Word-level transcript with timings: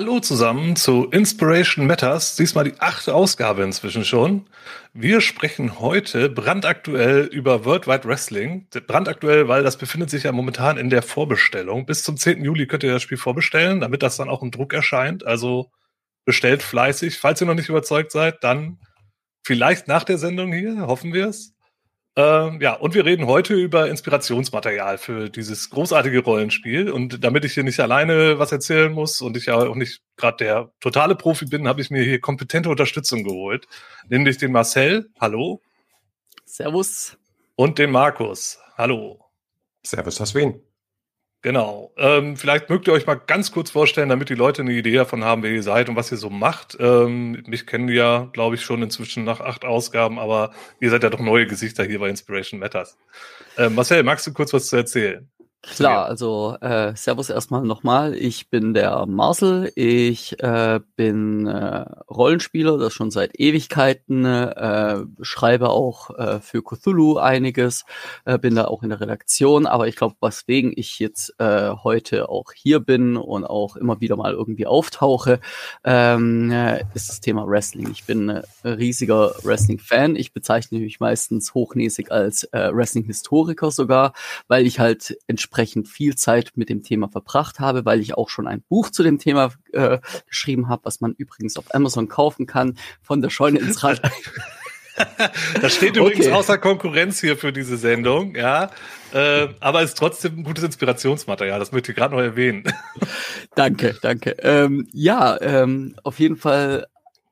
Hallo 0.00 0.20
zusammen 0.20 0.76
zu 0.76 1.06
Inspiration 1.10 1.88
Matters, 1.88 2.36
diesmal 2.36 2.62
die 2.62 2.78
achte 2.78 3.12
Ausgabe 3.12 3.64
inzwischen 3.64 4.04
schon. 4.04 4.46
Wir 4.92 5.20
sprechen 5.20 5.80
heute 5.80 6.28
brandaktuell 6.28 7.24
über 7.24 7.64
Worldwide 7.64 8.04
Wrestling. 8.04 8.68
Brandaktuell, 8.86 9.48
weil 9.48 9.64
das 9.64 9.76
befindet 9.76 10.08
sich 10.08 10.22
ja 10.22 10.30
momentan 10.30 10.78
in 10.78 10.88
der 10.88 11.02
Vorbestellung. 11.02 11.84
Bis 11.84 12.04
zum 12.04 12.16
10. 12.16 12.44
Juli 12.44 12.68
könnt 12.68 12.84
ihr 12.84 12.92
das 12.92 13.02
Spiel 13.02 13.18
vorbestellen, 13.18 13.80
damit 13.80 14.04
das 14.04 14.16
dann 14.16 14.28
auch 14.28 14.40
im 14.40 14.52
Druck 14.52 14.72
erscheint. 14.72 15.26
Also 15.26 15.72
bestellt 16.24 16.62
fleißig. 16.62 17.18
Falls 17.18 17.40
ihr 17.40 17.48
noch 17.48 17.54
nicht 17.54 17.68
überzeugt 17.68 18.12
seid, 18.12 18.44
dann 18.44 18.78
vielleicht 19.44 19.88
nach 19.88 20.04
der 20.04 20.18
Sendung 20.18 20.52
hier, 20.52 20.86
hoffen 20.86 21.12
wir 21.12 21.26
es. 21.26 21.56
Ähm, 22.18 22.60
ja, 22.60 22.72
und 22.72 22.96
wir 22.96 23.04
reden 23.04 23.28
heute 23.28 23.54
über 23.54 23.88
Inspirationsmaterial 23.88 24.98
für 24.98 25.30
dieses 25.30 25.70
großartige 25.70 26.18
Rollenspiel. 26.18 26.90
Und 26.90 27.22
damit 27.22 27.44
ich 27.44 27.54
hier 27.54 27.62
nicht 27.62 27.78
alleine 27.78 28.40
was 28.40 28.50
erzählen 28.50 28.92
muss 28.92 29.20
und 29.20 29.36
ich 29.36 29.46
ja 29.46 29.54
auch 29.54 29.76
nicht 29.76 30.02
gerade 30.16 30.38
der 30.38 30.72
totale 30.80 31.14
Profi 31.14 31.44
bin, 31.44 31.68
habe 31.68 31.80
ich 31.80 31.92
mir 31.92 32.02
hier 32.02 32.20
kompetente 32.20 32.70
Unterstützung 32.70 33.22
geholt. 33.22 33.68
Nämlich 34.08 34.36
den 34.36 34.50
Marcel, 34.50 35.08
hallo. 35.20 35.62
Servus. 36.44 37.16
Und 37.54 37.78
den 37.78 37.92
Markus, 37.92 38.58
hallo. 38.76 39.24
Servus 39.84 40.20
aus 40.20 40.34
Wien. 40.34 40.60
Genau. 41.40 41.92
Ähm, 41.96 42.36
vielleicht 42.36 42.68
mögt 42.68 42.88
ihr 42.88 42.92
euch 42.92 43.06
mal 43.06 43.14
ganz 43.14 43.52
kurz 43.52 43.70
vorstellen, 43.70 44.08
damit 44.08 44.28
die 44.28 44.34
Leute 44.34 44.62
eine 44.62 44.72
Idee 44.72 44.94
davon 44.94 45.22
haben, 45.22 45.44
wer 45.44 45.52
ihr 45.52 45.62
seid 45.62 45.88
und 45.88 45.94
was 45.94 46.10
ihr 46.10 46.18
so 46.18 46.30
macht. 46.30 46.76
Ähm, 46.80 47.44
mich 47.46 47.64
kennen 47.64 47.86
die 47.86 47.94
ja, 47.94 48.28
glaube 48.32 48.56
ich, 48.56 48.62
schon 48.62 48.82
inzwischen 48.82 49.22
nach 49.22 49.40
acht 49.40 49.64
Ausgaben, 49.64 50.18
aber 50.18 50.52
ihr 50.80 50.90
seid 50.90 51.04
ja 51.04 51.10
doch 51.10 51.20
neue 51.20 51.46
Gesichter 51.46 51.84
hier 51.84 52.00
bei 52.00 52.08
Inspiration 52.08 52.58
Matters. 52.58 52.98
Ähm, 53.56 53.76
Marcel, 53.76 54.02
magst 54.02 54.26
du 54.26 54.32
kurz 54.32 54.52
was 54.52 54.66
zu 54.66 54.76
erzählen? 54.76 55.28
Klar, 55.62 56.06
also 56.06 56.56
äh, 56.60 56.94
Servus 56.94 57.30
erstmal 57.30 57.62
nochmal. 57.62 58.14
Ich 58.14 58.48
bin 58.48 58.74
der 58.74 59.06
Marcel. 59.06 59.72
Ich 59.74 60.40
äh, 60.40 60.78
bin 60.94 61.48
äh, 61.48 61.84
Rollenspieler, 62.08 62.78
das 62.78 62.92
schon 62.92 63.10
seit 63.10 63.38
Ewigkeiten. 63.38 64.24
Äh, 64.24 65.00
schreibe 65.20 65.70
auch 65.70 66.16
äh, 66.16 66.40
für 66.40 66.62
Cthulhu 66.62 67.18
einiges. 67.18 67.84
Äh, 68.24 68.38
bin 68.38 68.54
da 68.54 68.66
auch 68.66 68.84
in 68.84 68.90
der 68.90 69.00
Redaktion. 69.00 69.66
Aber 69.66 69.88
ich 69.88 69.96
glaube, 69.96 70.14
weswegen 70.20 70.72
ich 70.76 71.00
jetzt 71.00 71.34
äh, 71.38 71.70
heute 71.70 72.28
auch 72.28 72.52
hier 72.54 72.78
bin 72.78 73.16
und 73.16 73.44
auch 73.44 73.74
immer 73.74 74.00
wieder 74.00 74.14
mal 74.16 74.34
irgendwie 74.34 74.66
auftauche, 74.66 75.40
ähm, 75.82 76.52
äh, 76.52 76.84
ist 76.94 77.08
das 77.08 77.20
Thema 77.20 77.48
Wrestling. 77.48 77.90
Ich 77.90 78.04
bin 78.04 78.28
äh, 78.28 78.42
riesiger 78.64 79.34
Wrestling-Fan. 79.42 80.14
Ich 80.14 80.32
bezeichne 80.32 80.78
mich 80.78 81.00
meistens 81.00 81.52
hochnäsig 81.52 82.12
als 82.12 82.44
äh, 82.44 82.70
Wrestling-Historiker 82.72 83.72
sogar, 83.72 84.12
weil 84.46 84.64
ich 84.64 84.78
halt 84.78 85.18
entsprechend 85.26 85.47
entsprechend 85.48 85.88
viel 85.88 86.14
Zeit 86.14 86.52
mit 86.56 86.68
dem 86.68 86.82
Thema 86.82 87.08
verbracht 87.08 87.58
habe, 87.58 87.84
weil 87.84 88.00
ich 88.00 88.14
auch 88.14 88.28
schon 88.28 88.46
ein 88.46 88.62
Buch 88.68 88.90
zu 88.90 89.02
dem 89.02 89.18
Thema 89.18 89.50
äh, 89.72 89.98
geschrieben 90.26 90.68
habe, 90.68 90.84
was 90.84 91.00
man 91.00 91.14
übrigens 91.16 91.56
auf 91.56 91.74
Amazon 91.74 92.08
kaufen 92.08 92.46
kann, 92.46 92.76
von 93.02 93.22
der 93.22 93.30
Scheune 93.30 93.58
ins 93.58 93.82
Rad. 93.82 94.02
das 95.62 95.74
steht 95.74 95.96
übrigens 95.96 96.26
okay. 96.26 96.34
außer 96.34 96.58
Konkurrenz 96.58 97.20
hier 97.20 97.38
für 97.38 97.52
diese 97.52 97.78
Sendung, 97.78 98.34
ja. 98.34 98.70
Äh, 99.14 99.48
aber 99.60 99.82
ist 99.82 99.96
trotzdem 99.96 100.38
ein 100.38 100.44
gutes 100.44 100.64
Inspirationsmaterial, 100.64 101.58
das 101.58 101.72
möchte 101.72 101.92
ich 101.92 101.96
gerade 101.96 102.14
noch 102.14 102.22
erwähnen. 102.22 102.64
danke, 103.54 103.96
danke. 104.02 104.36
Ähm, 104.42 104.86
ja, 104.92 105.40
ähm, 105.40 105.96
auf 106.04 106.18
jeden 106.18 106.36
Fall 106.36 106.86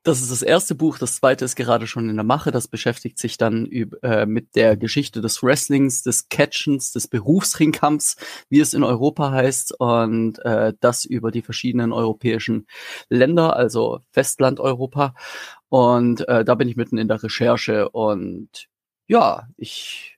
das 0.07 0.21
ist 0.21 0.31
das 0.31 0.41
erste 0.41 0.73
Buch. 0.73 0.97
Das 0.97 1.17
zweite 1.17 1.43
ist 1.43 1.55
gerade 1.55 1.85
schon 1.85 2.09
in 2.09 2.15
der 2.15 2.23
Mache. 2.23 2.51
Das 2.51 2.67
beschäftigt 2.67 3.19
sich 3.19 3.37
dann 3.37 3.65
äh, 3.71 4.25
mit 4.25 4.55
der 4.55 4.77
Geschichte 4.77 5.19
des 5.19 5.43
Wrestlings, 5.43 6.01
des 6.01 6.29
Catchens, 6.29 6.93
des 6.93 7.07
Berufsringkampfs, 7.07 8.15
wie 8.49 8.61
es 8.61 8.73
in 8.73 8.83
Europa 8.83 9.31
heißt, 9.31 9.79
und 9.79 10.39
äh, 10.45 10.73
das 10.79 11.03
über 11.03 11.31
die 11.31 11.41
verschiedenen 11.41 11.91
europäischen 11.91 12.67
Länder, 13.09 13.55
also 13.55 13.99
Festland 14.11 14.59
Europa. 14.59 15.13
Und 15.69 16.27
äh, 16.29 16.45
da 16.45 16.55
bin 16.55 16.69
ich 16.69 16.77
mitten 16.77 16.97
in 16.97 17.09
der 17.09 17.21
Recherche 17.21 17.89
und 17.89 18.69
ja, 19.07 19.47
ich, 19.57 20.17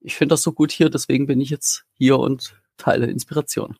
ich 0.00 0.14
finde 0.14 0.34
das 0.34 0.42
so 0.42 0.52
gut 0.52 0.72
hier, 0.72 0.90
deswegen 0.90 1.26
bin 1.26 1.40
ich 1.40 1.50
jetzt 1.50 1.84
hier 1.94 2.18
und 2.18 2.60
teile 2.76 3.06
Inspiration. 3.06 3.76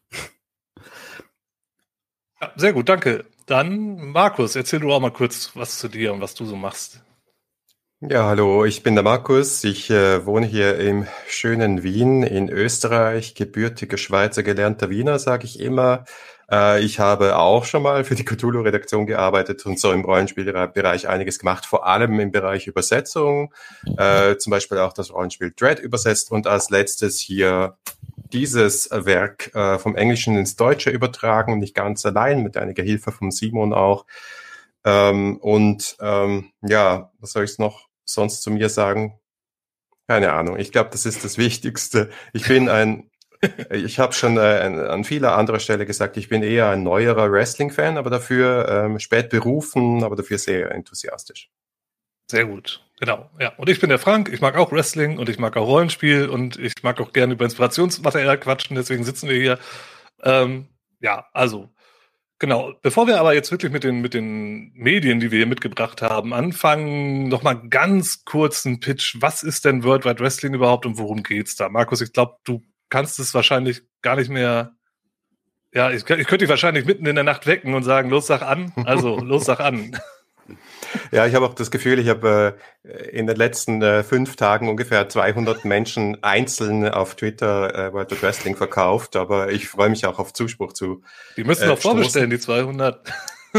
Ja, 2.40 2.52
sehr 2.56 2.72
gut, 2.72 2.88
danke. 2.88 3.24
Dann, 3.46 3.96
Markus, 4.12 4.56
erzähl 4.56 4.80
du 4.80 4.92
auch 4.92 5.00
mal 5.00 5.10
kurz 5.10 5.50
was 5.54 5.78
zu 5.78 5.88
dir 5.88 6.12
und 6.14 6.20
was 6.20 6.34
du 6.34 6.46
so 6.46 6.56
machst. 6.56 7.02
Ja, 8.00 8.26
hallo, 8.26 8.64
ich 8.64 8.82
bin 8.82 8.94
der 8.94 9.04
Markus. 9.04 9.64
Ich 9.64 9.90
äh, 9.90 10.26
wohne 10.26 10.46
hier 10.46 10.78
im 10.78 11.06
schönen 11.26 11.82
Wien 11.82 12.22
in 12.22 12.48
Österreich, 12.48 13.34
gebürtiger 13.34 13.96
Schweizer, 13.96 14.42
gelernter 14.42 14.90
Wiener, 14.90 15.18
sage 15.18 15.44
ich 15.44 15.60
immer. 15.60 16.04
Äh, 16.50 16.84
ich 16.84 16.98
habe 16.98 17.36
auch 17.36 17.64
schon 17.64 17.82
mal 17.82 18.04
für 18.04 18.14
die 18.14 18.24
Cthulhu-Redaktion 18.24 19.06
gearbeitet 19.06 19.64
und 19.66 19.78
so 19.78 19.92
im 19.92 20.04
Rollenspielbereich 20.04 21.08
einiges 21.08 21.38
gemacht, 21.38 21.66
vor 21.66 21.86
allem 21.86 22.18
im 22.20 22.30
Bereich 22.30 22.66
Übersetzung, 22.66 23.52
äh, 23.96 24.36
zum 24.36 24.50
Beispiel 24.50 24.78
auch 24.78 24.92
das 24.92 25.12
Rollenspiel 25.12 25.52
Dread 25.56 25.78
übersetzt 25.78 26.30
und 26.30 26.46
als 26.46 26.70
letztes 26.70 27.18
hier 27.20 27.76
dieses 28.32 28.88
Werk 28.90 29.54
äh, 29.54 29.78
vom 29.78 29.96
Englischen 29.96 30.36
ins 30.36 30.56
Deutsche 30.56 30.90
übertragen, 30.90 31.58
nicht 31.58 31.74
ganz 31.74 32.04
allein, 32.04 32.42
mit 32.42 32.56
einiger 32.56 32.82
Hilfe 32.82 33.12
von 33.12 33.30
Simon 33.30 33.72
auch. 33.72 34.06
Ähm, 34.84 35.38
und 35.38 35.96
ähm, 36.00 36.50
ja, 36.62 37.12
was 37.20 37.32
soll 37.32 37.44
ich 37.44 37.58
noch 37.58 37.88
sonst 38.04 38.42
zu 38.42 38.50
mir 38.50 38.68
sagen? 38.68 39.18
Keine 40.06 40.32
Ahnung. 40.34 40.58
Ich 40.58 40.70
glaube, 40.70 40.90
das 40.90 41.06
ist 41.06 41.24
das 41.24 41.38
Wichtigste. 41.38 42.10
Ich 42.34 42.46
bin 42.46 42.68
ein, 42.68 43.10
ich 43.70 43.98
habe 43.98 44.12
schon 44.12 44.36
äh, 44.36 44.40
an 44.40 45.04
vieler 45.04 45.36
anderer 45.36 45.60
Stelle 45.60 45.86
gesagt, 45.86 46.16
ich 46.16 46.28
bin 46.28 46.42
eher 46.42 46.70
ein 46.70 46.82
neuerer 46.82 47.30
Wrestling-Fan, 47.30 47.96
aber 47.96 48.10
dafür 48.10 48.68
ähm, 48.68 48.98
spät 48.98 49.30
berufen, 49.30 50.04
aber 50.04 50.16
dafür 50.16 50.38
sehr 50.38 50.70
enthusiastisch. 50.72 51.50
Sehr 52.30 52.46
gut. 52.46 52.84
Genau, 53.00 53.28
ja. 53.38 53.52
Und 53.56 53.68
ich 53.68 53.80
bin 53.80 53.90
der 53.90 53.98
Frank, 53.98 54.30
ich 54.32 54.40
mag 54.40 54.56
auch 54.56 54.72
Wrestling 54.72 55.18
und 55.18 55.28
ich 55.28 55.38
mag 55.38 55.56
auch 55.56 55.66
Rollenspiel 55.66 56.28
und 56.28 56.58
ich 56.58 56.72
mag 56.82 57.00
auch 57.00 57.12
gerne 57.12 57.34
über 57.34 57.44
Inspirationsmaterial 57.44 58.38
quatschen, 58.38 58.76
deswegen 58.76 59.04
sitzen 59.04 59.28
wir 59.28 59.36
hier. 59.36 59.58
Ähm, 60.22 60.68
ja, 61.00 61.26
also, 61.32 61.68
genau. 62.38 62.72
Bevor 62.82 63.06
wir 63.06 63.20
aber 63.20 63.34
jetzt 63.34 63.50
wirklich 63.50 63.72
mit 63.72 63.84
den, 63.84 64.00
mit 64.00 64.14
den 64.14 64.72
Medien, 64.74 65.20
die 65.20 65.30
wir 65.30 65.38
hier 65.38 65.46
mitgebracht 65.46 66.02
haben, 66.02 66.32
anfangen, 66.32 67.28
nochmal 67.28 67.68
ganz 67.68 68.24
kurzen 68.24 68.80
Pitch. 68.80 69.16
Was 69.20 69.42
ist 69.42 69.64
denn 69.64 69.82
World 69.84 70.04
Wide 70.04 70.20
Wrestling 70.20 70.54
überhaupt 70.54 70.86
und 70.86 70.96
worum 70.96 71.22
geht's 71.22 71.56
da? 71.56 71.68
Markus, 71.68 72.00
ich 72.00 72.12
glaube, 72.12 72.36
du 72.44 72.62
kannst 72.94 73.18
es 73.18 73.34
wahrscheinlich 73.34 73.82
gar 74.02 74.14
nicht 74.14 74.30
mehr 74.30 74.76
ja, 75.74 75.90
ich, 75.90 76.02
ich 76.02 76.04
könnte 76.04 76.38
dich 76.38 76.48
wahrscheinlich 76.48 76.84
mitten 76.84 77.04
in 77.04 77.16
der 77.16 77.24
Nacht 77.24 77.48
wecken 77.48 77.74
und 77.74 77.82
sagen, 77.82 78.08
los, 78.08 78.28
sag 78.28 78.42
an. 78.42 78.72
Also, 78.84 79.16
los, 79.20 79.44
sag 79.44 79.58
an. 79.58 79.98
Ja, 81.10 81.26
ich 81.26 81.34
habe 81.34 81.46
auch 81.46 81.54
das 81.54 81.72
Gefühl, 81.72 81.98
ich 81.98 82.08
habe 82.08 82.56
äh, 82.84 83.08
in 83.08 83.26
den 83.26 83.34
letzten 83.34 83.82
äh, 83.82 84.04
fünf 84.04 84.36
Tagen 84.36 84.68
ungefähr 84.68 85.08
200 85.08 85.64
Menschen 85.64 86.22
einzeln 86.22 86.88
auf 86.88 87.16
Twitter 87.16 87.74
äh, 87.74 87.92
World 87.92 88.12
of 88.12 88.22
Wrestling 88.22 88.54
verkauft, 88.54 89.16
aber 89.16 89.50
ich 89.50 89.66
freue 89.66 89.88
mich 89.88 90.06
auch 90.06 90.20
auf 90.20 90.32
Zuspruch 90.32 90.74
zu. 90.74 91.02
Die 91.36 91.42
müssen 91.42 91.66
doch 91.66 91.78
äh, 91.78 91.80
vorbestellen, 91.80 92.30
die 92.30 92.38
200. 92.38 93.12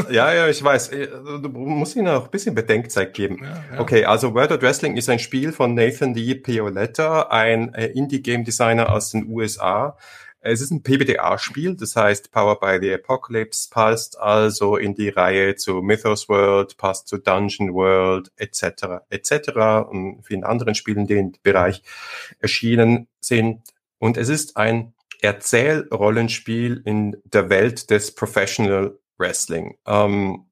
ja, 0.10 0.34
ja, 0.34 0.48
ich 0.48 0.64
weiß. 0.64 0.90
Äh, 0.90 1.08
du 1.08 1.50
musst 1.50 1.96
ihnen 1.96 2.08
auch 2.08 2.26
ein 2.26 2.32
bisschen 2.32 2.56
Bedenkzeit 2.56 3.14
geben. 3.14 3.40
Ja, 3.42 3.64
ja. 3.76 3.80
Okay, 3.82 4.06
also 4.06 4.34
World 4.34 4.52
of 4.52 4.62
Wrestling 4.62 4.98
ist 4.98 5.10
ein 5.10 5.20
Spiel 5.20 5.52
von 5.52 5.74
Nathan 5.74 6.14
D. 6.14 6.36
Pioletta, 6.36 7.24
ein 7.30 7.74
äh, 7.74 7.88
Indie-Game-Designer 7.88 8.92
aus 8.92 9.12
den 9.12 9.28
USA, 9.28 9.98
es 10.48 10.62
ist 10.62 10.70
ein 10.70 10.84
PBTA-Spiel, 10.84 11.76
das 11.76 11.96
heißt 11.96 12.32
Power 12.32 12.60
by 12.60 12.78
the 12.80 12.94
Apocalypse, 12.94 13.68
passt 13.72 14.20
also 14.20 14.78
in 14.78 14.94
die 14.94 15.10
Reihe 15.10 15.56
zu 15.56 15.82
Mythos 15.82 16.30
World, 16.30 16.78
passt 16.78 17.08
zu 17.08 17.18
Dungeon 17.18 17.74
World, 17.74 18.32
etc., 18.38 19.02
etc. 19.10 19.90
und 19.90 20.22
vielen 20.24 20.44
anderen 20.44 20.76
Spielen, 20.76 21.08
die 21.08 21.16
im 21.16 21.32
Bereich 21.42 21.82
erschienen 22.38 23.08
sind. 23.20 23.64
Und 23.98 24.18
es 24.18 24.30
ist 24.30 24.56
ein 24.56 24.94
Erzählrollenspiel 25.20 26.80
in 26.86 27.18
der 27.24 27.50
Welt 27.50 27.90
des 27.90 28.14
Professional 28.14 29.00
Wrestling. 29.18 29.78
Ähm, 29.86 30.46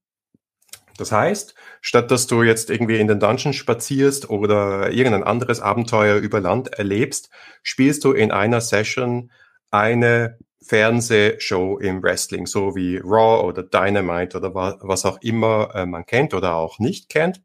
das 0.97 1.11
heißt, 1.11 1.55
statt 1.81 2.11
dass 2.11 2.27
du 2.27 2.43
jetzt 2.43 2.69
irgendwie 2.69 2.99
in 2.99 3.07
den 3.07 3.19
Dungeon 3.19 3.53
spazierst 3.53 4.29
oder 4.29 4.91
irgendein 4.91 5.23
anderes 5.23 5.59
Abenteuer 5.59 6.17
über 6.17 6.39
Land 6.39 6.73
erlebst, 6.73 7.29
spielst 7.63 8.03
du 8.03 8.11
in 8.11 8.31
einer 8.31 8.61
Session 8.61 9.31
eine 9.71 10.37
Fernsehshow 10.61 11.77
im 11.79 12.01
Wrestling, 12.03 12.45
so 12.45 12.75
wie 12.75 12.97
Raw 12.97 13.45
oder 13.45 13.63
Dynamite 13.63 14.37
oder 14.37 14.53
was 14.53 15.05
auch 15.05 15.19
immer 15.21 15.71
äh, 15.73 15.85
man 15.85 16.05
kennt 16.05 16.33
oder 16.33 16.55
auch 16.55 16.79
nicht 16.79 17.09
kennt. 17.09 17.41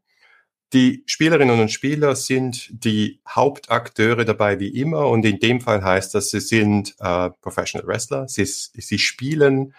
Die 0.71 1.03
Spielerinnen 1.07 1.59
und 1.59 1.71
Spieler 1.71 2.15
sind 2.15 2.69
die 2.71 3.21
Hauptakteure 3.27 4.23
dabei 4.23 4.59
wie 4.59 4.67
immer 4.67 5.07
und 5.09 5.25
in 5.25 5.39
dem 5.39 5.61
Fall 5.61 5.83
heißt 5.83 6.13
das, 6.13 6.29
sie 6.29 6.39
sind 6.39 6.95
äh, 6.99 7.31
Professional 7.41 7.87
Wrestler. 7.87 8.27
Sie, 8.27 8.45
sie 8.45 8.99
spielen 8.99 9.73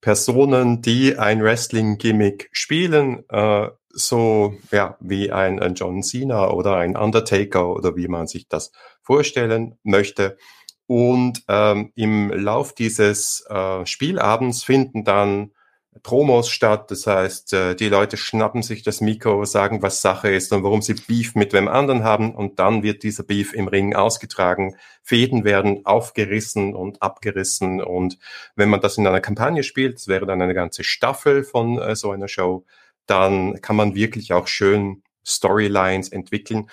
Personen, 0.00 0.82
die 0.82 1.18
ein 1.18 1.42
Wrestling-Gimmick 1.42 2.48
spielen, 2.52 3.24
äh, 3.28 3.68
so 3.90 4.54
ja 4.70 4.96
wie 5.00 5.32
ein, 5.32 5.60
ein 5.60 5.74
John 5.74 6.02
Cena 6.02 6.50
oder 6.50 6.76
ein 6.76 6.96
Undertaker 6.96 7.70
oder 7.70 7.96
wie 7.96 8.08
man 8.08 8.26
sich 8.26 8.46
das 8.48 8.72
vorstellen 9.02 9.78
möchte. 9.82 10.36
Und 10.86 11.42
ähm, 11.48 11.92
im 11.96 12.30
Lauf 12.30 12.74
dieses 12.74 13.44
äh, 13.48 13.84
Spielabends 13.86 14.62
finden 14.62 15.04
dann 15.04 15.52
Promos 16.02 16.48
statt. 16.48 16.90
Das 16.90 17.06
heißt, 17.06 17.52
äh, 17.52 17.74
die 17.74 17.88
Leute 17.88 18.16
schnappen 18.16 18.62
sich 18.62 18.82
das 18.82 19.00
Mikro, 19.00 19.44
sagen, 19.44 19.82
was 19.82 20.00
Sache 20.00 20.30
ist 20.30 20.52
und 20.52 20.62
warum 20.62 20.82
sie 20.82 20.94
Beef 20.94 21.34
mit 21.34 21.52
wem 21.52 21.68
anderen 21.68 22.04
haben. 22.04 22.34
Und 22.34 22.58
dann 22.58 22.82
wird 22.82 23.02
dieser 23.02 23.22
Beef 23.22 23.52
im 23.52 23.68
Ring 23.68 23.94
ausgetragen. 23.94 24.76
Fäden 25.02 25.44
werden 25.44 25.84
aufgerissen 25.86 26.74
und 26.74 27.02
abgerissen. 27.02 27.82
Und 27.82 28.18
wenn 28.54 28.68
man 28.68 28.80
das 28.80 28.98
in 28.98 29.06
einer 29.06 29.20
Kampagne 29.20 29.62
spielt, 29.62 29.96
das 29.96 30.08
wäre 30.08 30.26
dann 30.26 30.42
eine 30.42 30.54
ganze 30.54 30.84
Staffel 30.84 31.44
von 31.44 31.78
äh, 31.78 31.96
so 31.96 32.10
einer 32.10 32.28
Show, 32.28 32.64
dann 33.06 33.60
kann 33.60 33.76
man 33.76 33.94
wirklich 33.94 34.32
auch 34.32 34.48
schön 34.48 35.02
Storylines 35.24 36.08
entwickeln. 36.08 36.68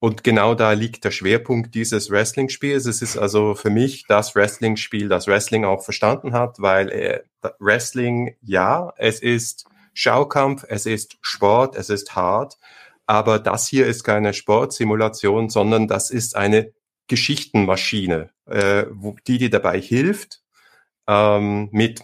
Und 0.00 0.22
genau 0.22 0.54
da 0.54 0.72
liegt 0.72 1.04
der 1.04 1.10
Schwerpunkt 1.10 1.74
dieses 1.74 2.10
Wrestling-Spiels. 2.10 2.86
Es 2.86 3.02
ist 3.02 3.16
also 3.16 3.54
für 3.54 3.70
mich 3.70 4.06
das 4.06 4.36
Wrestling-Spiel, 4.36 5.08
das 5.08 5.26
Wrestling 5.26 5.64
auch 5.64 5.82
verstanden 5.82 6.34
hat, 6.34 6.60
weil 6.60 6.88
äh, 6.90 7.20
Wrestling, 7.58 8.36
ja, 8.42 8.92
es 8.96 9.20
ist 9.20 9.66
Schaukampf, 9.94 10.64
es 10.68 10.86
ist 10.86 11.18
Sport, 11.20 11.76
es 11.76 11.90
ist 11.90 12.14
hart, 12.14 12.58
aber 13.06 13.38
das 13.38 13.66
hier 13.66 13.86
ist 13.86 14.04
keine 14.04 14.34
Sportsimulation, 14.34 15.48
sondern 15.48 15.88
das 15.88 16.10
ist 16.10 16.36
eine 16.36 16.72
Geschichtenmaschine, 17.08 18.30
äh, 18.46 18.84
wo, 18.90 19.16
die 19.26 19.38
dir 19.38 19.50
dabei 19.50 19.80
hilft, 19.80 20.42
ähm, 21.06 21.68
mit 21.72 22.02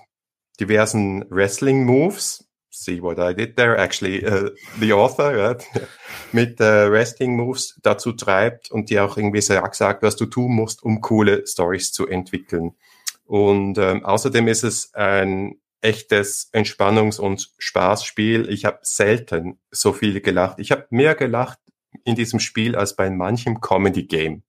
diversen 0.59 1.25
Wrestling-Moves, 1.31 2.45
see 2.71 3.01
what 3.01 3.19
I 3.19 3.35
did 3.35 3.57
there, 3.57 3.77
actually 3.77 4.25
uh, 4.27 4.51
the 4.81 4.93
author, 4.93 5.33
right? 5.33 5.65
mit 6.33 6.61
äh, 6.61 6.91
Wrestling 6.91 7.37
Moves 7.37 7.79
dazu 7.83 8.13
treibt 8.13 8.71
und 8.71 8.91
dir 8.91 9.05
auch 9.05 9.17
irgendwie 9.17 9.41
sagt, 9.41 10.03
was 10.03 10.17
du 10.17 10.27
tun 10.27 10.55
musst, 10.55 10.83
um 10.83 11.01
coole 11.01 11.47
Stories 11.47 11.93
zu 11.93 12.09
entwickeln. 12.09 12.75
Und 13.25 13.79
ähm, 13.79 14.05
außerdem 14.05 14.49
ist 14.49 14.65
es 14.65 14.95
ein 14.95 15.61
echtes 15.81 16.51
Entspannungs- 16.53 17.21
und 17.21 17.53
Spaßspiel. 17.59 18.49
Ich 18.51 18.65
habe 18.65 18.79
selten 18.83 19.61
so 19.71 19.93
viel 19.93 20.21
gelacht. 20.21 20.59
Ich 20.59 20.73
habe 20.73 20.87
mehr 20.91 21.15
gelacht 21.15 21.59
in 22.05 22.15
diesem 22.17 22.41
Spiel 22.41 22.75
als 22.75 22.97
bei 22.97 23.11
manchem 23.11 23.61
Comedy-Game. 23.61 24.43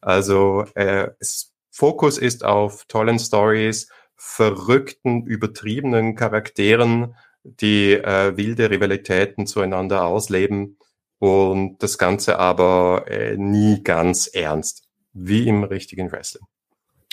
Also 0.00 0.64
äh, 0.74 1.08
es, 1.18 1.54
Fokus 1.70 2.18
ist 2.18 2.44
auf 2.44 2.84
tollen 2.86 3.18
Stories, 3.18 3.88
verrückten, 4.16 5.24
übertriebenen 5.24 6.14
Charakteren, 6.14 7.16
die 7.42 7.94
äh, 7.94 8.36
wilde 8.36 8.70
Rivalitäten 8.70 9.46
zueinander 9.46 10.04
ausleben 10.04 10.78
und 11.18 11.82
das 11.82 11.96
Ganze 11.96 12.38
aber 12.38 13.06
äh, 13.08 13.36
nie 13.36 13.82
ganz 13.82 14.26
ernst, 14.26 14.88
wie 15.12 15.48
im 15.48 15.64
richtigen 15.64 16.12
Wrestling. 16.12 16.46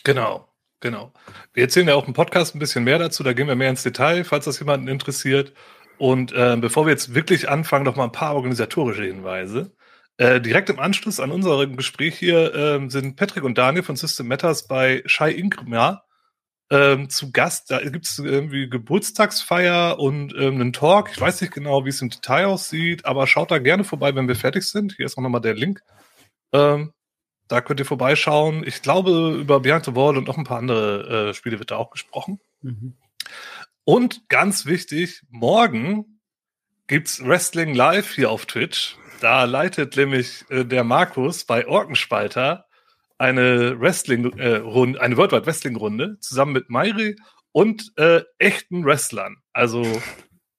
Genau, 0.03 0.46
genau. 0.79 1.13
Wir 1.53 1.63
erzählen 1.63 1.87
ja 1.87 1.95
auch 1.95 2.07
im 2.07 2.13
Podcast 2.13 2.55
ein 2.55 2.59
bisschen 2.59 2.83
mehr 2.83 2.99
dazu, 2.99 3.23
da 3.23 3.33
gehen 3.33 3.47
wir 3.47 3.55
mehr 3.55 3.69
ins 3.69 3.83
Detail, 3.83 4.23
falls 4.23 4.45
das 4.45 4.59
jemanden 4.59 4.87
interessiert. 4.87 5.53
Und 5.97 6.31
äh, 6.33 6.57
bevor 6.59 6.85
wir 6.85 6.91
jetzt 6.91 7.15
wirklich 7.15 7.49
anfangen, 7.49 7.85
noch 7.85 7.95
mal 7.95 8.05
ein 8.05 8.11
paar 8.11 8.35
organisatorische 8.35 9.03
Hinweise. 9.03 9.73
Äh, 10.17 10.41
direkt 10.41 10.69
im 10.69 10.79
Anschluss 10.79 11.19
an 11.19 11.31
unserem 11.31 11.77
Gespräch 11.77 12.17
hier 12.17 12.53
äh, 12.55 12.89
sind 12.89 13.15
Patrick 13.15 13.43
und 13.43 13.57
Daniel 13.57 13.83
von 13.83 13.95
System 13.95 14.27
Matters 14.27 14.67
bei 14.67 15.03
Shai 15.05 15.31
Inkma 15.31 16.03
ähm, 16.69 17.09
zu 17.09 17.31
Gast. 17.31 17.71
Da 17.71 17.79
gibt 17.81 18.05
es 18.05 18.17
irgendwie 18.19 18.69
Geburtstagsfeier 18.69 19.99
und 19.99 20.33
ähm, 20.35 20.55
einen 20.55 20.73
Talk. 20.73 21.11
Ich 21.11 21.21
weiß 21.21 21.41
nicht 21.41 21.53
genau, 21.53 21.85
wie 21.85 21.89
es 21.89 22.01
im 22.01 22.09
Detail 22.09 22.47
aussieht, 22.47 23.05
aber 23.05 23.27
schaut 23.27 23.51
da 23.51 23.59
gerne 23.59 23.83
vorbei, 23.83 24.15
wenn 24.15 24.27
wir 24.27 24.35
fertig 24.35 24.63
sind. 24.63 24.93
Hier 24.97 25.05
ist 25.05 25.17
auch 25.17 25.21
nochmal 25.21 25.41
der 25.41 25.55
Link. 25.55 25.81
Ähm, 26.53 26.93
da 27.47 27.61
könnt 27.61 27.79
ihr 27.79 27.85
vorbeischauen. 27.85 28.63
Ich 28.65 28.81
glaube, 28.81 29.37
über 29.39 29.59
Beyond 29.59 29.85
the 29.85 29.95
Wall 29.95 30.17
und 30.17 30.27
noch 30.27 30.37
ein 30.37 30.43
paar 30.43 30.59
andere 30.59 31.29
äh, 31.29 31.33
Spiele 31.33 31.59
wird 31.59 31.71
da 31.71 31.77
auch 31.77 31.91
gesprochen. 31.91 32.39
Mhm. 32.61 32.95
Und 33.83 34.27
ganz 34.27 34.65
wichtig, 34.65 35.21
morgen 35.29 36.19
gibt's 36.87 37.23
Wrestling 37.23 37.73
Live 37.73 38.13
hier 38.13 38.31
auf 38.31 38.45
Twitch. 38.45 38.97
Da 39.21 39.45
leitet 39.45 39.95
nämlich 39.95 40.45
äh, 40.49 40.65
der 40.65 40.83
Markus 40.83 41.45
bei 41.45 41.67
Orkenspalter 41.67 42.65
eine 43.17 43.79
Wrestling 43.79 44.37
äh, 44.37 44.57
Runde, 44.57 45.01
eine 45.01 45.17
Worldwide 45.17 45.45
Wrestling 45.45 45.75
Runde 45.75 46.17
zusammen 46.19 46.53
mit 46.53 46.69
Mairi 46.69 47.15
und 47.51 47.93
äh, 47.97 48.21
echten 48.37 48.85
Wrestlern. 48.85 49.37
Also 49.53 49.83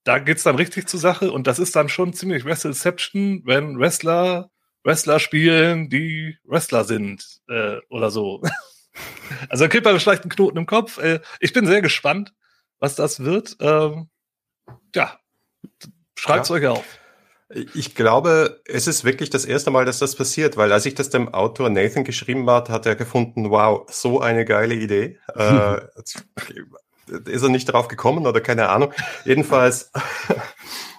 da 0.04 0.18
geht's 0.18 0.42
dann 0.42 0.56
richtig 0.56 0.88
zur 0.88 0.98
Sache 0.98 1.30
und 1.30 1.46
das 1.46 1.58
ist 1.58 1.76
dann 1.76 1.88
schon 1.88 2.12
ziemlich 2.12 2.44
Wrestleception, 2.44 3.42
wenn 3.44 3.78
Wrestler 3.78 4.50
Wrestler 4.88 5.20
spielen, 5.20 5.90
die 5.90 6.38
Wrestler 6.44 6.82
sind 6.82 7.42
äh, 7.50 7.76
oder 7.90 8.10
so. 8.10 8.40
also 9.50 9.64
da 9.64 9.68
kriegt 9.68 9.84
man 9.84 10.00
vielleicht 10.00 10.22
einen 10.22 10.30
Knoten 10.30 10.56
im 10.56 10.64
Kopf. 10.64 10.96
Äh, 10.96 11.20
ich 11.40 11.52
bin 11.52 11.66
sehr 11.66 11.82
gespannt, 11.82 12.32
was 12.78 12.94
das 12.94 13.20
wird. 13.20 13.58
Ähm, 13.60 14.08
ja, 14.94 15.18
schreibt's 16.18 16.48
ja. 16.48 16.54
euch 16.54 16.66
auf. 16.68 16.84
Ich 17.74 17.94
glaube, 17.94 18.62
es 18.64 18.86
ist 18.86 19.04
wirklich 19.04 19.28
das 19.28 19.44
erste 19.44 19.70
Mal, 19.70 19.84
dass 19.84 19.98
das 19.98 20.16
passiert, 20.16 20.56
weil 20.56 20.72
als 20.72 20.86
ich 20.86 20.94
das 20.94 21.10
dem 21.10 21.34
Autor 21.34 21.68
Nathan 21.68 22.04
geschrieben 22.04 22.48
hat, 22.48 22.70
hat 22.70 22.86
er 22.86 22.96
gefunden, 22.96 23.50
wow, 23.50 23.86
so 23.90 24.20
eine 24.20 24.46
geile 24.46 24.74
Idee. 24.74 25.18
äh, 25.34 25.80
ist 27.26 27.42
er 27.42 27.50
nicht 27.50 27.66
drauf 27.66 27.88
gekommen 27.88 28.26
oder 28.26 28.40
keine 28.40 28.70
Ahnung. 28.70 28.94
Jedenfalls 29.26 29.92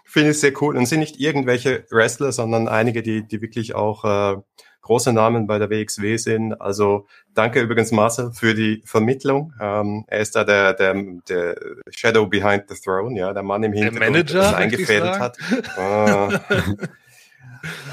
finde 0.09 0.31
ich 0.31 0.37
es 0.37 0.41
sehr 0.41 0.53
cool 0.61 0.75
und 0.75 0.87
sind 0.87 0.99
nicht 0.99 1.19
irgendwelche 1.19 1.85
Wrestler, 1.91 2.31
sondern 2.31 2.67
einige, 2.67 3.03
die, 3.03 3.27
die 3.27 3.41
wirklich 3.41 3.75
auch 3.75 4.03
äh, 4.03 4.41
große 4.81 5.13
Namen 5.13 5.45
bei 5.45 5.59
der 5.59 5.69
WXW 5.69 6.17
sind. 6.17 6.59
Also 6.59 7.05
danke 7.35 7.61
übrigens 7.61 7.91
Marcel 7.91 8.31
für 8.33 8.55
die 8.55 8.81
Vermittlung. 8.85 9.53
Ähm, 9.61 10.05
er 10.07 10.19
ist 10.19 10.35
da 10.35 10.43
der, 10.43 10.73
der, 10.73 10.95
der 11.29 11.55
Shadow 11.91 12.25
behind 12.25 12.63
the 12.69 12.75
throne, 12.75 13.19
ja, 13.19 13.33
der 13.33 13.43
Mann 13.43 13.61
im 13.61 13.71
Hintergrund, 13.73 14.01
der 14.01 14.11
Manager, 14.11 14.39
das 14.39 14.53
eingefädelt 14.55 15.19
hat. 15.19 15.37
Ah. 15.77 16.39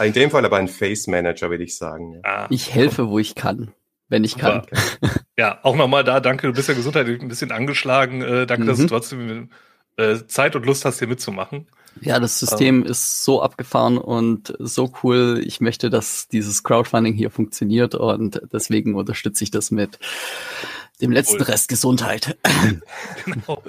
In 0.03 0.13
dem 0.13 0.31
Fall 0.31 0.45
aber 0.45 0.57
ein 0.57 0.69
Face 0.69 1.09
Manager, 1.09 1.51
würde 1.51 1.65
ich 1.65 1.77
sagen. 1.77 2.15
Ja. 2.15 2.21
Ah. 2.23 2.47
Ich 2.51 2.73
helfe, 2.75 3.09
wo 3.09 3.19
ich 3.19 3.35
kann, 3.35 3.73
wenn 4.09 4.25
ich 4.25 4.39
kann. 4.39 4.61
Okay. 4.61 4.77
Ja, 5.39 5.59
auch 5.65 5.77
nochmal 5.77 6.03
da, 6.03 6.21
danke, 6.21 6.47
du 6.47 6.55
bist 6.55 6.69
ja 6.69 6.75
gesundheitlich 6.75 7.21
ein 7.21 7.29
bisschen 7.29 7.53
angeschlagen. 7.53 8.23
Äh, 8.23 8.47
danke, 8.47 8.65
mhm. 8.65 8.69
dass 8.69 8.79
du 8.79 8.87
trotzdem 8.87 9.51
äh, 9.99 10.17
Zeit 10.27 10.57
und 10.57 10.65
Lust 10.65 10.87
hast, 10.87 10.99
hier 10.99 11.09
mitzumachen. 11.09 11.67
Ja, 12.01 12.21
das 12.21 12.39
System 12.39 12.83
um. 12.83 12.89
ist 12.89 13.25
so 13.25 13.43
abgefahren 13.43 13.99
und 13.99 14.55
so 14.59 14.93
cool. 15.03 15.43
Ich 15.45 15.61
möchte, 15.61 15.91
dass 15.91 16.29
dieses 16.29 16.63
Crowdfunding 16.63 17.15
hier 17.15 17.31
funktioniert 17.31 17.95
und 17.95 18.43
deswegen 18.53 18.95
unterstütze 18.95 19.45
ich 19.45 19.51
das 19.51 19.71
mit 19.71 19.99
dem 21.01 21.13
letzten 21.13 21.37
cool. 21.37 21.43
Rest 21.43 21.69
Gesundheit. 21.69 22.39
genau. 23.25 23.63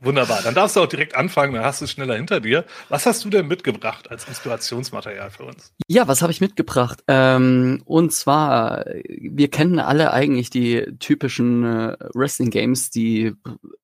Wunderbar. 0.00 0.42
Dann 0.42 0.54
darfst 0.54 0.76
du 0.76 0.80
auch 0.80 0.88
direkt 0.88 1.14
anfangen, 1.14 1.54
dann 1.54 1.64
hast 1.64 1.80
du 1.80 1.84
es 1.84 1.92
schneller 1.92 2.16
hinter 2.16 2.40
dir. 2.40 2.64
Was 2.88 3.06
hast 3.06 3.24
du 3.24 3.30
denn 3.30 3.46
mitgebracht 3.46 4.10
als 4.10 4.26
Inspirationsmaterial 4.26 5.30
für 5.30 5.44
uns? 5.44 5.72
Ja, 5.86 6.08
was 6.08 6.22
habe 6.22 6.32
ich 6.32 6.40
mitgebracht? 6.40 7.04
Ähm, 7.06 7.82
und 7.84 8.12
zwar, 8.12 8.84
wir 9.06 9.48
kennen 9.48 9.78
alle 9.78 10.12
eigentlich 10.12 10.50
die 10.50 10.84
typischen 10.98 11.64
äh, 11.64 11.96
Wrestling-Games, 12.14 12.90
die 12.90 13.34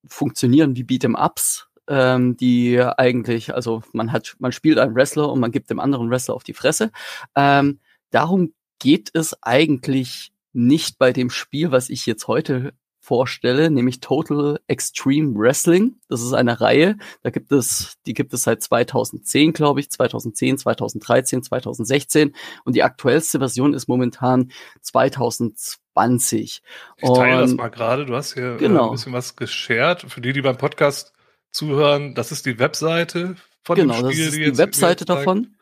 funktionieren 0.05 0.75
wie 0.75 0.83
Beat'em-Ups 0.83 1.67
ähm, 1.87 2.37
die 2.37 2.79
eigentlich, 2.79 3.53
also 3.53 3.81
man 3.93 4.11
hat, 4.11 4.35
man 4.39 4.51
spielt 4.51 4.77
einen 4.77 4.95
Wrestler 4.95 5.31
und 5.31 5.39
man 5.39 5.51
gibt 5.51 5.69
dem 5.69 5.79
anderen 5.79 6.09
Wrestler 6.09 6.35
auf 6.35 6.43
die 6.43 6.53
Fresse. 6.53 6.91
Ähm, 7.35 7.79
darum 8.09 8.53
geht 8.79 9.09
es 9.13 9.41
eigentlich 9.41 10.31
nicht 10.53 10.97
bei 10.97 11.13
dem 11.13 11.29
Spiel, 11.29 11.71
was 11.71 11.89
ich 11.89 12.05
jetzt 12.05 12.27
heute 12.27 12.73
vorstelle, 13.01 13.71
nämlich 13.71 13.99
Total 13.99 14.59
Extreme 14.67 15.35
Wrestling. 15.35 15.95
Das 16.07 16.21
ist 16.21 16.33
eine 16.33 16.61
Reihe, 16.61 16.97
da 17.23 17.31
gibt 17.31 17.51
es, 17.51 17.97
die 18.05 18.13
gibt 18.13 18.31
es 18.33 18.43
seit 18.43 18.61
2010, 18.61 19.53
glaube 19.53 19.79
ich, 19.79 19.89
2010, 19.89 20.59
2013, 20.59 21.43
2016 21.43 22.35
und 22.63 22.75
die 22.75 22.83
aktuellste 22.83 23.39
Version 23.39 23.73
ist 23.73 23.87
momentan 23.87 24.51
2020. 24.81 26.61
Ich 26.97 27.09
teile 27.09 27.35
und, 27.35 27.41
das 27.41 27.53
mal 27.55 27.69
gerade, 27.69 28.05
du 28.05 28.15
hast 28.15 28.35
hier 28.35 28.57
genau. 28.57 28.85
ein 28.85 28.91
bisschen 28.91 29.13
was 29.13 29.35
geshared. 29.35 30.03
Für 30.07 30.21
die, 30.21 30.31
die 30.31 30.41
beim 30.41 30.57
Podcast 30.57 31.11
zuhören, 31.51 32.15
das 32.15 32.31
ist 32.31 32.45
die 32.45 32.59
Webseite 32.59 33.35
von 33.63 33.75
genau, 33.75 34.01
dem 34.01 34.11
Spiel. 34.11 34.15
Genau, 34.15 34.17
das 34.17 34.17
ist 34.17 34.35
die, 34.35 34.51
die 34.51 34.57
Webseite 34.57 35.05
davon. 35.05 35.55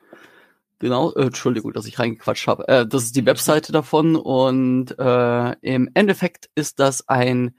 Genau, 0.79 1.11
äh, 1.13 1.23
Entschuldigung, 1.23 1.73
dass 1.73 1.85
ich 1.85 1.99
reingequatscht 1.99 2.47
habe. 2.47 2.67
Äh, 2.67 2.87
das 2.87 3.03
ist 3.03 3.15
die 3.15 3.25
Webseite 3.25 3.71
davon 3.71 4.15
und 4.15 4.97
äh, 4.97 5.51
im 5.61 5.89
Endeffekt 5.93 6.49
ist 6.55 6.79
das 6.79 7.07
ein 7.09 7.55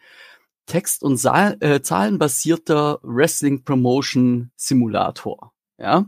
Text- 0.67 1.03
und 1.03 1.17
Sa 1.17 1.55
äh, 1.61 1.83
Zahlenbasierter 1.83 3.01
Wrestling 3.03 3.65
Promotion 3.65 4.51
Simulator. 4.57 5.53
Ja, 5.81 6.05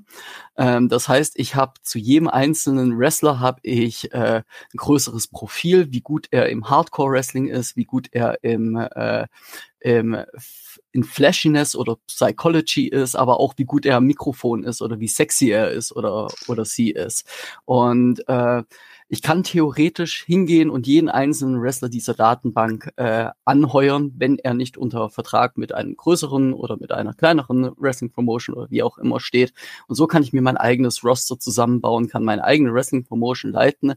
ähm, 0.58 0.90
das 0.90 1.08
heißt, 1.08 1.32
ich 1.38 1.54
habe 1.54 1.72
zu 1.82 1.98
jedem 1.98 2.28
einzelnen 2.28 2.98
Wrestler 2.98 3.40
habe 3.40 3.60
ich 3.62 4.12
äh, 4.12 4.42
ein 4.42 4.76
größeres 4.76 5.28
Profil, 5.28 5.92
wie 5.92 6.02
gut 6.02 6.28
er 6.30 6.50
im 6.50 6.68
Hardcore 6.68 7.12
Wrestling 7.12 7.46
ist, 7.48 7.74
wie 7.76 7.86
gut 7.86 8.08
er 8.12 8.44
im, 8.44 8.76
äh, 8.76 9.26
im 9.80 10.16
in 10.92 11.04
Flashiness 11.04 11.74
oder 11.74 11.96
Psychology 12.06 12.86
ist, 12.88 13.14
aber 13.16 13.40
auch 13.40 13.54
wie 13.56 13.64
gut 13.64 13.86
er 13.86 13.96
am 13.96 14.04
Mikrofon 14.04 14.62
ist 14.64 14.82
oder 14.82 15.00
wie 15.00 15.08
sexy 15.08 15.50
er 15.50 15.70
ist 15.70 15.92
oder 15.96 16.28
oder 16.48 16.66
sie 16.66 16.90
ist. 16.90 17.26
Und 17.64 18.28
äh, 18.28 18.62
ich 19.12 19.21
kann 19.21 19.42
theoretisch 19.42 20.25
hingehen 20.25 20.71
und 20.71 20.87
jeden 20.87 21.11
einzelnen 21.11 21.61
Wrestler 21.61 21.90
dieser 21.90 22.14
Datenbank 22.14 22.95
äh, 22.97 23.28
anheuern, 23.45 24.11
wenn 24.16 24.38
er 24.38 24.54
nicht 24.54 24.78
unter 24.78 25.11
Vertrag 25.11 25.59
mit 25.59 25.75
einem 25.75 25.99
größeren 25.99 26.54
oder 26.54 26.78
mit 26.78 26.92
einer 26.92 27.12
kleineren 27.12 27.73
Wrestling 27.76 28.11
Promotion 28.11 28.57
oder 28.57 28.71
wie 28.71 28.83
auch 28.83 28.97
immer 28.97 29.21
steht. 29.21 29.52
Und 29.87 29.97
so 29.97 30.07
kann 30.07 30.23
ich 30.23 30.33
mir 30.33 30.40
mein 30.40 30.57
eigenes 30.57 31.04
Roster 31.04 31.38
zusammenbauen, 31.38 32.09
kann 32.09 32.25
meine 32.25 32.42
eigene 32.42 32.73
Wrestling 32.73 33.04
Promotion 33.04 33.52
leiten. 33.52 33.92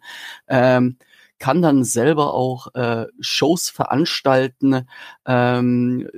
Ähm, 0.49 0.97
kann 1.39 1.61
dann 1.61 1.85
selber 1.85 2.33
auch 2.33 2.75
äh, 2.75 3.05
Shows 3.21 3.69
veranstalten, 3.69 4.85
ähm, 5.25 6.09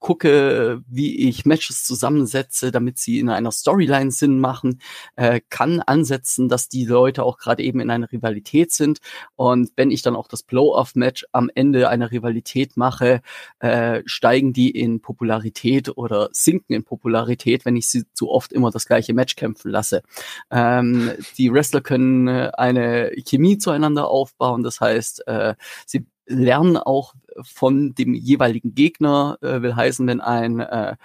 gucke, 0.00 0.82
wie 0.88 1.28
ich 1.28 1.44
Matches 1.44 1.84
zusammensetze, 1.84 2.72
damit 2.72 2.98
sie 2.98 3.20
in 3.20 3.28
einer 3.28 3.52
Storyline 3.52 4.10
Sinn 4.10 4.40
machen, 4.40 4.80
äh, 5.16 5.40
kann 5.50 5.80
ansetzen, 5.80 6.48
dass 6.48 6.68
die 6.68 6.86
Leute 6.86 7.22
auch 7.22 7.38
gerade 7.38 7.62
eben 7.62 7.80
in 7.80 7.90
einer 7.90 8.10
Rivalität 8.10 8.72
sind. 8.72 8.98
Und 9.36 9.70
wenn 9.76 9.90
ich 9.90 10.02
dann 10.02 10.16
auch 10.16 10.26
das 10.26 10.42
Blow-off-Match 10.42 11.26
am 11.32 11.50
Ende 11.54 11.88
einer 11.88 12.10
Rivalität 12.10 12.76
mache, 12.76 13.20
äh, 13.60 14.02
steigen 14.06 14.52
die 14.52 14.70
in 14.70 15.00
Popularität 15.00 15.96
oder 15.96 16.30
sinken 16.32 16.72
in 16.72 16.84
Popularität, 16.84 17.64
wenn 17.66 17.76
ich 17.76 17.88
sie 17.88 18.04
zu 18.14 18.30
oft 18.30 18.52
immer 18.52 18.70
das 18.70 18.86
gleiche 18.86 19.12
Match 19.12 19.36
kämpfen 19.36 19.70
lasse. 19.70 20.02
Ähm, 20.50 21.12
die 21.36 21.52
Wrestler 21.52 21.82
können 21.82 22.26
äh, 22.26 22.50
eine 22.56 23.12
Chemie 23.26 23.58
zueinander 23.58 24.08
aufbauen, 24.08 24.62
das 24.62 24.80
heißt, 24.80 25.26
äh, 25.26 25.54
sie 25.86 26.06
lernen 26.30 26.76
auch 26.76 27.14
von 27.42 27.94
dem 27.94 28.14
jeweiligen 28.14 28.74
Gegner, 28.74 29.38
äh, 29.42 29.62
will 29.62 29.74
heißen, 29.74 30.06
wenn 30.06 30.20
ein, 30.20 30.60
äh, 30.60 30.96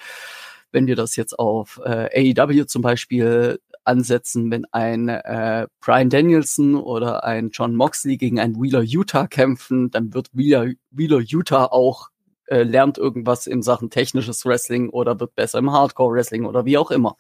wenn 0.72 0.88
wir 0.88 0.96
das 0.96 1.16
jetzt 1.16 1.38
auf 1.40 1.82
äh, 1.84 2.34
AEW 2.38 2.66
zum 2.66 2.82
Beispiel 2.82 3.60
ansetzen, 3.84 4.52
wenn 4.52 4.66
ein 4.72 5.10
äh, 5.10 5.68
Brian 5.80 6.10
Danielson 6.10 6.76
oder 6.76 7.24
ein 7.24 7.50
John 7.52 7.76
Moxley 7.76 8.18
gegen 8.18 8.40
ein 8.40 8.56
Wheeler 8.56 8.82
Utah 8.82 9.28
kämpfen, 9.28 9.92
dann 9.92 10.14
wird 10.14 10.30
Wheeler, 10.34 10.72
Wheeler 10.92 11.20
Utah 11.20 11.66
auch 11.66 12.10
äh, 12.48 12.64
lernt 12.64 12.98
irgendwas 12.98 13.48
in 13.48 13.62
Sachen 13.62 13.90
technisches 13.90 14.46
Wrestling 14.46 14.90
oder 14.90 15.20
wird 15.20 15.36
besser 15.36 15.60
im 15.60 15.72
Hardcore-Wrestling 15.72 16.46
oder 16.46 16.66
wie 16.66 16.78
auch 16.78 16.92
immer. 16.92 17.18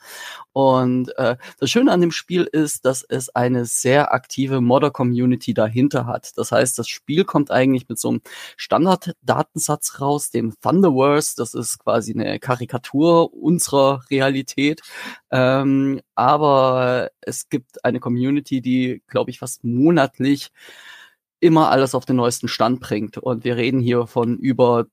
Und 0.53 1.17
äh, 1.17 1.37
das 1.59 1.69
Schöne 1.69 1.91
an 1.91 2.01
dem 2.01 2.11
Spiel 2.11 2.43
ist, 2.43 2.85
dass 2.85 3.03
es 3.03 3.29
eine 3.35 3.65
sehr 3.65 4.13
aktive 4.13 4.61
Modder-Community 4.61 5.53
dahinter 5.53 6.05
hat. 6.05 6.31
Das 6.37 6.51
heißt, 6.51 6.77
das 6.79 6.87
Spiel 6.87 7.23
kommt 7.25 7.51
eigentlich 7.51 7.89
mit 7.89 7.99
so 7.99 8.09
einem 8.09 8.21
Standard-Datensatz 8.57 9.99
raus, 9.99 10.31
dem 10.31 10.53
Thunderverse. 10.61 11.35
Das 11.37 11.53
ist 11.53 11.79
quasi 11.79 12.13
eine 12.13 12.39
Karikatur 12.39 13.33
unserer 13.33 14.01
Realität. 14.09 14.81
Ähm, 15.31 16.01
aber 16.15 17.11
es 17.21 17.49
gibt 17.49 17.83
eine 17.83 17.99
Community, 17.99 18.61
die, 18.61 19.03
glaube 19.07 19.31
ich, 19.31 19.39
fast 19.39 19.63
monatlich 19.63 20.51
immer 21.39 21.69
alles 21.69 21.95
auf 21.95 22.05
den 22.05 22.15
neuesten 22.15 22.47
Stand 22.47 22.79
bringt. 22.79 23.17
Und 23.17 23.43
wir 23.43 23.55
reden 23.57 23.79
hier 23.79 24.07
von 24.07 24.37
über 24.37 24.87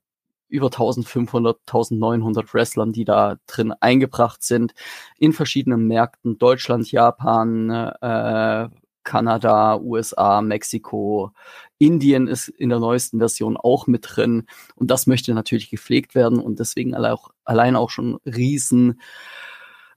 über 0.53 0.67
1500, 0.67 1.59
1900 1.67 2.55
Wrestlern, 2.55 2.93
die 2.93 3.05
da 3.05 3.37
drin 3.47 3.73
eingebracht 3.81 4.43
sind, 4.43 4.75
in 5.19 5.33
verschiedenen 5.33 5.87
Märkten, 5.89 6.39
Deutschland, 6.39 6.91
Japan, 6.93 7.71
äh, 7.71 8.69
Kanada, 9.05 9.79
USA, 9.79 10.43
Mexiko, 10.43 11.33
Indien 11.79 12.29
ist 12.29 12.49
in 12.49 12.69
der 12.69 12.79
neuesten 12.79 13.19
Version 13.19 13.57
auch 13.57 13.87
mit 13.87 14.05
drin 14.09 14.47
und 14.77 14.91
das 14.91 15.07
möchte 15.07 15.35
natürlich 15.35 15.71
gepflegt 15.71 16.15
werden 16.15 16.39
und 16.39 16.61
deswegen 16.61 16.95
auch, 16.95 17.31
allein 17.45 17.75
auch 17.75 17.91
schon 17.91 18.19
riesen 18.25 19.01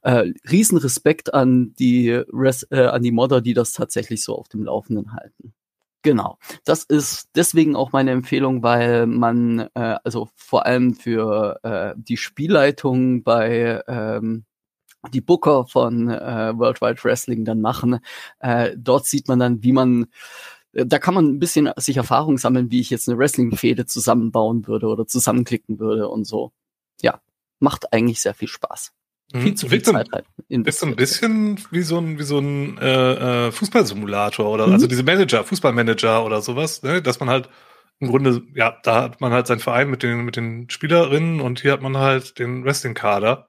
äh, 0.02 0.32
riesen 0.50 0.78
Respekt 0.78 1.34
an 1.34 1.74
die 1.78 2.10
Res 2.10 2.64
äh, 2.70 2.86
an 2.86 3.02
die 3.02 3.12
Modder, 3.12 3.40
die 3.40 3.54
das 3.54 3.72
tatsächlich 3.72 4.24
so 4.24 4.36
auf 4.36 4.48
dem 4.48 4.64
Laufenden 4.64 5.12
halten. 5.12 5.54
Genau. 6.06 6.38
Das 6.64 6.84
ist 6.84 7.30
deswegen 7.34 7.74
auch 7.74 7.90
meine 7.90 8.12
Empfehlung, 8.12 8.62
weil 8.62 9.08
man, 9.08 9.68
äh, 9.74 9.96
also 10.04 10.28
vor 10.36 10.64
allem 10.64 10.94
für 10.94 11.58
äh, 11.64 11.94
die 11.96 12.16
Spielleitung 12.16 13.24
bei 13.24 13.82
ähm, 13.88 14.44
die 15.12 15.20
Booker 15.20 15.66
von 15.66 16.08
äh, 16.08 16.56
World 16.56 16.80
Wide 16.80 17.02
Wrestling 17.02 17.44
dann 17.44 17.60
machen. 17.60 17.98
Äh, 18.38 18.76
dort 18.78 19.06
sieht 19.06 19.26
man 19.26 19.40
dann, 19.40 19.64
wie 19.64 19.72
man 19.72 20.06
äh, 20.74 20.86
da 20.86 21.00
kann 21.00 21.14
man 21.14 21.26
ein 21.26 21.40
bisschen 21.40 21.72
sich 21.76 21.96
Erfahrung 21.96 22.38
sammeln, 22.38 22.70
wie 22.70 22.78
ich 22.78 22.90
jetzt 22.90 23.08
eine 23.08 23.18
Wrestling-Fehde 23.18 23.86
zusammenbauen 23.86 24.68
würde 24.68 24.86
oder 24.86 25.08
zusammenklicken 25.08 25.80
würde 25.80 26.08
und 26.08 26.24
so. 26.24 26.52
Ja, 27.02 27.20
macht 27.58 27.92
eigentlich 27.92 28.20
sehr 28.20 28.34
viel 28.34 28.46
Spaß. 28.46 28.92
Mhm. 29.32 29.40
Viel 29.40 29.54
zu 29.54 29.68
viel 29.68 29.82
Zeit 29.82 30.08
rein. 30.12 30.64
Ist 30.64 30.78
so 30.78 30.86
ein 30.86 30.96
bisschen 30.96 31.58
wie 31.70 31.82
so 31.82 31.98
ein, 31.98 32.18
wie 32.18 32.22
so 32.22 32.38
ein 32.38 32.78
äh, 32.78 33.46
äh, 33.46 33.52
Fußballsimulator 33.52 34.48
oder 34.48 34.66
mhm. 34.66 34.74
also 34.74 34.86
diese 34.86 35.02
Manager, 35.02 35.44
Fußballmanager 35.44 36.24
oder 36.24 36.40
sowas, 36.40 36.82
ne? 36.82 37.02
dass 37.02 37.20
man 37.20 37.28
halt 37.28 37.48
im 37.98 38.08
Grunde, 38.08 38.42
ja, 38.54 38.76
da 38.82 39.02
hat 39.04 39.20
man 39.20 39.32
halt 39.32 39.46
seinen 39.46 39.60
Verein 39.60 39.88
mit 39.88 40.02
den, 40.02 40.24
mit 40.24 40.36
den 40.36 40.68
Spielerinnen 40.68 41.40
und 41.40 41.60
hier 41.60 41.72
hat 41.72 41.82
man 41.82 41.96
halt 41.96 42.38
den 42.38 42.64
Wrestling-Kader. 42.64 43.48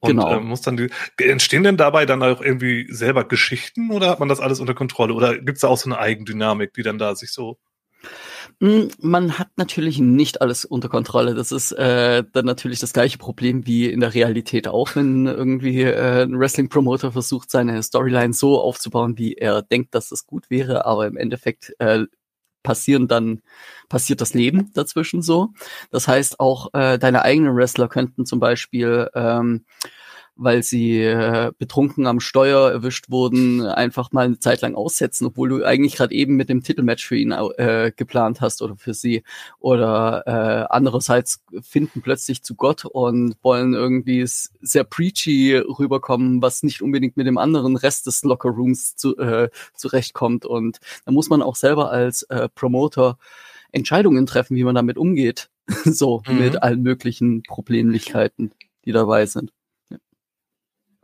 Und 0.00 0.10
genau. 0.10 0.32
äh, 0.32 0.40
muss 0.40 0.62
dann 0.62 0.76
die, 0.76 0.90
entstehen 1.18 1.62
denn 1.62 1.76
dabei 1.76 2.06
dann 2.06 2.24
auch 2.24 2.42
irgendwie 2.42 2.92
selber 2.92 3.22
Geschichten 3.22 3.92
oder 3.92 4.10
hat 4.10 4.18
man 4.18 4.28
das 4.28 4.40
alles 4.40 4.58
unter 4.58 4.74
Kontrolle? 4.74 5.14
Oder 5.14 5.38
gibt 5.38 5.58
es 5.58 5.60
da 5.60 5.68
auch 5.68 5.78
so 5.78 5.88
eine 5.88 6.00
Eigendynamik, 6.00 6.72
die 6.74 6.82
dann 6.82 6.98
da 6.98 7.14
sich 7.14 7.32
so 7.32 7.58
man 8.60 9.38
hat 9.38 9.48
natürlich 9.56 9.98
nicht 9.98 10.40
alles 10.40 10.64
unter 10.64 10.88
Kontrolle. 10.88 11.34
Das 11.34 11.50
ist 11.50 11.72
äh, 11.72 12.22
dann 12.32 12.44
natürlich 12.44 12.78
das 12.78 12.92
gleiche 12.92 13.18
Problem 13.18 13.66
wie 13.66 13.90
in 13.90 14.00
der 14.00 14.14
Realität 14.14 14.68
auch, 14.68 14.94
wenn 14.94 15.26
irgendwie 15.26 15.82
äh, 15.82 16.22
ein 16.22 16.38
Wrestling-Promoter 16.38 17.10
versucht, 17.12 17.50
seine 17.50 17.82
Storyline 17.82 18.32
so 18.32 18.60
aufzubauen, 18.60 19.18
wie 19.18 19.34
er 19.34 19.62
denkt, 19.62 19.94
dass 19.94 20.12
es 20.12 20.26
gut 20.26 20.48
wäre, 20.48 20.86
aber 20.86 21.06
im 21.06 21.16
Endeffekt 21.16 21.74
äh, 21.80 22.04
passieren 22.62 23.08
dann 23.08 23.42
passiert 23.88 24.20
das 24.20 24.34
Leben 24.34 24.70
dazwischen 24.74 25.22
so. 25.22 25.48
Das 25.90 26.06
heißt 26.06 26.38
auch 26.40 26.72
äh, 26.72 26.98
deine 26.98 27.22
eigenen 27.22 27.56
Wrestler 27.56 27.88
könnten 27.88 28.26
zum 28.26 28.38
Beispiel 28.38 29.10
ähm, 29.14 29.64
weil 30.36 30.62
sie 30.62 30.98
äh, 31.00 31.52
betrunken 31.58 32.06
am 32.06 32.20
Steuer 32.20 32.70
erwischt 32.70 33.10
wurden, 33.10 33.62
einfach 33.66 34.12
mal 34.12 34.24
eine 34.24 34.38
Zeit 34.38 34.60
lang 34.62 34.74
aussetzen, 34.74 35.26
obwohl 35.26 35.48
du 35.48 35.64
eigentlich 35.64 35.96
gerade 35.96 36.14
eben 36.14 36.36
mit 36.36 36.48
dem 36.48 36.62
Titelmatch 36.62 37.06
für 37.06 37.16
ihn 37.16 37.32
äh, 37.32 37.92
geplant 37.94 38.40
hast 38.40 38.62
oder 38.62 38.76
für 38.76 38.94
sie. 38.94 39.22
Oder 39.60 40.22
äh, 40.26 40.66
andererseits 40.72 41.44
finden 41.60 42.02
plötzlich 42.02 42.42
zu 42.42 42.54
Gott 42.54 42.84
und 42.84 43.36
wollen 43.42 43.74
irgendwie 43.74 44.24
sehr 44.26 44.84
preachy 44.84 45.56
rüberkommen, 45.56 46.42
was 46.42 46.62
nicht 46.62 46.82
unbedingt 46.82 47.16
mit 47.16 47.26
dem 47.26 47.38
anderen 47.38 47.76
Rest 47.76 48.06
des 48.06 48.22
Lockerrooms 48.22 48.96
zu, 48.96 49.16
äh, 49.18 49.50
zurechtkommt. 49.74 50.46
Und 50.46 50.78
da 51.04 51.12
muss 51.12 51.28
man 51.28 51.42
auch 51.42 51.56
selber 51.56 51.90
als 51.90 52.22
äh, 52.24 52.48
Promoter 52.54 53.18
Entscheidungen 53.70 54.26
treffen, 54.26 54.56
wie 54.56 54.64
man 54.64 54.74
damit 54.74 54.98
umgeht. 54.98 55.50
so 55.84 56.22
mhm. 56.26 56.38
mit 56.38 56.62
allen 56.62 56.82
möglichen 56.82 57.42
Problemlichkeiten, 57.42 58.52
die 58.84 58.92
dabei 58.92 59.26
sind. 59.26 59.52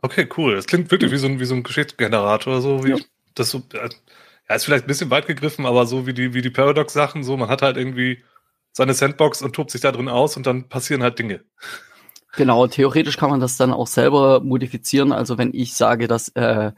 Okay, 0.01 0.27
cool. 0.37 0.55
Das 0.55 0.65
klingt 0.65 0.91
wirklich 0.91 1.11
wie 1.11 1.17
so 1.17 1.27
ein, 1.27 1.39
wie 1.39 1.45
so 1.45 1.55
ein 1.55 1.63
Geschichtsgenerator, 1.63 2.61
so 2.61 2.83
wie 2.85 2.91
ja. 2.91 2.97
das 3.35 3.49
so, 3.49 3.63
ja, 3.73 4.55
ist 4.55 4.65
vielleicht 4.65 4.85
ein 4.85 4.87
bisschen 4.87 5.09
weit 5.09 5.27
gegriffen, 5.27 5.65
aber 5.65 5.85
so 5.85 6.07
wie 6.07 6.13
die, 6.13 6.33
wie 6.33 6.41
die 6.41 6.49
Paradox-Sachen, 6.49 7.23
so, 7.23 7.37
man 7.37 7.49
hat 7.49 7.61
halt 7.61 7.77
irgendwie 7.77 8.23
seine 8.71 8.93
Sandbox 8.93 9.41
und 9.41 9.53
tobt 9.53 9.71
sich 9.71 9.81
da 9.81 9.91
drin 9.91 10.07
aus 10.07 10.37
und 10.37 10.47
dann 10.47 10.69
passieren 10.69 11.03
halt 11.03 11.19
Dinge. 11.19 11.41
Genau, 12.33 12.67
theoretisch 12.67 13.17
kann 13.17 13.29
man 13.29 13.39
das 13.39 13.57
dann 13.57 13.73
auch 13.73 13.87
selber 13.87 14.39
modifizieren. 14.39 15.11
Also 15.11 15.37
wenn 15.37 15.53
ich 15.53 15.73
sage, 15.73 16.07
dass, 16.07 16.29
äh, 16.29 16.71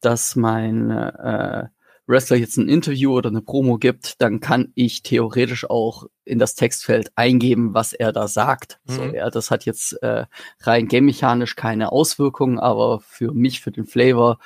dass 0.00 0.36
mein 0.36 0.90
äh, 0.90 1.66
Wrestler 2.06 2.36
jetzt 2.36 2.56
ein 2.56 2.68
Interview 2.68 3.12
oder 3.12 3.30
eine 3.30 3.42
Promo 3.42 3.78
gibt, 3.78 4.20
dann 4.22 4.40
kann 4.40 4.72
ich 4.74 5.02
theoretisch 5.02 5.68
auch 5.68 6.06
in 6.24 6.38
das 6.38 6.54
Textfeld 6.54 7.10
eingeben, 7.16 7.74
was 7.74 7.92
er 7.92 8.12
da 8.12 8.28
sagt. 8.28 8.78
Mhm. 8.84 8.92
So, 8.92 9.02
ja, 9.04 9.30
das 9.30 9.50
hat 9.50 9.64
jetzt 9.64 10.00
äh, 10.02 10.26
rein 10.60 10.88
game-mechanisch 10.88 11.56
keine 11.56 11.92
Auswirkungen, 11.92 12.58
aber 12.58 13.00
für 13.00 13.32
mich, 13.32 13.60
für 13.60 13.72
den 13.72 13.86
Flavor, 13.86 14.38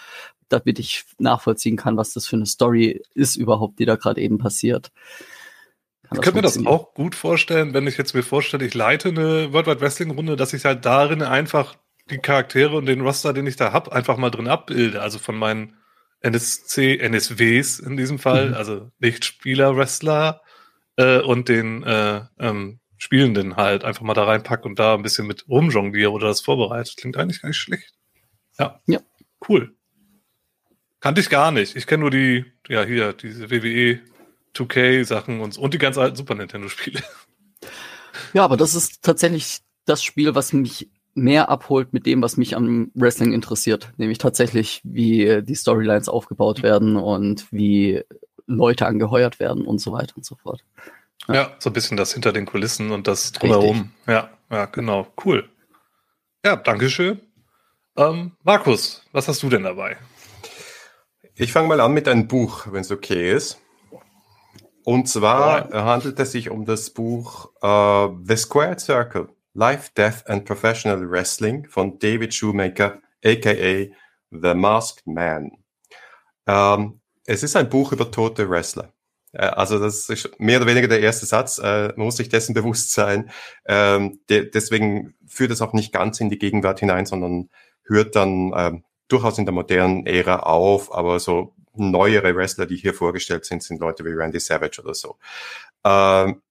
damit 0.49 0.79
ich 0.79 1.05
nachvollziehen 1.19 1.77
kann, 1.77 1.97
was 1.97 2.13
das 2.13 2.27
für 2.27 2.37
eine 2.37 2.47
Story 2.47 3.03
ist 3.15 3.37
überhaupt, 3.37 3.79
die 3.79 3.85
da 3.85 3.97
gerade 3.97 4.21
eben 4.21 4.39
passiert. 4.39 4.91
Ich 6.13 6.21
könnte 6.23 6.39
mir 6.39 6.43
das 6.43 6.67
auch 6.67 6.93
gut 6.95 7.15
vorstellen, 7.15 7.73
wenn 7.73 7.87
ich 7.87 7.97
jetzt 7.97 8.15
mir 8.15 8.25
vorstelle, 8.25 8.65
ich 8.65 8.75
leite 8.75 9.11
eine 9.11 9.53
World 9.53 9.69
Wide 9.69 9.81
Wrestling 9.81 10.11
Runde, 10.11 10.35
dass 10.35 10.53
ich 10.53 10.65
halt 10.65 10.85
darin 10.85 11.23
einfach 11.23 11.77
die 12.11 12.19
Charaktere 12.19 12.77
und 12.77 12.87
den 12.87 13.01
Roster, 13.01 13.33
den 13.33 13.47
ich 13.47 13.55
da 13.55 13.73
hab, 13.73 13.91
einfach 13.93 14.17
mal 14.17 14.31
drin 14.31 14.49
abbilde. 14.49 15.01
Also 15.01 15.21
von 15.21 15.37
meinen 15.37 15.77
NSC, 16.21 16.99
NSWs 16.99 17.79
in 17.79 17.97
diesem 17.97 18.19
Fall, 18.19 18.51
mhm. 18.51 18.55
also 18.55 18.91
nicht 18.99 19.25
Spieler-Wrestler 19.25 20.43
äh, 20.97 21.21
und 21.21 21.49
den 21.49 21.83
äh, 21.83 22.23
ähm, 22.39 22.81
Spielenden 22.99 23.57
halt 23.57 23.85
einfach 23.85 24.03
mal 24.03 24.15
da 24.15 24.25
reinpack 24.25 24.65
und 24.67 24.79
da 24.79 24.95
ein 24.95 25.03
bisschen 25.03 25.27
mit 25.27 25.49
rumjongliere 25.49 26.11
oder 26.11 26.29
das 26.29 26.43
vorbereitet. 26.43 26.97
Klingt 26.99 27.17
eigentlich 27.17 27.41
gar 27.41 27.49
nicht 27.49 27.59
schlecht. 27.59 27.95
Ja. 28.59 28.79
Ja. 28.87 29.01
Cool. 29.49 29.75
Kannte 31.01 31.23
ich 31.23 31.31
gar 31.31 31.51
nicht. 31.51 31.77
Ich 31.77 31.87
kenne 31.87 32.03
nur 32.03 32.11
die, 32.11 32.45
ja, 32.69 32.85
hier, 32.85 33.15
diese 33.15 33.51
WWE 33.51 34.01
2K-Sachen 34.55 35.41
und, 35.41 35.57
und 35.57 35.73
die 35.73 35.79
ganz 35.79 35.97
alten 35.97 36.17
Super 36.17 36.35
Nintendo-Spiele. 36.35 37.03
Ja, 38.35 38.45
aber 38.45 38.57
das 38.57 38.75
ist 38.75 39.03
tatsächlich 39.03 39.61
das 39.87 40.05
Spiel, 40.05 40.35
was 40.35 40.53
mich 40.53 40.91
mehr 41.15 41.49
abholt 41.49 41.93
mit 41.93 42.07
dem, 42.07 42.23
was 42.23 42.37
mich 42.37 42.57
am 42.57 42.91
Wrestling 42.95 43.33
interessiert, 43.33 43.93
nämlich 43.97 44.19
tatsächlich, 44.19 44.81
wie 44.85 45.43
die 45.43 45.55
Storylines 45.55 46.09
aufgebaut 46.09 46.63
werden 46.63 46.97
und 46.97 47.47
wie 47.53 48.03
Leute 48.47 48.87
angeheuert 48.87 49.41
werden 49.41 49.65
und 49.67 49.81
so 49.81 49.93
weiter 49.93 50.17
und 50.17 50.25
so 50.25 50.37
fort. 50.37 50.63
Ja, 51.29 51.35
ja 51.35 51.51
so 51.59 51.71
ein 51.71 51.73
bisschen 51.73 51.97
das 51.97 52.13
hinter 52.13 52.33
den 52.33 52.47
Kulissen 52.47 52.91
und 52.91 53.07
das 53.07 53.33
drumherum. 53.33 53.93
Ja, 54.07 54.31
ja, 54.51 54.67
genau. 54.67 55.07
Cool. 55.25 55.49
Ja, 56.45 56.57
Dankeschön. 56.57 57.21
Ähm, 57.97 58.33
Markus, 58.43 59.05
was 59.13 59.29
hast 59.29 59.43
du 59.43 59.49
denn 59.49 59.65
dabei? 59.65 59.97
Ich 61.35 61.53
fange 61.53 61.69
mal 61.69 61.81
an 61.81 61.93
mit 61.93 62.09
einem 62.09 62.29
Buch, 62.29 62.67
wenn 62.71 62.83
es 62.83 62.91
okay 62.91 63.33
ist. 63.33 63.61
Und 64.85 65.09
zwar 65.09 65.73
ja. 65.73 65.85
handelt 65.85 66.19
es 66.19 66.33
sich 66.33 66.51
um 66.51 66.65
das 66.65 66.91
Buch 66.91 67.51
uh, 67.63 68.17
The 68.25 68.37
Squared 68.37 68.81
Circle, 68.81 69.29
Life, 69.55 69.91
Death 69.97 70.25
and 70.27 70.45
Professional 70.45 71.11
Wrestling 71.11 71.67
von 71.69 71.99
David 71.99 72.35
Shoemaker, 72.35 73.01
aka 73.25 73.91
The 74.31 74.55
Masked 74.55 75.07
Man. 75.07 75.53
Ähm, 76.47 77.01
es 77.27 77.43
ist 77.43 77.57
ein 77.57 77.69
Buch 77.69 77.93
über 77.93 78.11
tote 78.11 78.49
Wrestler. 78.49 78.93
Äh, 79.33 79.47
also 79.47 79.79
das 79.79 80.09
ist 80.09 80.39
mehr 80.39 80.59
oder 80.59 80.67
weniger 80.67 80.89
der 80.89 81.01
erste 81.01 81.27
Satz. 81.27 81.59
Äh, 81.59 81.89
man 81.97 82.07
muss 82.07 82.17
sich 82.17 82.29
dessen 82.29 82.55
bewusst 82.55 82.93
sein. 82.93 83.31
Ähm, 83.67 84.21
de 84.29 84.51
deswegen 84.51 85.15
führt 85.27 85.51
es 85.51 85.63
auch 85.63 85.73
nicht 85.73 85.93
ganz 85.93 86.21
in 86.21 86.31
die 86.31 86.39
Gegenwart 86.39 86.81
hinein, 86.81 87.07
sondern 87.07 87.51
hört 87.85 88.17
dann 88.17 88.53
ähm, 88.57 88.85
durchaus 89.09 89.39
in 89.39 89.47
der 89.47 89.55
modernen 89.55 90.07
Ära 90.07 90.41
auf. 90.41 90.95
Aber 90.95 91.19
so 91.21 91.55
neuere 91.75 92.35
Wrestler, 92.35 92.67
die 92.67 92.77
hier 92.77 92.95
vorgestellt 92.95 93.45
sind, 93.45 93.63
sind 93.63 93.81
Leute 93.81 94.05
wie 94.05 94.13
Randy 94.13 94.41
Savage 94.41 94.81
oder 94.83 94.95
so. 94.95 95.17
Ähm, 95.85 96.43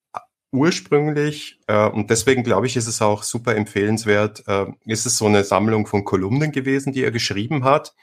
ursprünglich, 0.52 1.60
äh, 1.68 1.88
und 1.88 2.10
deswegen 2.10 2.44
glaube 2.44 2.68
ich, 2.68 2.76
ist 2.76 2.88
es 2.88 3.02
auch 3.02 3.24
super 3.24 3.56
empfehlenswert, 3.56 4.44
äh, 4.48 4.66
ist 4.86 5.06
es 5.06 5.18
so 5.18 5.26
eine 5.26 5.44
Sammlung 5.44 5.86
von 5.88 6.04
Kolumnen 6.04 6.52
gewesen, 6.52 6.94
die 6.94 7.04
er 7.04 7.12
geschrieben 7.12 7.64
hat. 7.64 7.94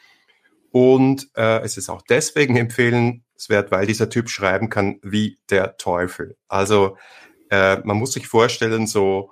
Und 0.70 1.28
äh, 1.34 1.60
es 1.60 1.76
ist 1.76 1.88
auch 1.88 2.02
deswegen 2.02 2.56
empfehlenswert, 2.56 3.70
weil 3.70 3.86
dieser 3.86 4.10
Typ 4.10 4.28
schreiben 4.28 4.68
kann 4.68 4.98
wie 5.02 5.38
der 5.50 5.76
Teufel. 5.76 6.36
Also 6.48 6.96
äh, 7.50 7.78
man 7.84 7.96
muss 7.96 8.12
sich 8.12 8.28
vorstellen, 8.28 8.86
so 8.86 9.30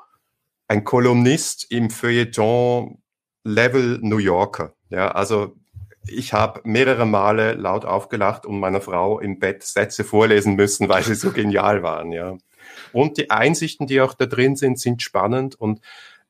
ein 0.69 0.85
Kolumnist 0.85 1.71
im 1.71 1.91
Feuilleton 1.91 2.99
Level 3.45 3.99
New 4.03 4.19
Yorker. 4.19 4.75
Ja, 4.89 5.09
also 5.09 5.57
ich 6.07 6.33
habe 6.33 6.61
mehrere 6.65 7.07
Male 7.07 7.55
laut 7.55 7.85
aufgelacht 7.85 8.47
und 8.47 8.61
meiner 8.61 8.81
Frau 8.81 9.21
im 9.21 9.39
Bett 9.39 9.63
Sätze 9.63 10.05
vorlesen 10.05 10.55
müssen, 10.55 10.89
weil 10.89 11.03
sie 11.03 11.15
so 11.15 11.31
genial 11.33 11.83
waren. 11.83 12.13
Ja. 12.13 12.37
Und 12.95 13.19
die 13.19 13.31
Einsichten, 13.31 13.87
die 13.87 14.01
auch 14.01 14.15
da 14.15 14.27
drin 14.27 14.57
sind, 14.57 14.79
sind 14.79 15.03
spannend. 15.03 15.55
Und 15.55 15.81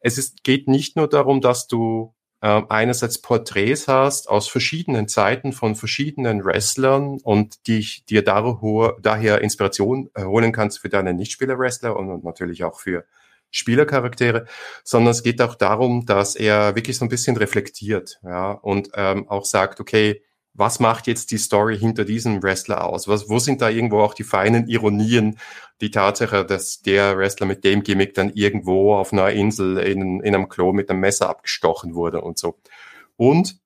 es 0.01 0.19
ist, 0.19 0.43
geht 0.45 0.67
nicht 0.69 0.97
nur 0.97 1.09
darum, 1.09 1.41
dass 1.41 1.69
du 1.69 2.15
äh, 2.41 2.63
einerseits 2.69 3.21
Porträts 3.21 3.89
hast 3.89 4.29
aus 4.29 4.49
verschiedenen 4.49 5.09
Zeiten 5.09 5.53
von 5.53 5.77
verschiedenen 5.77 6.45
Wrestlern 6.45 7.19
und 7.23 7.69
dich 7.69 8.05
dir 8.05 8.23
daher 8.23 9.41
Inspiration 9.41 10.11
holen 10.19 10.53
kannst 10.53 10.81
für 10.81 10.89
deine 10.89 11.15
Nichtspieler-Wrestler 11.15 11.97
und 11.97 12.25
natürlich 12.25 12.65
auch 12.65 12.81
für 12.81 13.05
Spielercharaktere, 13.51 14.47
sondern 14.83 15.13
es 15.13 15.23
geht 15.23 15.41
auch 15.41 15.55
darum, 15.55 16.07
dass 16.07 16.35
er 16.35 16.75
wirklich 16.75 16.99
so 16.99 17.05
ein 17.05 17.09
bisschen 17.09 17.37
reflektiert, 17.37 18.19
ja, 18.25 18.51
und 18.51 18.91
ähm, 18.95 19.29
auch 19.29 19.45
sagt, 19.45 19.79
okay, 19.81 20.23
was 20.55 20.79
macht 20.79 21.09
jetzt 21.09 21.33
die 21.33 21.39
Story 21.39 21.77
hinter 21.77 22.05
diesem 22.05 22.43
Wrestler 22.43 22.85
aus? 22.85 23.09
Was, 23.09 23.29
wo 23.29 23.41
sind 23.41 23.61
da 23.61 23.69
irgendwo 23.69 24.01
auch 24.01 24.15
die 24.15 24.23
feinen 24.23 24.69
Ironien? 24.69 25.39
Die 25.81 25.91
Tatsache, 25.91 26.47
dass 26.47 26.81
der 26.81 27.19
Wrestler 27.19 27.47
mit 27.47 27.65
dem 27.65 27.83
Gimmick 27.83 28.15
dann 28.15 28.33
irgendwo 28.33 28.95
auf 28.95 29.13
einer 29.13 29.31
Insel 29.31 29.79
in, 29.79 30.21
in 30.21 30.35
einem 30.35 30.49
Klo 30.49 30.73
mit 30.73 30.89
einem 30.89 31.01
Messer 31.01 31.29
abgestochen 31.29 31.97
wurde 31.97 32.21
und 32.21 32.39
so. 32.39 32.61
Und 33.17 33.59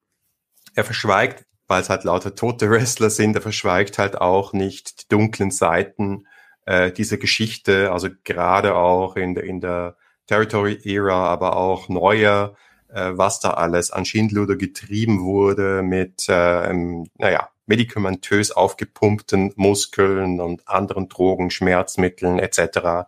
er 0.73 0.83
verschweigt, 0.83 1.45
weil 1.67 1.81
es 1.81 1.89
halt 1.89 2.03
lauter 2.03 2.33
tote 2.33 2.69
Wrestler 2.71 3.11
sind, 3.11 3.35
er 3.35 3.41
verschweigt 3.41 3.99
halt 3.99 4.19
auch 4.19 4.53
nicht 4.53 5.03
die 5.03 5.07
dunklen 5.09 5.51
Seiten 5.51 6.25
äh, 6.65 6.91
dieser 6.91 7.17
Geschichte, 7.17 7.91
also 7.91 8.09
gerade 8.23 8.75
auch 8.75 9.15
in 9.15 9.35
der, 9.35 9.43
in 9.43 9.61
der 9.61 9.95
Territory-Ära, 10.25 11.27
aber 11.27 11.55
auch 11.55 11.89
neuer 11.89 12.55
was 12.93 13.39
da 13.39 13.51
alles 13.51 13.91
an 13.91 14.05
Schindluder 14.05 14.55
getrieben 14.55 15.21
wurde 15.21 15.81
mit, 15.83 16.27
äh, 16.27 16.73
naja, 17.17 17.49
medikamentös 17.65 18.51
aufgepumpten 18.51 19.53
Muskeln 19.55 20.41
und 20.41 20.67
anderen 20.67 21.07
Drogen, 21.07 21.51
Schmerzmitteln 21.51 22.39
etc. 22.39 23.07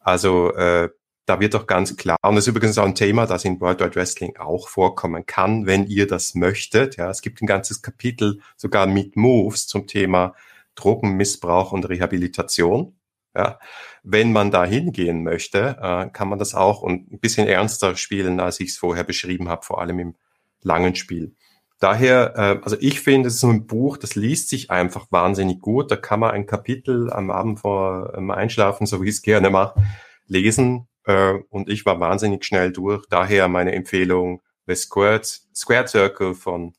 Also 0.00 0.52
äh, 0.54 0.90
da 1.24 1.38
wird 1.38 1.54
doch 1.54 1.68
ganz 1.68 1.96
klar, 1.96 2.16
und 2.22 2.34
das 2.34 2.44
ist 2.44 2.48
übrigens 2.48 2.78
auch 2.78 2.84
ein 2.84 2.96
Thema, 2.96 3.26
das 3.26 3.44
in 3.44 3.60
World 3.60 3.80
Wide 3.80 3.94
Wrestling 3.94 4.36
auch 4.38 4.68
vorkommen 4.68 5.24
kann, 5.24 5.66
wenn 5.66 5.86
ihr 5.86 6.08
das 6.08 6.34
möchtet. 6.34 6.96
Ja, 6.96 7.10
es 7.10 7.22
gibt 7.22 7.40
ein 7.40 7.46
ganzes 7.46 7.80
Kapitel 7.80 8.40
sogar 8.56 8.86
mit 8.88 9.16
Moves 9.16 9.68
zum 9.68 9.86
Thema 9.86 10.34
Drogenmissbrauch 10.74 11.70
und 11.70 11.88
Rehabilitation. 11.88 12.96
Ja, 13.34 13.58
wenn 14.02 14.32
man 14.32 14.50
da 14.50 14.64
hingehen 14.64 15.22
möchte, 15.22 15.78
äh, 15.80 16.10
kann 16.10 16.28
man 16.28 16.38
das 16.38 16.54
auch 16.54 16.82
und 16.82 17.10
ein 17.12 17.18
bisschen 17.18 17.48
ernster 17.48 17.96
spielen, 17.96 18.40
als 18.40 18.60
ich 18.60 18.70
es 18.70 18.78
vorher 18.78 19.04
beschrieben 19.04 19.48
habe, 19.48 19.64
vor 19.64 19.80
allem 19.80 19.98
im 19.98 20.14
langen 20.60 20.94
Spiel. 20.94 21.34
Daher, 21.82 22.34
äh, 22.36 22.60
also 22.62 22.76
ich 22.78 23.00
finde, 23.00 23.28
es 23.28 23.34
ist 23.34 23.40
so 23.40 23.48
ein 23.48 23.66
Buch, 23.66 23.96
das 23.96 24.14
liest 24.14 24.50
sich 24.50 24.70
einfach 24.70 25.06
wahnsinnig 25.10 25.60
gut. 25.60 25.90
Da 25.90 25.96
kann 25.96 26.20
man 26.20 26.30
ein 26.30 26.46
Kapitel 26.46 27.12
am 27.12 27.30
Abend 27.30 27.60
vor 27.60 28.12
ähm, 28.16 28.30
Einschlafen, 28.30 28.86
so 28.86 29.02
wie 29.02 29.08
ich 29.08 29.16
es 29.16 29.22
gerne 29.22 29.50
mache, 29.50 29.82
lesen. 30.28 30.86
Äh, 31.06 31.34
und 31.48 31.68
ich 31.68 31.84
war 31.84 31.98
wahnsinnig 31.98 32.44
schnell 32.44 32.72
durch. 32.72 33.04
Daher 33.08 33.48
meine 33.48 33.72
Empfehlung 33.72 34.42
The 34.66 34.76
Squared, 34.76 35.26
Squared 35.26 35.88
Circle 35.88 36.34
von 36.34 36.74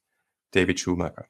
David 0.51 0.79
Schumacher. 0.79 1.25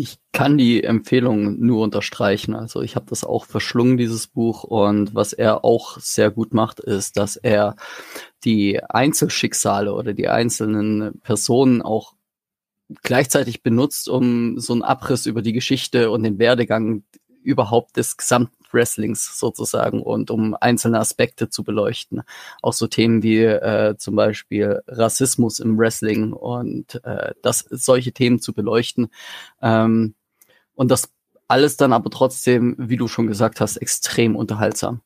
Ich 0.00 0.16
kann 0.32 0.56
die 0.56 0.82
Empfehlung 0.82 1.60
nur 1.60 1.82
unterstreichen. 1.82 2.54
Also 2.54 2.80
ich 2.80 2.96
habe 2.96 3.04
das 3.10 3.22
auch 3.22 3.44
verschlungen, 3.44 3.98
dieses 3.98 4.28
Buch. 4.28 4.64
Und 4.64 5.14
was 5.14 5.34
er 5.34 5.62
auch 5.62 5.98
sehr 5.98 6.30
gut 6.30 6.54
macht, 6.54 6.80
ist, 6.80 7.18
dass 7.18 7.36
er 7.36 7.76
die 8.42 8.82
Einzelschicksale 8.82 9.92
oder 9.92 10.14
die 10.14 10.28
einzelnen 10.28 11.20
Personen 11.20 11.82
auch 11.82 12.14
gleichzeitig 13.02 13.62
benutzt, 13.62 14.08
um 14.08 14.58
so 14.58 14.72
einen 14.72 14.80
Abriss 14.80 15.26
über 15.26 15.42
die 15.42 15.52
Geschichte 15.52 16.10
und 16.10 16.22
den 16.22 16.38
Werdegang 16.38 17.04
überhaupt 17.42 17.98
des 17.98 18.16
gesamten 18.16 18.59
Wrestlings 18.72 19.38
sozusagen 19.38 20.02
und 20.02 20.30
um 20.30 20.56
einzelne 20.60 20.98
Aspekte 20.98 21.48
zu 21.48 21.64
beleuchten. 21.64 22.22
Auch 22.62 22.72
so 22.72 22.86
Themen 22.86 23.22
wie 23.22 23.42
äh, 23.44 23.96
zum 23.96 24.16
Beispiel 24.16 24.82
Rassismus 24.86 25.60
im 25.60 25.78
Wrestling 25.78 26.32
und 26.32 27.02
äh, 27.04 27.32
das 27.42 27.66
solche 27.70 28.12
Themen 28.12 28.40
zu 28.40 28.52
beleuchten. 28.52 29.08
Ähm, 29.62 30.14
und 30.74 30.90
das 30.90 31.10
alles 31.48 31.76
dann 31.76 31.92
aber 31.92 32.10
trotzdem, 32.10 32.76
wie 32.78 32.96
du 32.96 33.08
schon 33.08 33.26
gesagt 33.26 33.60
hast, 33.60 33.76
extrem 33.76 34.36
unterhaltsam. 34.36 35.02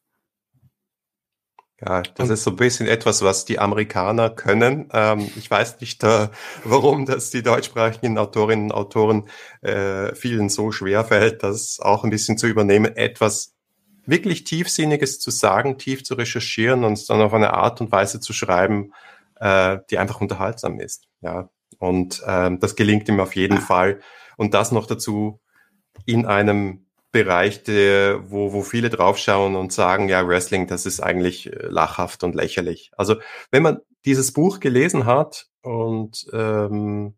Ja, 1.80 2.02
das 2.02 2.30
ist 2.30 2.44
so 2.44 2.50
ein 2.50 2.56
bisschen 2.56 2.86
etwas, 2.86 3.22
was 3.22 3.44
die 3.44 3.58
Amerikaner 3.58 4.30
können. 4.30 4.88
Ähm, 4.92 5.30
ich 5.36 5.50
weiß 5.50 5.80
nicht, 5.80 6.02
äh, 6.04 6.28
warum 6.64 7.04
das 7.04 7.30
die 7.30 7.42
deutschsprachigen 7.42 8.16
Autorinnen 8.16 8.66
und 8.66 8.72
Autoren 8.72 9.28
äh, 9.60 10.14
vielen 10.14 10.48
so 10.48 10.70
schwer 10.70 11.04
fällt, 11.04 11.42
das 11.42 11.80
auch 11.80 12.04
ein 12.04 12.10
bisschen 12.10 12.38
zu 12.38 12.46
übernehmen, 12.46 12.96
etwas 12.96 13.53
wirklich 14.06 14.44
Tiefsinniges 14.44 15.20
zu 15.20 15.30
sagen, 15.30 15.78
tief 15.78 16.04
zu 16.04 16.14
recherchieren 16.14 16.84
und 16.84 16.94
es 16.94 17.06
dann 17.06 17.20
auf 17.20 17.34
eine 17.34 17.54
Art 17.54 17.80
und 17.80 17.92
Weise 17.92 18.20
zu 18.20 18.32
schreiben, 18.32 18.92
äh, 19.36 19.78
die 19.90 19.98
einfach 19.98 20.20
unterhaltsam 20.20 20.80
ist. 20.80 21.08
Ja, 21.20 21.48
und 21.78 22.22
ähm, 22.26 22.60
das 22.60 22.76
gelingt 22.76 23.08
ihm 23.08 23.20
auf 23.20 23.34
jeden 23.34 23.58
Fall. 23.58 24.00
Und 24.36 24.54
das 24.54 24.72
noch 24.72 24.86
dazu 24.86 25.40
in 26.06 26.26
einem 26.26 26.86
Bereich, 27.12 27.62
der, 27.62 28.30
wo, 28.30 28.52
wo 28.52 28.62
viele 28.62 28.90
draufschauen 28.90 29.54
und 29.54 29.72
sagen, 29.72 30.08
ja, 30.08 30.26
Wrestling, 30.26 30.66
das 30.66 30.84
ist 30.84 31.00
eigentlich 31.00 31.52
äh, 31.52 31.66
lachhaft 31.68 32.24
und 32.24 32.34
lächerlich. 32.34 32.90
Also 32.96 33.16
wenn 33.52 33.62
man 33.62 33.78
dieses 34.04 34.32
Buch 34.32 34.60
gelesen 34.60 35.06
hat 35.06 35.46
und 35.62 36.26
ähm, 36.32 37.14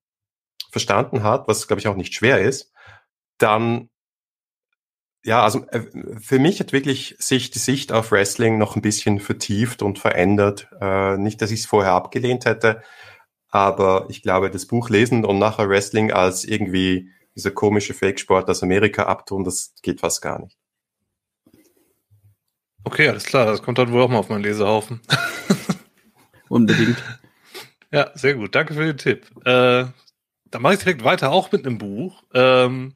verstanden 0.71 1.23
hat, 1.23 1.49
was 1.49 1.67
glaube 1.67 1.81
ich 1.81 1.89
auch 1.89 1.97
nicht 1.97 2.15
schwer 2.15 2.43
ist, 2.43 2.73
dann 3.39 3.89
ja, 5.27 5.43
also 5.43 5.67
äh, 5.71 5.83
für 6.21 6.39
mich 6.39 6.61
hat 6.61 6.73
wirklich 6.73 7.17
sich 7.19 7.51
die 7.51 7.59
Sicht 7.59 7.91
auf 7.91 8.13
Wrestling 8.13 8.59
noch 8.59 8.77
ein 8.77 8.83
bisschen 8.83 9.19
vertieft 9.19 9.83
und 9.83 9.99
verändert. 9.99 10.69
Äh, 10.81 11.17
nicht, 11.17 11.43
dass 11.43 11.51
ich 11.51 11.61
es 11.61 11.67
vorher 11.67 11.93
abgelehnt 11.93 12.45
hätte, 12.45 12.81
aber 13.49 14.07
ich 14.09 14.23
glaube, 14.23 14.53
das 14.53 14.67
Buch 14.67 14.89
lesen 14.89 15.25
und 15.25 15.41
nachher 15.41 15.69
Wrestling 15.69 16.13
als 16.13 16.45
irgendwie 16.45 17.11
dieser 17.35 17.51
komische 17.51 17.93
Fake-Sport 17.93 18.49
aus 18.49 18.63
Amerika 18.63 19.03
abtun, 19.03 19.43
das 19.43 19.75
geht 19.83 20.01
fast 20.01 20.23
gar 20.23 20.41
nicht. 20.41 20.57
Okay, 22.85 23.09
alles 23.09 23.25
klar, 23.25 23.47
das 23.47 23.63
kommt 23.63 23.79
dann 23.79 23.91
wohl 23.91 24.03
auch 24.03 24.09
mal 24.09 24.19
auf 24.19 24.29
meinen 24.29 24.45
Lesehaufen. 24.45 25.01
Unbedingt. 26.49 27.03
Ja, 27.91 28.13
sehr 28.15 28.35
gut. 28.35 28.55
Danke 28.55 28.75
für 28.75 28.87
den 28.87 28.97
Tipp. 28.97 29.27
Äh, 29.45 29.87
dann 30.51 30.63
mache 30.63 30.75
ich 30.75 30.79
direkt 30.79 31.03
weiter, 31.03 31.33
auch 31.33 31.51
mit 31.51 31.67
einem 31.67 31.79
Buch. 31.79 32.23
Ähm, 32.33 32.95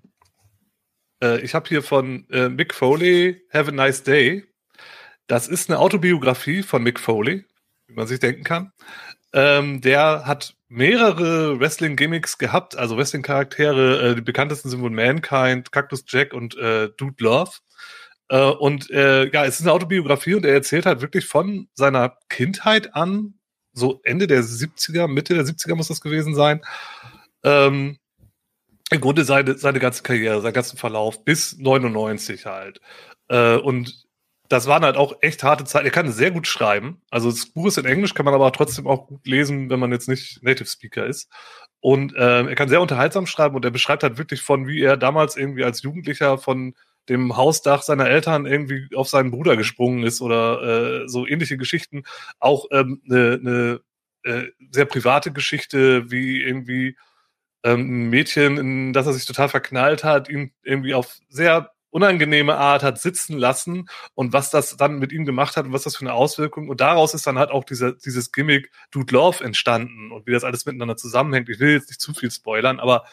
äh, 1.23 1.41
ich 1.41 1.55
habe 1.55 1.69
hier 1.69 1.83
von 1.83 2.29
äh, 2.31 2.49
Mick 2.49 2.75
Foley, 2.75 3.43
Have 3.53 3.71
a 3.71 3.75
Nice 3.75 4.03
Day. 4.03 4.45
Das 5.27 5.49
ist 5.49 5.71
eine 5.71 5.79
Autobiografie 5.79 6.63
von 6.63 6.83
Mick 6.83 6.99
Foley. 7.01 7.45
wie 7.87 7.95
man 7.95 8.07
sich 8.07 8.21
denken 8.21 8.45
kann. 8.45 8.73
Ähm, 9.33 9.81
der 9.81 10.27
hat 10.27 10.57
mehrere 10.69 11.61
Wrestling-Gimmicks 11.61 12.39
gehabt, 12.39 12.77
also 12.77 12.97
Wrestling-Charaktere. 12.97 14.11
Äh, 14.11 14.15
die 14.17 14.23
bekanntesten 14.23 14.71
sind 14.71 14.83
wohl 14.83 14.91
Mankind, 14.91 15.71
Cactus 15.73 16.05
Jack 16.07 16.33
und 16.33 16.57
äh, 16.57 16.89
Dude 16.97 17.23
Love. 17.23 17.53
Äh, 18.29 18.43
und 18.43 18.91
äh, 18.91 19.31
ja, 19.31 19.45
es 19.45 19.61
ist 19.61 19.63
eine 19.63 19.73
Autobiografie 19.73 20.35
und 20.35 20.45
er 20.45 20.55
erzählt 20.55 20.87
halt 20.87 21.01
wirklich 21.01 21.27
von 21.27 21.69
seiner 21.75 22.17
Kindheit 22.29 22.95
an, 22.95 23.35
so 23.73 24.01
Ende 24.05 24.27
der 24.27 24.43
70er, 24.43 25.07
Mitte 25.07 25.35
der 25.35 25.45
70er 25.45 25.75
muss 25.75 25.89
das 25.89 26.01
gewesen 26.01 26.35
sein. 26.35 26.63
Ähm, 27.45 27.99
Im 28.91 29.01
Grunde 29.01 29.25
seine, 29.25 29.57
seine 29.57 29.79
ganze 29.79 30.03
Karriere, 30.03 30.41
seinen 30.41 30.53
ganzen 30.53 30.77
Verlauf 30.77 31.25
bis 31.25 31.57
99 31.59 32.47
halt. 32.47 32.81
Äh, 33.29 33.57
und 33.57 34.07
das 34.49 34.67
waren 34.67 34.85
halt 34.85 34.97
auch 34.97 35.15
echt 35.21 35.45
harte 35.45 35.65
Zeiten. 35.65 35.87
Er 35.87 35.93
kann 35.93 36.11
sehr 36.11 36.33
gut 36.33 36.49
schreiben. 36.49 37.01
Also 37.09 37.31
das 37.31 37.47
Buch 37.47 37.69
ist 37.69 37.79
in 37.79 37.85
Englisch, 37.85 38.15
kann 38.15 38.25
man 38.25 38.35
aber 38.35 38.51
trotzdem 38.53 38.89
auch 38.89 39.07
gut 39.07 39.25
lesen, 39.27 39.71
wenn 39.71 39.79
man 39.79 39.93
jetzt 39.93 40.09
nicht 40.09 40.43
Native 40.43 40.69
Speaker 40.69 41.07
ist. 41.07 41.31
Und 41.79 42.15
äh, 42.17 42.43
er 42.43 42.55
kann 42.57 42.69
sehr 42.69 42.81
unterhaltsam 42.81 43.27
schreiben 43.27 43.55
und 43.55 43.65
er 43.65 43.71
beschreibt 43.71 44.03
halt 44.03 44.19
wirklich 44.19 44.43
von, 44.43 44.67
wie 44.67 44.83
er 44.83 44.97
damals 44.97 45.37
irgendwie 45.37 45.65
als 45.65 45.83
Jugendlicher 45.83 46.37
von 46.37 46.75
dem 47.09 47.37
Hausdach 47.37 47.83
seiner 47.83 48.09
Eltern 48.09 48.45
irgendwie 48.45 48.89
auf 48.95 49.09
seinen 49.09 49.31
Bruder 49.31 49.57
gesprungen 49.57 50.03
ist 50.03 50.21
oder 50.21 51.03
äh, 51.03 51.09
so 51.09 51.27
ähnliche 51.27 51.57
Geschichten. 51.57 52.03
Auch 52.41 52.67
ähm, 52.73 53.01
eine 53.09 53.39
ne, 53.39 53.81
äh, 54.25 54.49
sehr 54.73 54.85
private 54.85 55.33
Geschichte, 55.33 56.11
wie 56.11 56.43
irgendwie 56.43 56.97
ähm, 57.65 58.11
Mädchen, 58.11 58.57
in 58.57 58.93
das 58.93 59.07
er 59.07 59.13
sich 59.13 59.27
total 59.27 59.49
verknallt 59.49 60.05
hat, 60.05 60.29
ihn 60.29 60.53
irgendwie 60.63 60.95
auf 60.95 61.19
sehr 61.29 61.73
unangenehme 61.91 62.57
Art 62.57 62.83
hat 62.83 63.01
sitzen 63.01 63.37
lassen 63.37 63.89
und 64.15 64.33
was 64.33 64.51
das 64.51 64.77
dann 64.77 64.99
mit 64.99 65.13
ihm 65.13 65.25
gemacht 65.25 65.57
hat 65.57 65.67
und 65.67 65.73
was 65.73 65.83
das 65.83 65.97
für 65.97 66.03
eine 66.03 66.15
Auswirkung. 66.15 66.69
Und 66.69 66.81
daraus 66.81 67.15
ist 67.15 67.27
dann 67.27 67.39
halt 67.39 67.51
auch 67.51 67.65
dieser, 67.65 67.93
dieses 67.93 68.33
Gimmick 68.33 68.71
Dude 68.91 69.13
Love 69.13 69.43
entstanden 69.45 70.13
und 70.13 70.27
wie 70.27 70.33
das 70.33 70.45
alles 70.45 70.67
miteinander 70.67 70.97
zusammenhängt. 70.97 71.49
Ich 71.49 71.59
will 71.59 71.73
jetzt 71.73 71.89
nicht 71.89 72.01
zu 72.01 72.15
viel 72.15 72.31
spoilern, 72.31 72.79
aber 72.79 73.05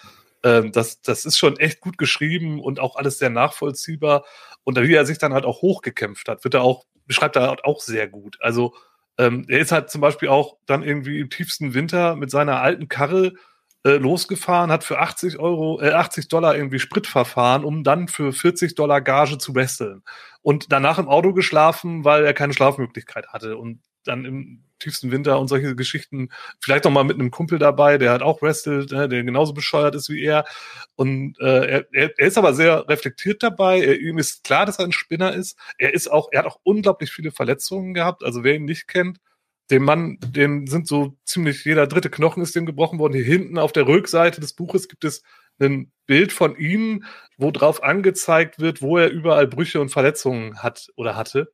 ähm, 0.44 0.72
das, 0.72 1.02
das 1.02 1.26
ist 1.26 1.38
schon 1.38 1.58
echt 1.58 1.82
gut 1.82 1.98
geschrieben 1.98 2.60
und 2.62 2.80
auch 2.80 2.96
alles 2.96 3.18
sehr 3.18 3.32
nachvollziehbar. 3.32 4.26
Und 4.64 4.80
wie 4.80 4.94
er 4.94 5.06
sich 5.06 5.18
dann 5.18 5.34
halt 5.34 5.46
auch 5.46 5.62
hochgekämpft 5.62 6.28
hat, 6.28 6.44
wird 6.44 6.54
er 6.54 6.62
auch, 6.62 6.86
beschreibt 7.08 7.36
er 7.36 7.48
halt 7.48 7.66
auch 7.66 7.82
sehr 7.82 8.08
gut. 8.08 8.38
Also 8.42 8.76
ähm, 9.18 9.46
er 9.48 9.60
ist 9.60 9.72
halt 9.72 9.90
zum 9.90 10.02
Beispiel 10.02 10.30
auch 10.30 10.58
dann 10.68 10.84
irgendwie 10.84 11.20
im 11.20 11.32
tiefsten 11.32 11.74
Winter 11.74 12.16
mit 12.16 12.30
seiner 12.30 12.62
alten 12.62 12.88
Karre 12.88 13.34
äh, 13.88 13.98
losgefahren, 13.98 14.70
hat 14.70 14.84
für 14.84 15.00
80 15.00 15.40
Euro, 15.40 15.80
äh, 15.82 15.92
80 15.92 16.28
Dollar 16.28 16.56
irgendwie 16.56 16.80
Sprit 16.80 17.08
verfahren, 17.08 17.64
um 17.64 17.84
dann 17.84 18.10
für 18.10 18.34
40 18.34 18.76
Dollar 18.76 19.00
Gage 19.00 19.38
zu 19.38 19.56
wresteln. 19.56 20.04
Und 20.42 20.72
danach 20.74 21.00
im 21.00 21.08
Auto 21.08 21.34
geschlafen, 21.34 22.04
weil 22.04 22.26
er 22.26 22.34
keine 22.34 22.54
Schlafmöglichkeit 22.54 23.30
hatte. 23.30 23.58
Und 23.58 23.80
dann 24.04 24.26
im 24.26 24.64
tiefsten 24.80 25.12
Winter 25.12 25.40
und 25.40 25.48
solche 25.48 25.76
Geschichten, 25.76 26.30
vielleicht 26.60 26.84
noch 26.84 26.92
mal 26.92 27.04
mit 27.04 27.20
einem 27.20 27.32
Kumpel 27.32 27.60
dabei, 27.60 27.98
der 27.98 28.12
hat 28.12 28.22
auch 28.22 28.42
wrestelt, 28.42 28.92
ne, 28.92 29.08
der 29.08 29.24
genauso 29.24 29.54
bescheuert 29.54 29.96
ist 29.96 30.10
wie 30.10 30.22
er. 30.22 30.46
Und 30.96 31.40
äh, 31.40 31.66
er, 31.66 31.86
er, 31.94 32.20
ist 32.20 32.38
aber 32.38 32.54
sehr 32.54 32.88
reflektiert 32.90 33.42
dabei. 33.42 33.80
Er, 33.80 34.00
ihm 34.00 34.18
ist 34.18 34.44
klar, 34.44 34.66
dass 34.66 34.80
er 34.80 34.86
ein 34.86 34.92
Spinner 34.92 35.34
ist. 35.34 35.58
Er 35.78 35.94
ist 35.94 36.12
auch, 36.12 36.30
er 36.32 36.40
hat 36.40 36.48
auch 36.48 36.60
unglaublich 36.64 37.12
viele 37.12 37.32
Verletzungen 37.32 37.94
gehabt. 37.94 38.24
Also 38.24 38.44
wer 38.44 38.56
ihn 38.56 38.66
nicht 38.66 38.88
kennt, 38.88 39.20
dem 39.70 39.84
Mann, 39.84 40.18
dem 40.22 40.68
sind 40.68 40.88
so 40.88 41.18
ziemlich 41.26 41.66
jeder 41.66 41.88
dritte 41.88 42.10
Knochen 42.10 42.42
ist 42.42 42.56
dem 42.56 42.66
gebrochen 42.66 43.00
worden. 43.00 43.14
Hier 43.14 43.26
hinten 43.26 43.58
auf 43.58 43.72
der 43.72 43.88
Rückseite 43.88 44.40
des 44.42 44.54
Buches 44.54 44.88
gibt 44.88 45.04
es 45.04 45.24
ein 45.60 45.92
Bild 46.06 46.32
von 46.32 46.58
ihm, 46.58 47.04
wo 47.38 47.52
drauf 47.52 47.84
angezeigt 47.84 48.60
wird, 48.60 48.82
wo 48.82 48.98
er 48.98 49.10
überall 49.10 49.48
Brüche 49.48 49.82
und 49.82 49.90
Verletzungen 49.90 50.62
hat 50.64 50.88
oder 50.96 51.16
hatte. 51.16 51.52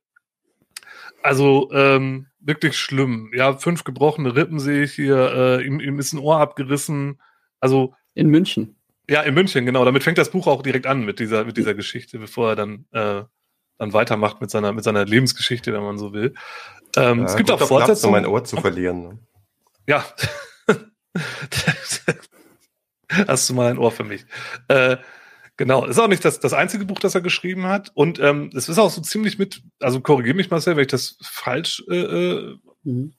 Also 1.22 1.70
ähm, 1.72 2.26
wirklich 2.38 2.76
schlimm. 2.76 3.32
Ja, 3.34 3.56
fünf 3.56 3.84
gebrochene 3.84 4.36
Rippen 4.36 4.60
sehe 4.60 4.84
ich 4.84 4.92
hier. 4.92 5.32
Äh, 5.60 5.66
ihm, 5.66 5.80
ihm 5.80 5.98
ist 5.98 6.12
ein 6.12 6.18
Ohr 6.18 6.38
abgerissen. 6.38 7.20
Also 7.60 7.94
in 8.12 8.28
München. 8.28 8.76
Ja, 9.08 9.22
in 9.22 9.34
München, 9.34 9.66
genau. 9.66 9.84
Damit 9.84 10.02
fängt 10.02 10.18
das 10.18 10.30
Buch 10.30 10.46
auch 10.46 10.62
direkt 10.62 10.86
an 10.86 11.04
mit 11.04 11.18
dieser 11.18 11.44
mit 11.44 11.56
dieser 11.56 11.74
Geschichte, 11.74 12.18
bevor 12.18 12.50
er 12.50 12.56
dann 12.56 12.86
äh, 12.92 13.22
dann 13.78 13.92
weitermacht 13.92 14.40
mit 14.40 14.50
seiner 14.50 14.72
mit 14.72 14.84
seiner 14.84 15.04
Lebensgeschichte, 15.04 15.72
wenn 15.72 15.82
man 15.82 15.98
so 15.98 16.12
will. 16.12 16.34
Ähm, 16.96 17.20
ja, 17.20 17.24
es 17.24 17.36
gibt 17.36 17.50
auch 17.50 17.60
Fortsetzungen. 17.60 18.14
um 18.14 18.22
mein 18.22 18.30
Ohr 18.30 18.44
zu 18.44 18.56
verlieren. 18.56 19.02
Ne? 19.02 19.18
Ja. 19.86 20.04
Hast 23.26 23.48
du 23.48 23.54
mal 23.54 23.70
ein 23.70 23.78
Ohr 23.78 23.90
für 23.90 24.04
mich? 24.04 24.24
Äh, 24.68 24.96
genau, 25.56 25.84
ist 25.84 25.98
auch 25.98 26.08
nicht 26.08 26.24
das, 26.24 26.40
das 26.40 26.52
einzige 26.52 26.84
Buch, 26.84 26.98
das 26.98 27.14
er 27.14 27.20
geschrieben 27.20 27.66
hat. 27.66 27.90
Und 27.94 28.18
ähm, 28.18 28.50
es 28.54 28.68
ist 28.68 28.78
auch 28.78 28.90
so 28.90 29.00
ziemlich 29.00 29.38
mit, 29.38 29.62
also 29.80 30.00
korrigiere 30.00 30.36
mich 30.36 30.50
mal 30.50 30.60
sehr, 30.60 30.76
wenn 30.76 30.82
ich 30.82 30.88
das 30.88 31.16
falsch 31.22 31.84
äh, 31.88 31.94
äh, 31.94 32.56
mhm. 32.82 33.14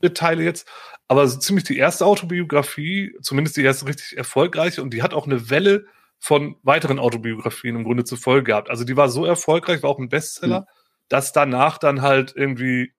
mitteile 0.00 0.42
jetzt, 0.42 0.68
aber 1.08 1.26
so 1.26 1.38
ziemlich 1.38 1.64
die 1.64 1.78
erste 1.78 2.06
Autobiografie, 2.06 3.16
zumindest 3.22 3.56
die 3.56 3.64
erste 3.64 3.86
richtig 3.86 4.16
erfolgreiche, 4.16 4.82
und 4.82 4.92
die 4.92 5.02
hat 5.02 5.14
auch 5.14 5.26
eine 5.26 5.50
Welle 5.50 5.86
von 6.20 6.56
weiteren 6.62 6.98
Autobiografien 6.98 7.76
im 7.76 7.84
Grunde 7.84 8.04
zur 8.04 8.18
Folge 8.18 8.44
gehabt. 8.44 8.70
Also 8.70 8.84
die 8.84 8.96
war 8.96 9.08
so 9.08 9.24
erfolgreich, 9.24 9.82
war 9.82 9.90
auch 9.90 9.98
ein 9.98 10.10
Bestseller, 10.10 10.60
mhm. 10.60 10.64
dass 11.08 11.32
danach 11.32 11.78
dann 11.78 12.02
halt 12.02 12.34
irgendwie 12.36 12.92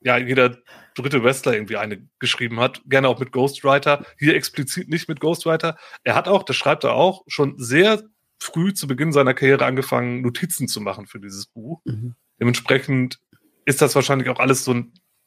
ja, 0.00 0.16
jeder 0.16 0.58
dritte 0.94 1.22
Wrestler 1.22 1.54
irgendwie 1.54 1.76
eine 1.76 2.06
geschrieben 2.18 2.60
hat, 2.60 2.82
gerne 2.86 3.08
auch 3.08 3.20
mit 3.20 3.32
Ghostwriter, 3.32 4.04
hier 4.18 4.34
explizit 4.34 4.88
nicht 4.88 5.08
mit 5.08 5.20
Ghostwriter. 5.20 5.76
Er 6.02 6.14
hat 6.14 6.28
auch, 6.28 6.42
das 6.42 6.56
schreibt 6.56 6.84
er 6.84 6.94
auch, 6.94 7.22
schon 7.26 7.58
sehr 7.58 8.02
früh 8.38 8.74
zu 8.74 8.86
Beginn 8.86 9.12
seiner 9.12 9.34
Karriere 9.34 9.64
angefangen, 9.64 10.22
Notizen 10.22 10.66
zu 10.66 10.80
machen 10.80 11.06
für 11.06 11.20
dieses 11.20 11.46
Buch. 11.46 11.80
Mhm. 11.84 12.14
Dementsprechend 12.40 13.20
ist 13.64 13.80
das 13.80 13.94
wahrscheinlich 13.94 14.28
auch 14.28 14.40
alles 14.40 14.64
so, 14.64 14.82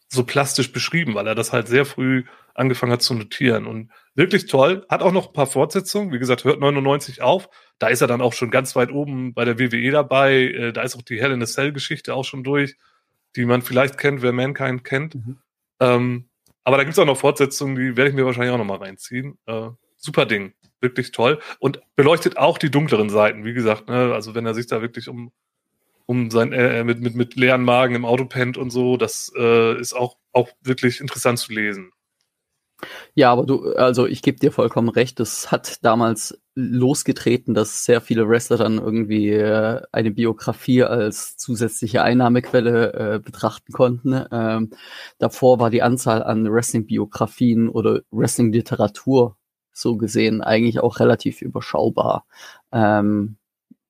so 0.10 0.23
plastisch 0.25 0.71
beschrieben, 0.71 1.15
weil 1.15 1.27
er 1.27 1.36
das 1.36 1.53
halt 1.53 1.67
sehr 1.67 1.86
früh 1.86 2.25
angefangen 2.56 2.91
hat 2.91 3.04
zu 3.04 3.13
notieren. 3.13 3.68
Und 3.68 3.91
wirklich 4.15 4.48
toll. 4.48 4.86
Hat 4.89 5.04
auch 5.04 5.12
noch 5.12 5.28
ein 5.28 5.34
paar 5.34 5.48
Fortsetzungen. 5.48 6.12
Wie 6.12 6.20
gesagt, 6.20 6.44
hört 6.44 6.60
99 6.60 7.22
auf. 7.22 7.50
Da 7.78 7.88
ist 7.88 8.02
er 8.02 8.08
dann 8.08 8.22
auch 8.22 8.34
schon 8.34 8.50
ganz 8.50 8.76
weit 8.76 8.91
oben 8.91 9.34
bei 9.34 9.46
der 9.46 9.60
WWE 9.60 9.91
dabei. 9.91 10.46
Äh, 10.46 10.74
da 10.74 10.82
ist 10.82 10.96
auch 10.96 11.04
die 11.04 11.22
Hell 11.22 11.32
in 11.32 11.44
a 11.44 11.46
Cell 11.46 11.72
Geschichte 11.72 12.15
auch 12.15 12.26
schon 12.26 12.44
durch 12.44 12.76
die 13.36 13.46
man 13.46 13.62
vielleicht 13.62 13.98
kennt, 13.98 14.22
wer 14.22 14.32
Mankind 14.32 14.84
kennt. 14.84 15.15
Mhm. 15.15 15.38
Ähm, 15.80 16.26
aber 16.63 16.78
da 16.78 16.84
gibt 16.84 16.94
es 16.94 17.00
auch 17.00 17.06
noch 17.06 17.18
Fortsetzungen, 17.18 17.76
die 17.76 17.98
werde 17.98 18.10
ich 18.10 18.15
mir 18.15 18.26
wahrscheinlich 18.26 18.54
auch 18.54 18.58
noch 18.58 18.65
mal 18.65 18.78
reinziehen. 18.78 19.38
Äh, 19.46 19.70
super 19.98 20.26
Ding, 20.26 20.54
wirklich 20.82 21.12
toll. 21.12 21.39
Und 21.60 21.82
beleuchtet 21.96 22.38
auch 22.38 22.58
die 22.58 22.72
dunkleren 22.72 23.10
Seiten, 23.10 23.44
wie 23.46 23.54
gesagt. 23.54 23.88
Ne? 23.88 24.13
Also 24.13 24.36
wenn 24.36 24.46
er 24.46 24.54
sich 24.54 24.68
da 24.68 24.82
wirklich 24.82 25.10
um, 25.10 25.32
um 26.06 26.32
sein, 26.32 26.54
äh, 26.54 26.84
mit, 26.84 27.02
mit, 27.02 27.15
mit 27.15 27.36
leeren 27.36 27.63
Magen 27.63 27.96
im 27.96 28.06
Auto 28.06 28.26
pennt 28.26 28.58
und 28.58 28.70
so, 28.70 28.98
das 28.98 29.32
äh, 29.38 29.80
ist 29.80 29.94
auch, 29.94 30.18
auch 30.32 30.50
wirklich 30.62 31.02
interessant 31.02 31.39
zu 31.39 31.54
lesen. 31.54 31.91
Ja, 33.13 33.31
aber 33.31 33.45
du, 33.45 33.73
also 33.75 34.05
ich 34.05 34.21
gebe 34.21 34.39
dir 34.39 34.51
vollkommen 34.51 34.89
recht, 34.89 35.19
es 35.19 35.51
hat 35.51 35.83
damals 35.83 36.39
losgetreten, 36.55 37.53
dass 37.53 37.85
sehr 37.85 38.01
viele 38.01 38.27
Wrestler 38.27 38.57
dann 38.57 38.77
irgendwie 38.77 39.29
äh, 39.31 39.81
eine 39.91 40.11
Biografie 40.11 40.83
als 40.83 41.38
zusätzliche 41.38 42.01
Einnahmequelle 42.01 42.93
äh, 42.93 43.19
betrachten 43.19 43.71
konnten. 43.73 44.25
Ähm, 44.31 44.71
davor 45.17 45.59
war 45.59 45.69
die 45.69 45.81
Anzahl 45.83 46.23
an 46.23 46.51
Wrestling-Biografien 46.51 47.69
oder 47.69 48.01
Wrestling-Literatur 48.11 49.38
so 49.71 49.97
gesehen 49.97 50.41
eigentlich 50.41 50.79
auch 50.79 50.99
relativ 50.99 51.41
überschaubar. 51.41 52.25
Ähm, 52.71 53.38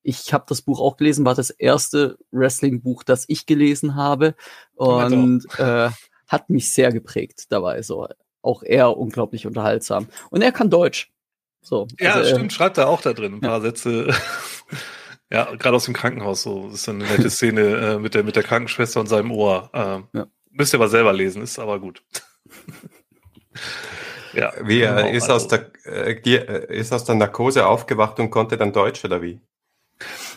ich 0.02 0.34
habe 0.34 0.46
das 0.48 0.62
Buch 0.62 0.80
auch 0.80 0.98
gelesen, 0.98 1.26
war 1.26 1.36
das 1.36 1.50
erste 1.50 2.18
Wrestling-Buch, 2.32 3.04
das 3.04 3.26
ich 3.28 3.46
gelesen 3.46 3.96
habe 3.96 4.36
und 4.76 5.44
äh, 5.58 5.90
hat 6.28 6.50
mich 6.50 6.72
sehr 6.72 6.92
geprägt 6.92 7.46
dabei. 7.50 7.82
So 7.82 8.08
auch 8.46 8.64
er 8.64 8.98
unglaublich 8.98 9.48
unterhaltsam. 9.48 10.08
Und 10.30 10.42
er 10.42 10.52
kann 10.52 10.70
Deutsch. 10.70 11.12
So, 11.62 11.88
ja, 12.00 12.14
also, 12.14 12.30
stimmt, 12.30 12.52
äh, 12.52 12.56
schreibt 12.56 12.78
er 12.78 12.88
auch 12.88 13.02
da 13.02 13.14
drin 13.14 13.36
ein 13.36 13.42
paar 13.42 13.58
ja. 13.58 13.62
Sätze. 13.62 14.14
ja, 15.32 15.46
gerade 15.56 15.76
aus 15.76 15.86
dem 15.86 15.96
Krankenhaus 15.96 16.44
so. 16.44 16.68
Das 16.68 16.82
ist 16.82 16.90
eine 16.90 17.06
nette 17.06 17.30
Szene 17.30 17.62
äh, 17.62 17.98
mit, 17.98 18.14
der, 18.14 18.24
mit 18.24 18.36
der 18.36 18.44
Krankenschwester 18.44 19.00
und 19.00 19.08
seinem 19.08 19.32
Ohr. 19.32 19.70
Äh, 19.74 20.18
ja. 20.18 20.28
Müsst 20.52 20.74
ihr 20.74 20.80
aber 20.80 20.90
selber 20.90 21.12
lesen, 21.12 21.42
ist 21.42 21.58
aber 21.58 21.80
gut. 21.80 22.04
ja. 24.34 24.54
Wie 24.62 24.82
er 24.82 24.96
genau, 24.96 25.10
ist, 25.10 25.30
also. 25.30 25.34
aus 25.34 25.48
der, 25.48 25.72
äh, 25.86 26.12
äh, 26.12 26.78
ist 26.78 26.94
aus 26.94 27.04
der 27.04 27.16
Narkose 27.16 27.66
aufgewacht 27.66 28.20
und 28.20 28.30
konnte 28.30 28.58
dann 28.58 28.72
Deutsch 28.72 29.04
oder 29.04 29.22
wie? 29.22 29.42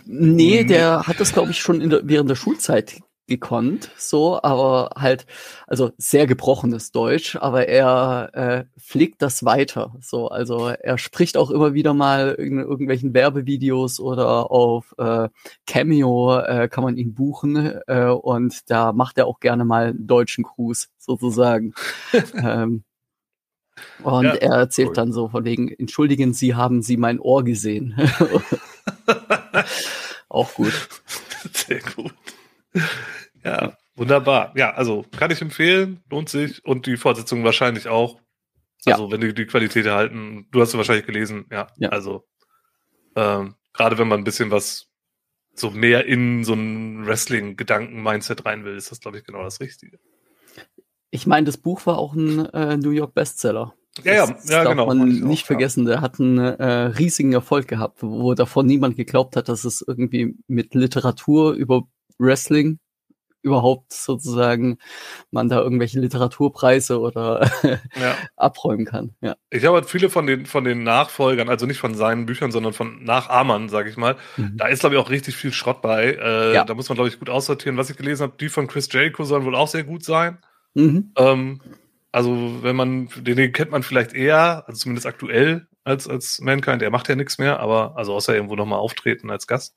Nee, 0.06 0.64
der 0.64 1.06
hat 1.06 1.20
das, 1.20 1.32
glaube 1.34 1.50
ich, 1.50 1.60
schon 1.60 1.90
der, 1.90 2.00
während 2.04 2.30
der 2.30 2.36
Schulzeit 2.36 3.02
gekonnt, 3.28 3.90
so, 3.96 4.42
aber 4.42 4.90
halt, 4.96 5.26
also 5.66 5.92
sehr 5.98 6.26
gebrochenes 6.26 6.90
Deutsch, 6.92 7.36
aber 7.36 7.68
er 7.68 8.30
äh, 8.32 8.80
pflegt 8.80 9.22
das 9.22 9.44
weiter, 9.44 9.94
so, 10.00 10.28
also 10.28 10.68
er 10.68 10.98
spricht 10.98 11.36
auch 11.36 11.50
immer 11.50 11.74
wieder 11.74 11.94
mal 11.94 12.34
in 12.38 12.58
irgendwelchen 12.58 13.14
Werbevideos 13.14 14.00
oder 14.00 14.50
auf 14.50 14.94
äh, 14.98 15.28
Cameo 15.66 16.38
äh, 16.38 16.68
kann 16.68 16.84
man 16.84 16.96
ihn 16.96 17.14
buchen 17.14 17.78
äh, 17.86 18.06
und 18.06 18.70
da 18.70 18.92
macht 18.92 19.18
er 19.18 19.26
auch 19.26 19.40
gerne 19.40 19.64
mal 19.64 19.88
einen 19.88 20.06
deutschen 20.06 20.44
Gruß 20.44 20.88
sozusagen. 20.98 21.74
ähm, 22.34 22.84
und 24.02 24.24
ja, 24.24 24.34
er 24.34 24.54
erzählt 24.54 24.88
cool. 24.88 24.94
dann 24.94 25.12
so 25.12 25.28
von 25.28 25.44
wegen, 25.44 25.68
entschuldigen 25.68 26.32
Sie, 26.32 26.54
haben 26.54 26.82
Sie 26.82 26.96
mein 26.96 27.20
Ohr 27.20 27.44
gesehen? 27.44 27.94
auch 30.28 30.54
gut. 30.54 30.72
Sehr 31.52 31.80
gut. 31.80 32.14
Ja, 33.44 33.78
Wunderbar. 33.98 34.52
Ja, 34.54 34.74
also 34.74 35.04
kann 35.16 35.32
ich 35.32 35.42
empfehlen, 35.42 36.00
lohnt 36.08 36.28
sich 36.28 36.64
und 36.64 36.86
die 36.86 36.96
Fortsetzung 36.96 37.42
wahrscheinlich 37.42 37.88
auch. 37.88 38.20
Also 38.86 39.06
ja. 39.06 39.10
wenn 39.10 39.20
die 39.20 39.34
die 39.34 39.46
Qualität 39.46 39.86
erhalten, 39.86 40.46
du 40.52 40.60
hast 40.60 40.70
sie 40.70 40.78
wahrscheinlich 40.78 41.04
gelesen, 41.04 41.46
ja. 41.50 41.66
ja. 41.78 41.88
Also 41.88 42.24
ähm, 43.16 43.56
gerade 43.72 43.98
wenn 43.98 44.06
man 44.06 44.20
ein 44.20 44.24
bisschen 44.24 44.52
was 44.52 44.86
so 45.52 45.70
mehr 45.70 46.06
in 46.06 46.44
so 46.44 46.54
ein 46.54 47.04
Wrestling-Gedanken-Mindset 47.06 48.46
rein 48.46 48.64
will, 48.64 48.76
ist 48.76 48.92
das, 48.92 49.00
glaube 49.00 49.18
ich, 49.18 49.24
genau 49.24 49.42
das 49.42 49.60
Richtige. 49.60 49.98
Ich 51.10 51.26
meine, 51.26 51.46
das 51.46 51.56
Buch 51.56 51.84
war 51.84 51.98
auch 51.98 52.14
ein 52.14 52.46
äh, 52.50 52.76
New 52.76 52.90
York 52.90 53.14
Bestseller. 53.14 53.74
Ja, 54.04 54.14
ja, 54.14 54.26
das 54.28 54.48
ja, 54.48 54.62
darf 54.62 54.74
genau. 54.74 54.86
man 54.86 55.08
nicht 55.08 55.42
auch, 55.42 55.46
vergessen. 55.46 55.86
Der 55.86 56.00
hat 56.00 56.20
einen 56.20 56.38
äh, 56.38 56.64
riesigen 56.64 57.32
Erfolg 57.32 57.66
gehabt, 57.66 58.04
wo 58.04 58.34
davor 58.34 58.62
niemand 58.62 58.96
geglaubt 58.96 59.34
hat, 59.34 59.48
dass 59.48 59.64
es 59.64 59.84
irgendwie 59.84 60.36
mit 60.46 60.76
Literatur 60.76 61.54
über 61.54 61.88
Wrestling 62.18 62.78
überhaupt 63.42 63.92
sozusagen 63.92 64.78
man 65.30 65.48
da 65.48 65.60
irgendwelche 65.60 66.00
Literaturpreise 66.00 67.00
oder 67.00 67.50
ja. 68.00 68.14
abräumen 68.36 68.84
kann. 68.84 69.14
Ja. 69.20 69.36
Ich 69.50 69.64
habe 69.64 69.76
halt 69.76 69.86
viele 69.86 70.10
von 70.10 70.26
den 70.26 70.46
von 70.46 70.64
den 70.64 70.82
Nachfolgern, 70.82 71.48
also 71.48 71.66
nicht 71.66 71.78
von 71.78 71.94
seinen 71.94 72.26
Büchern, 72.26 72.50
sondern 72.50 72.72
von 72.72 73.02
Nachahmern, 73.04 73.68
sage 73.68 73.90
ich 73.90 73.96
mal. 73.96 74.16
Mhm. 74.36 74.56
Da 74.56 74.66
ist 74.66 74.80
glaube 74.80 74.96
ich 74.96 75.00
auch 75.00 75.10
richtig 75.10 75.36
viel 75.36 75.52
Schrott 75.52 75.82
bei. 75.82 76.18
Äh, 76.20 76.54
ja. 76.54 76.64
Da 76.64 76.74
muss 76.74 76.88
man 76.88 76.96
glaube 76.96 77.08
ich 77.08 77.18
gut 77.18 77.30
aussortieren. 77.30 77.76
Was 77.76 77.90
ich 77.90 77.96
gelesen 77.96 78.24
habe, 78.24 78.34
die 78.38 78.48
von 78.48 78.66
Chris 78.66 78.88
Jericho 78.92 79.24
sollen 79.24 79.44
wohl 79.44 79.54
auch 79.54 79.68
sehr 79.68 79.84
gut 79.84 80.04
sein. 80.04 80.38
Mhm. 80.74 81.12
Ähm, 81.16 81.60
also 82.10 82.62
wenn 82.62 82.76
man 82.76 83.08
den, 83.16 83.36
den 83.36 83.52
kennt 83.52 83.70
man 83.70 83.82
vielleicht 83.82 84.14
eher, 84.14 84.64
also 84.66 84.78
zumindest 84.80 85.06
aktuell 85.06 85.68
als 85.84 86.08
als 86.08 86.40
Mankind. 86.40 86.82
Er 86.82 86.90
macht 86.90 87.08
ja 87.08 87.14
nichts 87.14 87.38
mehr, 87.38 87.60
aber 87.60 87.96
also 87.96 88.14
außer 88.14 88.34
irgendwo 88.34 88.56
noch 88.56 88.66
mal 88.66 88.76
auftreten 88.76 89.30
als 89.30 89.46
Gast. 89.46 89.76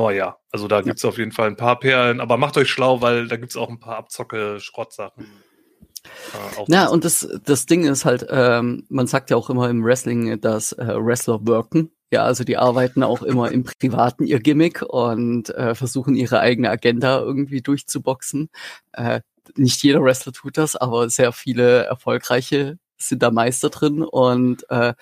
Aber 0.00 0.14
ja, 0.14 0.38
also 0.50 0.66
da 0.66 0.80
gibt 0.80 0.96
es 0.96 1.04
auf 1.04 1.18
jeden 1.18 1.30
Fall 1.30 1.48
ein 1.48 1.56
paar 1.56 1.78
Perlen, 1.78 2.22
aber 2.22 2.38
macht 2.38 2.56
euch 2.56 2.70
schlau, 2.70 3.02
weil 3.02 3.28
da 3.28 3.36
gibt 3.36 3.50
es 3.50 3.56
auch 3.58 3.68
ein 3.68 3.80
paar 3.80 3.98
Abzocke-Schrottsachen. 3.98 5.26
Äh, 5.26 6.64
ja, 6.68 6.88
und 6.88 7.04
das, 7.04 7.28
das 7.44 7.66
Ding 7.66 7.84
ist 7.84 8.06
halt, 8.06 8.26
ähm, 8.30 8.86
man 8.88 9.06
sagt 9.06 9.28
ja 9.28 9.36
auch 9.36 9.50
immer 9.50 9.68
im 9.68 9.84
Wrestling, 9.84 10.40
dass 10.40 10.72
äh, 10.72 10.86
Wrestler 10.96 11.46
worken. 11.46 11.90
Ja, 12.10 12.22
also 12.22 12.44
die 12.44 12.56
arbeiten 12.56 13.02
auch 13.02 13.22
immer 13.22 13.52
im 13.52 13.64
Privaten 13.64 14.24
ihr 14.24 14.40
Gimmick 14.40 14.80
und 14.80 15.50
äh, 15.50 15.74
versuchen 15.74 16.16
ihre 16.16 16.40
eigene 16.40 16.70
Agenda 16.70 17.20
irgendwie 17.20 17.60
durchzuboxen. 17.60 18.48
Äh, 18.92 19.20
nicht 19.54 19.82
jeder 19.82 20.02
Wrestler 20.02 20.32
tut 20.32 20.56
das, 20.56 20.76
aber 20.76 21.10
sehr 21.10 21.32
viele 21.32 21.84
erfolgreiche 21.84 22.78
sind 22.96 23.22
da 23.22 23.30
Meister 23.30 23.68
drin 23.68 24.02
und 24.02 24.64
äh, 24.70 24.94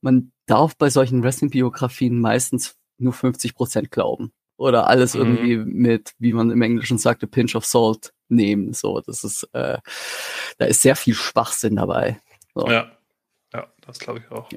man 0.00 0.32
darf 0.46 0.74
bei 0.78 0.88
solchen 0.88 1.22
Wrestling-Biografien 1.22 2.18
meistens 2.18 2.78
nur 2.98 3.12
50 3.12 3.54
Prozent 3.54 3.90
glauben. 3.90 4.32
Oder 4.58 4.88
alles 4.88 5.14
mhm. 5.14 5.20
irgendwie 5.20 5.56
mit, 5.56 6.12
wie 6.18 6.34
man 6.34 6.50
im 6.50 6.60
Englischen 6.60 6.98
sagt, 6.98 7.22
a 7.22 7.26
pinch 7.26 7.54
of 7.54 7.64
salt 7.64 8.12
nehmen. 8.28 8.74
So, 8.74 9.00
das 9.00 9.24
ist, 9.24 9.44
äh, 9.54 9.78
da 10.58 10.66
ist 10.66 10.82
sehr 10.82 10.96
viel 10.96 11.14
Schwachsinn 11.14 11.76
dabei. 11.76 12.20
So. 12.54 12.68
Ja, 12.68 12.90
ja, 13.54 13.66
das 13.86 13.98
glaube 13.98 14.18
ich 14.18 14.30
auch. 14.30 14.50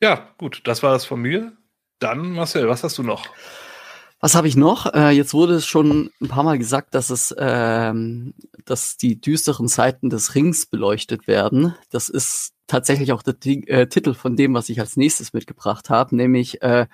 Ja, 0.00 0.30
gut, 0.38 0.62
das 0.64 0.82
war 0.82 0.92
das 0.92 1.04
von 1.04 1.20
mir. 1.20 1.52
Dann, 1.98 2.32
Marcel, 2.32 2.68
was 2.68 2.84
hast 2.84 2.96
du 2.96 3.02
noch? 3.02 3.26
Was 4.24 4.34
habe 4.34 4.48
ich 4.48 4.56
noch? 4.56 4.86
Äh, 4.94 5.10
jetzt 5.10 5.34
wurde 5.34 5.52
es 5.56 5.66
schon 5.66 6.10
ein 6.18 6.28
paar 6.28 6.44
Mal 6.44 6.56
gesagt, 6.56 6.94
dass 6.94 7.10
es, 7.10 7.34
ähm, 7.36 8.32
dass 8.64 8.96
die 8.96 9.20
düsteren 9.20 9.68
Seiten 9.68 10.08
des 10.08 10.34
Rings 10.34 10.64
beleuchtet 10.64 11.26
werden. 11.26 11.74
Das 11.90 12.08
ist 12.08 12.54
tatsächlich 12.66 13.12
auch 13.12 13.22
der 13.22 13.34
äh, 13.44 13.86
Titel 13.86 14.14
von 14.14 14.34
dem, 14.34 14.54
was 14.54 14.70
ich 14.70 14.80
als 14.80 14.96
nächstes 14.96 15.34
mitgebracht 15.34 15.90
habe, 15.90 16.16
nämlich 16.16 16.62
äh, 16.62 16.86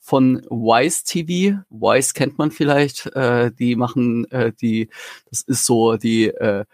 von 0.00 0.42
Wise 0.50 1.04
TV. 1.06 1.62
Wise 1.70 2.12
kennt 2.12 2.36
man 2.36 2.50
vielleicht. 2.50 3.06
Äh, 3.16 3.52
die 3.52 3.74
machen 3.74 4.30
äh, 4.30 4.52
die, 4.52 4.90
das 5.30 5.40
ist 5.40 5.64
so 5.64 5.96
die 5.96 6.26
äh, 6.26 6.66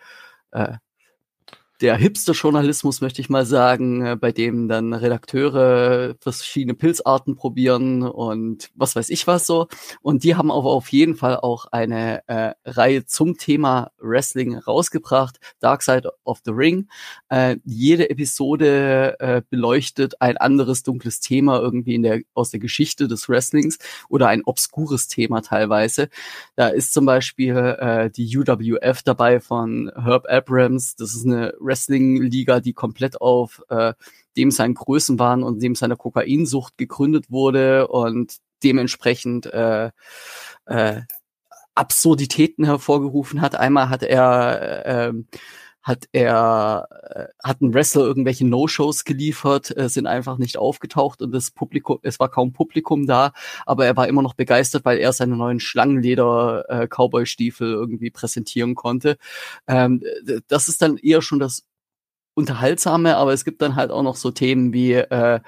der 1.82 1.96
Hipster-Journalismus, 1.96 3.00
möchte 3.00 3.20
ich 3.20 3.28
mal 3.28 3.44
sagen, 3.44 4.06
äh, 4.06 4.16
bei 4.16 4.30
dem 4.30 4.68
dann 4.68 4.94
Redakteure 4.94 6.14
verschiedene 6.20 6.74
Pilzarten 6.74 7.34
probieren 7.34 8.02
und 8.04 8.70
was 8.74 8.94
weiß 8.94 9.10
ich 9.10 9.26
was 9.26 9.46
so. 9.46 9.66
Und 10.00 10.22
die 10.22 10.36
haben 10.36 10.50
aber 10.52 10.70
auf 10.70 10.88
jeden 10.88 11.16
Fall 11.16 11.36
auch 11.36 11.66
eine 11.72 12.22
äh, 12.28 12.52
Reihe 12.64 13.04
zum 13.04 13.36
Thema 13.36 13.90
Wrestling 13.98 14.56
rausgebracht, 14.56 15.38
Dark 15.58 15.82
Side 15.82 16.08
of 16.24 16.40
the 16.44 16.52
Ring. 16.52 16.88
Äh, 17.28 17.56
jede 17.64 18.10
Episode 18.10 19.16
äh, 19.18 19.42
beleuchtet 19.50 20.20
ein 20.20 20.36
anderes 20.36 20.84
dunkles 20.84 21.18
Thema 21.20 21.60
irgendwie 21.60 21.96
in 21.96 22.02
der, 22.02 22.20
aus 22.34 22.50
der 22.50 22.60
Geschichte 22.60 23.08
des 23.08 23.28
Wrestlings 23.28 23.78
oder 24.08 24.28
ein 24.28 24.42
obskures 24.44 25.08
Thema 25.08 25.42
teilweise. 25.42 26.08
Da 26.54 26.68
ist 26.68 26.92
zum 26.92 27.06
Beispiel 27.06 27.56
äh, 27.56 28.10
die 28.10 28.36
UWF 28.36 29.02
dabei 29.02 29.40
von 29.40 29.90
Herb 29.96 30.26
Abrams. 30.28 30.94
Das 30.94 31.14
ist 31.14 31.26
eine 31.26 31.54
Wrestling-Liga, 31.72 32.60
die 32.60 32.74
komplett 32.74 33.20
auf 33.20 33.62
äh, 33.70 33.94
dem 34.36 34.50
sein 34.50 34.74
Größenwahn 34.74 35.42
und 35.42 35.62
dem 35.62 35.74
seiner 35.74 35.96
Kokainsucht 35.96 36.76
gegründet 36.76 37.30
wurde 37.30 37.88
und 37.88 38.36
dementsprechend 38.62 39.46
äh, 39.46 39.90
äh, 40.66 41.00
Absurditäten 41.74 42.64
hervorgerufen 42.64 43.40
hat. 43.40 43.54
Einmal 43.54 43.88
hat 43.88 44.02
er 44.02 44.84
äh, 44.84 45.12
hat 45.82 46.08
er 46.12 46.88
äh, 47.10 47.26
hat 47.42 47.60
ein 47.60 47.74
Wrestler 47.74 48.02
irgendwelche 48.02 48.46
No-Shows 48.46 49.04
geliefert, 49.04 49.76
äh, 49.76 49.88
sind 49.88 50.06
einfach 50.06 50.38
nicht 50.38 50.56
aufgetaucht 50.56 51.22
und 51.22 51.32
das 51.32 51.50
Publikum, 51.50 51.98
es 52.02 52.20
war 52.20 52.28
kaum 52.28 52.52
Publikum 52.52 53.06
da, 53.06 53.32
aber 53.66 53.86
er 53.86 53.96
war 53.96 54.08
immer 54.08 54.22
noch 54.22 54.34
begeistert, 54.34 54.84
weil 54.84 54.98
er 54.98 55.12
seine 55.12 55.36
neuen 55.36 55.60
Schlangenleder 55.60 56.64
äh, 56.68 56.86
Cowboy-Stiefel 56.86 57.72
irgendwie 57.72 58.10
präsentieren 58.10 58.74
konnte. 58.74 59.18
Ähm, 59.66 60.02
das 60.48 60.68
ist 60.68 60.82
dann 60.82 60.96
eher 60.98 61.22
schon 61.22 61.38
das 61.38 61.64
unterhaltsame, 62.34 63.16
aber 63.16 63.32
es 63.32 63.44
gibt 63.44 63.60
dann 63.60 63.76
halt 63.76 63.90
auch 63.90 64.02
noch 64.02 64.16
so 64.16 64.30
Themen 64.30 64.72
wie 64.72 64.94
äh, 64.94 65.40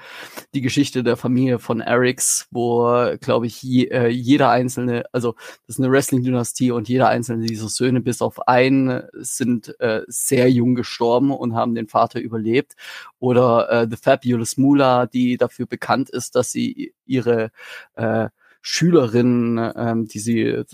die 0.53 0.61
Geschichte 0.61 1.03
der 1.03 1.17
Familie 1.17 1.59
von 1.59 1.81
Erics, 1.81 2.47
wo, 2.51 2.85
glaube 3.21 3.47
ich, 3.47 3.63
je, 3.63 3.85
äh, 3.85 4.07
jeder 4.07 4.49
einzelne, 4.51 5.03
also 5.11 5.33
das 5.65 5.77
ist 5.77 5.79
eine 5.79 5.91
Wrestling-Dynastie 5.91 6.71
und 6.71 6.87
jeder 6.87 7.07
einzelne 7.07 7.45
dieser 7.45 7.69
Söhne 7.69 8.01
bis 8.01 8.21
auf 8.21 8.47
einen 8.47 9.03
sind 9.13 9.79
äh, 9.79 10.01
sehr 10.07 10.49
jung 10.51 10.75
gestorben 10.75 11.31
und 11.31 11.55
haben 11.55 11.75
den 11.75 11.87
Vater 11.87 12.19
überlebt. 12.19 12.73
Oder 13.19 13.69
äh, 13.71 13.87
The 13.89 13.97
Fabulous 13.97 14.57
Moolah, 14.57 15.07
die 15.07 15.37
dafür 15.37 15.65
bekannt 15.65 16.09
ist, 16.11 16.35
dass 16.35 16.51
sie 16.51 16.93
ihre 17.05 17.51
äh, 17.95 18.29
Schülerinnen, 18.67 19.73
ähm, 19.75 20.07
die 20.07 20.17
sie 20.17 20.41
äh, 20.41 20.65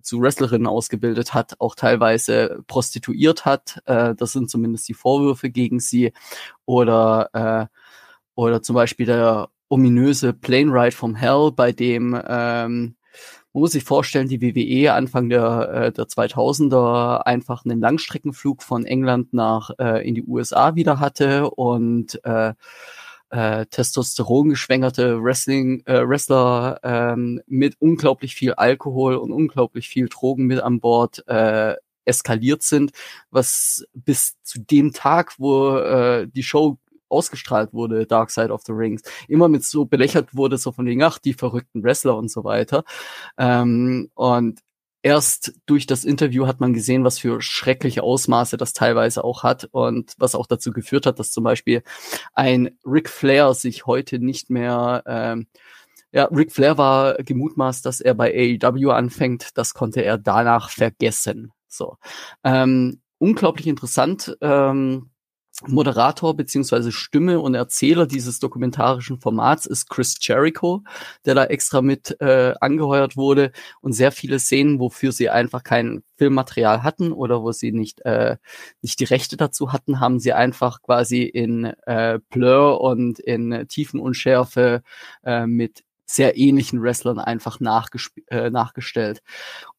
zu 0.00 0.22
Wrestlerinnen 0.22 0.66
ausgebildet 0.66 1.34
hat, 1.34 1.60
auch 1.60 1.74
teilweise 1.74 2.62
prostituiert 2.68 3.44
hat. 3.44 3.82
Äh, 3.84 4.14
das 4.14 4.32
sind 4.32 4.48
zumindest 4.48 4.88
die 4.88 4.94
Vorwürfe 4.94 5.50
gegen 5.50 5.78
sie. 5.78 6.14
Oder, 6.64 7.28
äh, 7.34 7.66
oder 8.34 8.62
zum 8.62 8.76
Beispiel 8.76 9.04
der 9.04 9.50
ominöse 9.68 10.32
Plane 10.32 10.72
Ride 10.72 10.96
from 10.96 11.14
Hell, 11.14 11.52
bei 11.54 11.70
dem 11.70 12.18
ähm, 12.26 12.96
man 13.52 13.60
muss 13.60 13.72
sich 13.72 13.84
vorstellen, 13.84 14.28
die 14.28 14.40
WWE 14.40 14.94
Anfang 14.94 15.28
der, 15.28 15.70
äh, 15.70 15.92
der 15.92 16.06
2000er 16.06 17.26
einfach 17.26 17.64
einen 17.64 17.80
Langstreckenflug 17.80 18.62
von 18.62 18.86
England 18.86 19.34
nach 19.34 19.70
äh, 19.78 20.06
in 20.06 20.14
die 20.14 20.22
USA 20.22 20.74
wieder 20.76 20.98
hatte 20.98 21.50
und 21.50 22.22
äh, 22.24 22.54
äh, 23.30 23.66
Testosteron 23.66 24.50
geschwängerte 24.50 25.22
Wrestling 25.22 25.82
äh, 25.86 26.06
Wrestler 26.06 26.80
ähm, 26.82 27.40
mit 27.46 27.76
unglaublich 27.80 28.34
viel 28.34 28.54
Alkohol 28.54 29.16
und 29.16 29.32
unglaublich 29.32 29.88
viel 29.88 30.08
Drogen 30.08 30.46
mit 30.46 30.60
an 30.60 30.80
Bord 30.80 31.26
äh, 31.28 31.74
eskaliert 32.04 32.62
sind, 32.62 32.92
was 33.30 33.84
bis 33.94 34.36
zu 34.42 34.60
dem 34.60 34.92
Tag, 34.92 35.34
wo 35.38 35.76
äh, 35.76 36.28
die 36.28 36.42
Show 36.42 36.78
ausgestrahlt 37.08 37.72
wurde, 37.72 38.06
Dark 38.06 38.30
Side 38.30 38.52
of 38.52 38.62
the 38.66 38.72
Rings, 38.72 39.02
immer 39.28 39.48
mit 39.48 39.64
so 39.64 39.84
belächelt 39.84 40.34
wurde, 40.34 40.58
so 40.58 40.72
von 40.72 40.86
wegen, 40.86 41.02
ach, 41.02 41.18
die 41.18 41.34
verrückten 41.34 41.82
Wrestler 41.82 42.16
und 42.16 42.30
so 42.30 42.44
weiter. 42.44 42.84
Ähm, 43.38 44.10
und 44.14 44.60
erst 45.06 45.54
durch 45.66 45.86
das 45.86 46.04
Interview 46.04 46.48
hat 46.48 46.58
man 46.58 46.72
gesehen, 46.72 47.04
was 47.04 47.20
für 47.20 47.40
schreckliche 47.40 48.02
Ausmaße 48.02 48.56
das 48.56 48.72
teilweise 48.72 49.22
auch 49.22 49.44
hat 49.44 49.68
und 49.70 50.14
was 50.18 50.34
auch 50.34 50.48
dazu 50.48 50.72
geführt 50.72 51.06
hat, 51.06 51.20
dass 51.20 51.30
zum 51.30 51.44
Beispiel 51.44 51.84
ein 52.34 52.76
Ric 52.84 53.08
Flair 53.08 53.54
sich 53.54 53.86
heute 53.86 54.18
nicht 54.18 54.50
mehr 54.50 55.04
ähm, 55.06 55.46
ja, 56.10 56.24
Ric 56.24 56.50
Flair 56.50 56.76
war 56.76 57.14
gemutmaßt, 57.22 57.86
dass 57.86 58.00
er 58.00 58.14
bei 58.14 58.58
AEW 58.60 58.90
anfängt. 58.90 59.56
Das 59.56 59.74
konnte 59.74 60.02
er 60.02 60.18
danach 60.18 60.70
vergessen. 60.70 61.52
So. 61.68 61.98
Ähm, 62.42 63.00
unglaublich 63.18 63.68
interessant. 63.68 64.36
Ähm, 64.40 65.10
Moderator 65.66 66.36
beziehungsweise 66.36 66.92
Stimme 66.92 67.40
und 67.40 67.54
Erzähler 67.54 68.06
dieses 68.06 68.40
dokumentarischen 68.40 69.20
Formats 69.20 69.64
ist 69.66 69.88
Chris 69.88 70.16
Jericho, 70.20 70.82
der 71.24 71.34
da 71.34 71.44
extra 71.44 71.80
mit 71.80 72.20
äh, 72.20 72.54
angeheuert 72.60 73.16
wurde 73.16 73.52
und 73.80 73.92
sehr 73.92 74.12
viele 74.12 74.38
Szenen, 74.38 74.78
wofür 74.80 75.12
sie 75.12 75.30
einfach 75.30 75.62
kein 75.62 76.02
Filmmaterial 76.16 76.82
hatten 76.82 77.12
oder 77.12 77.42
wo 77.42 77.52
sie 77.52 77.72
nicht 77.72 78.02
äh, 78.04 78.36
nicht 78.82 79.00
die 79.00 79.04
Rechte 79.04 79.36
dazu 79.36 79.72
hatten, 79.72 80.00
haben 80.00 80.20
sie 80.20 80.34
einfach 80.34 80.82
quasi 80.82 81.22
in 81.22 81.64
äh, 81.86 82.18
Blur 82.28 82.80
und 82.82 83.18
in 83.18 83.66
Tiefenunschärfe 83.68 84.82
äh, 85.24 85.46
mit 85.46 85.84
sehr 86.06 86.36
ähnlichen 86.36 86.82
Wrestlern 86.82 87.18
einfach 87.18 87.58
äh, 87.60 88.50
nachgestellt. 88.50 89.22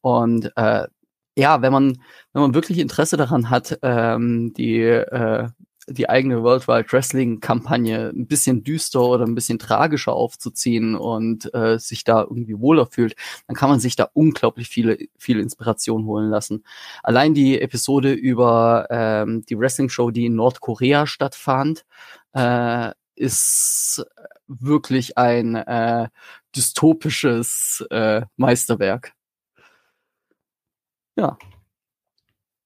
Und 0.00 0.52
äh, 0.56 0.86
ja, 1.38 1.62
wenn 1.62 1.72
man, 1.72 2.02
wenn 2.32 2.42
man 2.42 2.54
wirklich 2.54 2.78
Interesse 2.78 3.16
daran 3.16 3.48
hat, 3.48 3.78
ähm, 3.82 4.52
die, 4.54 4.80
äh, 4.80 5.48
die 5.88 6.08
eigene 6.08 6.42
Worldwide 6.42 6.92
Wrestling 6.92 7.40
Kampagne 7.40 8.10
ein 8.10 8.26
bisschen 8.26 8.62
düster 8.62 9.00
oder 9.00 9.24
ein 9.24 9.34
bisschen 9.34 9.58
tragischer 9.58 10.12
aufzuziehen 10.12 10.94
und 10.94 11.52
äh, 11.54 11.78
sich 11.78 12.04
da 12.04 12.22
irgendwie 12.22 12.58
wohler 12.58 12.86
fühlt, 12.86 13.14
dann 13.46 13.56
kann 13.56 13.70
man 13.70 13.80
sich 13.80 13.96
da 13.96 14.08
unglaublich 14.12 14.68
viele, 14.68 14.98
viele 15.18 15.42
Inspiration 15.42 16.04
holen 16.06 16.28
lassen. 16.28 16.64
Allein 17.02 17.34
die 17.34 17.60
Episode 17.60 18.12
über 18.12 18.86
ähm, 18.90 19.44
die 19.48 19.58
Wrestling 19.58 19.88
Show, 19.88 20.10
die 20.10 20.26
in 20.26 20.34
Nordkorea 20.34 21.06
stattfand, 21.06 21.84
äh, 22.32 22.92
ist 23.14 24.04
wirklich 24.46 25.18
ein 25.18 25.56
äh, 25.56 26.08
dystopisches 26.54 27.84
äh, 27.90 28.22
Meisterwerk. 28.36 29.12
Ja. 31.16 31.36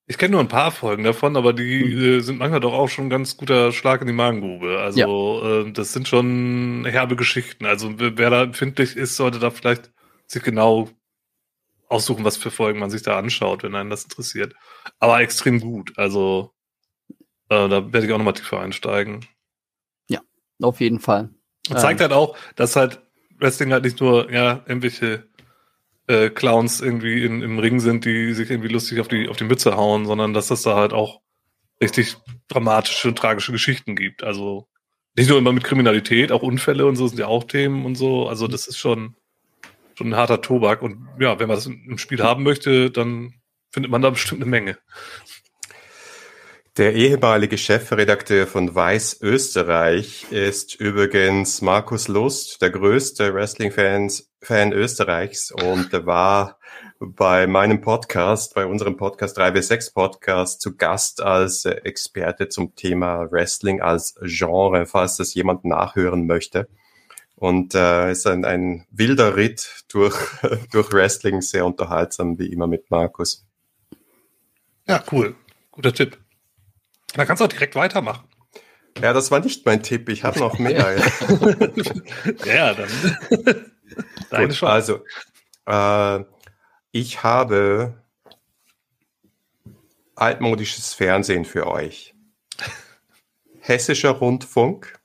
Ich 0.06 0.18
kenne 0.18 0.32
nur 0.32 0.40
ein 0.40 0.48
paar 0.48 0.72
Folgen 0.72 1.04
davon, 1.04 1.36
aber 1.36 1.52
die 1.52 1.84
mhm. 1.84 2.02
äh, 2.02 2.20
sind 2.20 2.38
manchmal 2.38 2.60
doch 2.60 2.72
auch 2.72 2.88
schon 2.88 3.06
ein 3.06 3.10
ganz 3.10 3.36
guter 3.36 3.72
Schlag 3.72 4.00
in 4.00 4.08
die 4.08 4.12
Magengrube. 4.12 4.80
Also 4.80 5.40
ja. 5.42 5.60
äh, 5.60 5.72
das 5.72 5.92
sind 5.92 6.08
schon 6.08 6.84
herbe 6.84 7.16
Geschichten. 7.16 7.66
Also 7.66 7.94
wer 7.98 8.30
da 8.30 8.42
empfindlich 8.42 8.96
ist, 8.96 9.16
sollte 9.16 9.38
da 9.38 9.50
vielleicht 9.50 9.92
sich 10.26 10.42
genau 10.42 10.88
aussuchen, 11.88 12.24
was 12.24 12.36
für 12.36 12.50
Folgen 12.50 12.80
man 12.80 12.90
sich 12.90 13.02
da 13.02 13.18
anschaut, 13.18 13.62
wenn 13.62 13.74
einen 13.74 13.90
das 13.90 14.04
interessiert. 14.04 14.54
Aber 14.98 15.20
extrem 15.20 15.60
gut. 15.60 15.92
Also 15.96 16.52
äh, 17.48 17.68
da 17.68 17.92
werde 17.92 18.06
ich 18.06 18.12
auch 18.12 18.18
nochmal 18.18 18.34
tiefer 18.34 18.60
einsteigen. 18.60 19.26
Ja, 20.08 20.20
auf 20.60 20.80
jeden 20.80 20.98
Fall. 20.98 21.30
Und 21.68 21.78
zeigt 21.78 22.00
ähm. 22.00 22.04
halt 22.04 22.12
auch, 22.12 22.36
dass 22.56 22.76
halt 22.76 23.00
Wrestling 23.38 23.72
halt 23.72 23.84
nicht 23.84 24.00
nur 24.00 24.32
ja 24.32 24.62
irgendwelche 24.66 25.28
äh, 26.06 26.30
Clowns 26.30 26.80
irgendwie 26.80 27.24
in, 27.24 27.42
im 27.42 27.58
Ring 27.58 27.80
sind, 27.80 28.04
die 28.04 28.32
sich 28.34 28.50
irgendwie 28.50 28.72
lustig 28.72 29.00
auf 29.00 29.08
die, 29.08 29.28
auf 29.28 29.36
die 29.36 29.44
Mütze 29.44 29.76
hauen, 29.76 30.06
sondern 30.06 30.34
dass 30.34 30.50
es 30.50 30.62
da 30.62 30.76
halt 30.76 30.92
auch 30.92 31.20
richtig 31.80 32.16
dramatische 32.48 33.08
und 33.08 33.18
tragische 33.18 33.52
Geschichten 33.52 33.96
gibt. 33.96 34.22
Also 34.22 34.68
nicht 35.16 35.28
nur 35.28 35.38
immer 35.38 35.52
mit 35.52 35.64
Kriminalität, 35.64 36.32
auch 36.32 36.42
Unfälle 36.42 36.86
und 36.86 36.96
so 36.96 37.06
sind 37.06 37.18
ja 37.18 37.26
auch 37.26 37.44
Themen 37.44 37.84
und 37.84 37.96
so. 37.96 38.28
Also 38.28 38.48
das 38.48 38.66
ist 38.66 38.78
schon, 38.78 39.16
schon 39.94 40.08
ein 40.08 40.16
harter 40.16 40.40
Tobak. 40.40 40.82
Und 40.82 41.06
ja, 41.18 41.38
wenn 41.38 41.48
man 41.48 41.56
das 41.56 41.66
im 41.66 41.98
Spiel 41.98 42.22
haben 42.22 42.42
möchte, 42.42 42.90
dann 42.90 43.34
findet 43.70 43.90
man 43.90 44.02
da 44.02 44.10
bestimmt 44.10 44.42
eine 44.42 44.50
Menge. 44.50 44.78
Der 46.78 46.94
ehemalige 46.94 47.58
Chefredakteur 47.58 48.46
von 48.46 48.74
Weiß 48.74 49.20
Österreich 49.20 50.32
ist 50.32 50.74
übrigens 50.80 51.60
Markus 51.60 52.08
Lust, 52.08 52.62
der 52.62 52.70
größte 52.70 53.34
Wrestling-Fan 53.34 54.72
Österreichs 54.72 55.50
und 55.50 55.92
war 56.06 56.58
bei 56.98 57.46
meinem 57.46 57.82
Podcast, 57.82 58.54
bei 58.54 58.64
unserem 58.64 58.96
Podcast 58.96 59.38
3W6 59.38 59.92
Podcast 59.92 60.62
zu 60.62 60.74
Gast 60.74 61.20
als 61.20 61.66
Experte 61.66 62.48
zum 62.48 62.74
Thema 62.74 63.30
Wrestling 63.30 63.82
als 63.82 64.14
Genre, 64.22 64.86
falls 64.86 65.18
das 65.18 65.34
jemand 65.34 65.66
nachhören 65.66 66.26
möchte. 66.26 66.70
Und 67.34 67.74
äh, 67.74 68.12
ist 68.12 68.26
ein, 68.26 68.46
ein 68.46 68.86
wilder 68.90 69.36
Ritt 69.36 69.84
durch, 69.88 70.16
durch 70.72 70.90
Wrestling, 70.90 71.42
sehr 71.42 71.66
unterhaltsam, 71.66 72.38
wie 72.38 72.50
immer 72.50 72.66
mit 72.66 72.90
Markus. 72.90 73.44
Ja, 74.88 75.04
cool. 75.12 75.34
Guter 75.70 75.92
Tipp. 75.92 76.21
Dann 77.14 77.26
kannst 77.26 77.40
du 77.40 77.44
auch 77.44 77.48
direkt 77.48 77.74
weitermachen. 77.74 78.28
Ja, 79.00 79.12
das 79.12 79.30
war 79.30 79.40
nicht 79.40 79.64
mein 79.64 79.82
Tipp. 79.82 80.08
Ich 80.08 80.24
habe 80.24 80.38
noch 80.38 80.58
mehr. 80.58 80.96
ja, 82.44 82.74
dann. 82.74 82.88
Deine 84.30 84.48
Gut, 84.48 84.62
also, 84.62 85.04
äh, 85.66 86.24
ich 86.92 87.22
habe 87.22 88.02
altmodisches 90.14 90.94
Fernsehen 90.94 91.44
für 91.44 91.66
euch. 91.66 92.14
Hessischer 93.60 94.10
Rundfunk. 94.10 94.98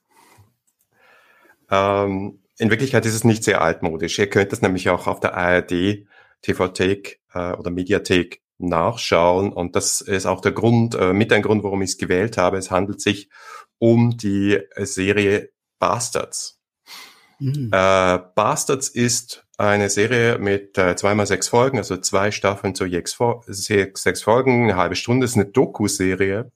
Ähm, 1.70 2.39
in 2.58 2.70
Wirklichkeit 2.70 3.06
ist 3.06 3.13
es 3.13 3.24
nicht 3.24 3.43
sehr 3.43 3.62
altmodisch. 3.62 4.20
Ihr 4.20 4.30
könnt 4.30 4.52
das 4.52 4.62
nämlich 4.62 4.89
auch 4.89 5.08
auf 5.08 5.20
der 5.20 5.36
ARD 5.36 6.08
TV-Thek 6.41 7.22
äh, 7.34 7.54
oder 7.54 7.72
Mediathek 7.72 8.41
nachschauen. 8.58 9.52
Und 9.52 9.76
das 9.76 10.02
ist 10.02 10.26
auch 10.26 10.41
der 10.41 10.52
Grund, 10.52 10.96
äh, 10.96 11.13
mit 11.13 11.32
ein 11.32 11.41
Grund, 11.41 11.63
warum 11.63 11.82
ich 11.82 11.91
es 11.91 11.98
gewählt 11.98 12.38
habe. 12.38 12.58
Es 12.58 12.72
handelt 12.72 13.02
sich 13.02 13.30
um 13.80 14.17
die 14.17 14.60
Serie 14.78 15.50
Bastards. 15.80 16.60
Mhm. 17.39 17.70
Äh, 17.72 18.20
Bastards 18.36 18.89
ist 18.89 19.46
eine 19.58 19.89
Serie 19.89 20.38
mit 20.39 20.78
äh, 20.78 20.96
zweimal 20.96 21.26
sechs 21.26 21.48
Folgen, 21.48 21.78
also 21.78 21.98
zwei 21.98 22.32
Staffeln 22.32 22.76
zu 22.76 22.88
sechs, 22.88 24.04
sechs 24.04 24.22
Folgen, 24.22 24.63
eine 24.63 24.76
halbe 24.76 24.96
Stunde. 24.96 25.24
Das 25.24 25.32
ist 25.32 25.38
eine 25.38 25.52
Doku-Serie, 25.52 26.52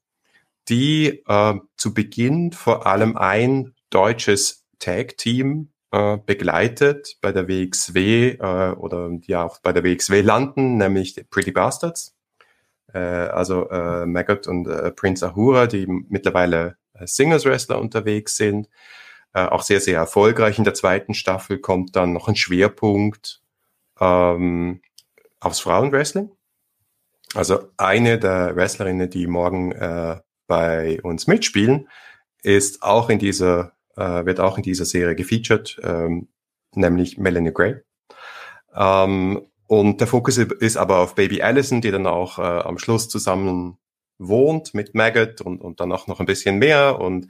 die 0.69 1.23
äh, 1.27 1.53
zu 1.77 1.93
Beginn 1.93 2.51
vor 2.51 2.87
allem 2.87 3.17
ein 3.17 3.73
deutsches 3.89 4.65
Tag-Team 4.79 5.70
äh, 5.91 6.17
begleitet 6.25 7.17
bei 7.21 7.31
der 7.31 7.47
WXW 7.47 8.37
äh, 8.39 8.71
oder 8.75 9.09
die 9.09 9.35
auch 9.35 9.59
bei 9.59 9.73
der 9.73 9.83
WXW 9.83 10.21
landen, 10.21 10.77
nämlich 10.77 11.13
die 11.13 11.23
Pretty 11.23 11.51
Bastards. 11.51 12.15
Äh, 12.93 12.99
also 12.99 13.69
äh, 13.69 14.05
Maggot 14.05 14.47
und 14.47 14.67
äh, 14.67 14.91
Prince 14.91 15.27
Ahura, 15.27 15.67
die 15.67 15.85
mittlerweile 15.87 16.77
äh, 16.93 17.05
Singers 17.07 17.45
Wrestler 17.45 17.79
unterwegs 17.79 18.37
sind. 18.37 18.69
Äh, 19.33 19.45
auch 19.45 19.63
sehr, 19.63 19.79
sehr 19.79 19.97
erfolgreich. 19.97 20.57
In 20.57 20.65
der 20.65 20.73
zweiten 20.73 21.13
Staffel 21.13 21.59
kommt 21.59 21.95
dann 21.95 22.13
noch 22.13 22.27
ein 22.27 22.35
Schwerpunkt 22.35 23.41
ähm, 23.99 24.81
aufs 25.39 25.61
Frauenwrestling. 25.61 26.31
Also 27.33 27.69
eine 27.77 28.19
der 28.19 28.55
Wrestlerinnen, 28.55 29.09
die 29.09 29.27
morgen 29.27 29.71
äh, 29.71 30.19
bei 30.47 31.01
uns 31.01 31.27
mitspielen, 31.27 31.87
ist 32.43 32.83
auch 32.83 33.09
in 33.09 33.19
dieser 33.19 33.73
äh, 33.97 34.25
wird 34.25 34.39
auch 34.39 34.57
in 34.57 34.63
dieser 34.63 34.85
Serie 34.85 35.15
gefeatured, 35.15 35.79
ähm, 35.83 36.29
nämlich 36.73 37.17
Melanie 37.17 37.53
Gray. 37.53 37.81
Ähm, 38.73 39.47
und 39.67 40.01
der 40.01 40.07
Fokus 40.07 40.37
ist 40.37 40.77
aber 40.77 40.99
auf 40.99 41.15
Baby 41.15 41.41
Allison, 41.41 41.81
die 41.81 41.91
dann 41.91 42.07
auch 42.07 42.39
äh, 42.39 42.41
am 42.41 42.77
Schluss 42.77 43.07
zusammen 43.09 43.77
wohnt 44.17 44.73
mit 44.73 44.93
Maggot 44.95 45.41
und, 45.41 45.61
und 45.61 45.79
dann 45.79 45.91
auch 45.91 46.07
noch 46.07 46.19
ein 46.19 46.25
bisschen 46.25 46.57
mehr. 46.57 46.99
Und 46.99 47.27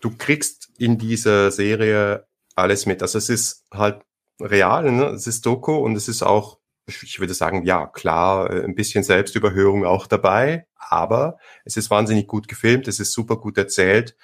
du 0.00 0.16
kriegst 0.16 0.70
in 0.78 0.98
dieser 0.98 1.50
Serie 1.50 2.26
alles 2.54 2.86
mit. 2.86 3.02
Also 3.02 3.18
es 3.18 3.28
ist 3.28 3.64
halt 3.72 4.02
real, 4.40 4.90
ne? 4.90 5.06
es 5.06 5.26
ist 5.26 5.44
Doku 5.46 5.74
und 5.74 5.96
es 5.96 6.08
ist 6.08 6.22
auch, 6.22 6.58
ich 6.86 7.18
würde 7.18 7.34
sagen, 7.34 7.64
ja, 7.64 7.86
klar, 7.86 8.50
äh, 8.50 8.64
ein 8.64 8.74
bisschen 8.74 9.02
Selbstüberhörung 9.02 9.84
auch 9.84 10.06
dabei, 10.06 10.66
aber 10.76 11.38
es 11.64 11.76
ist 11.76 11.90
wahnsinnig 11.90 12.26
gut 12.26 12.48
gefilmt, 12.48 12.88
es 12.88 13.00
ist 13.00 13.12
super 13.12 13.36
gut 13.36 13.58
erzählt 13.58 14.16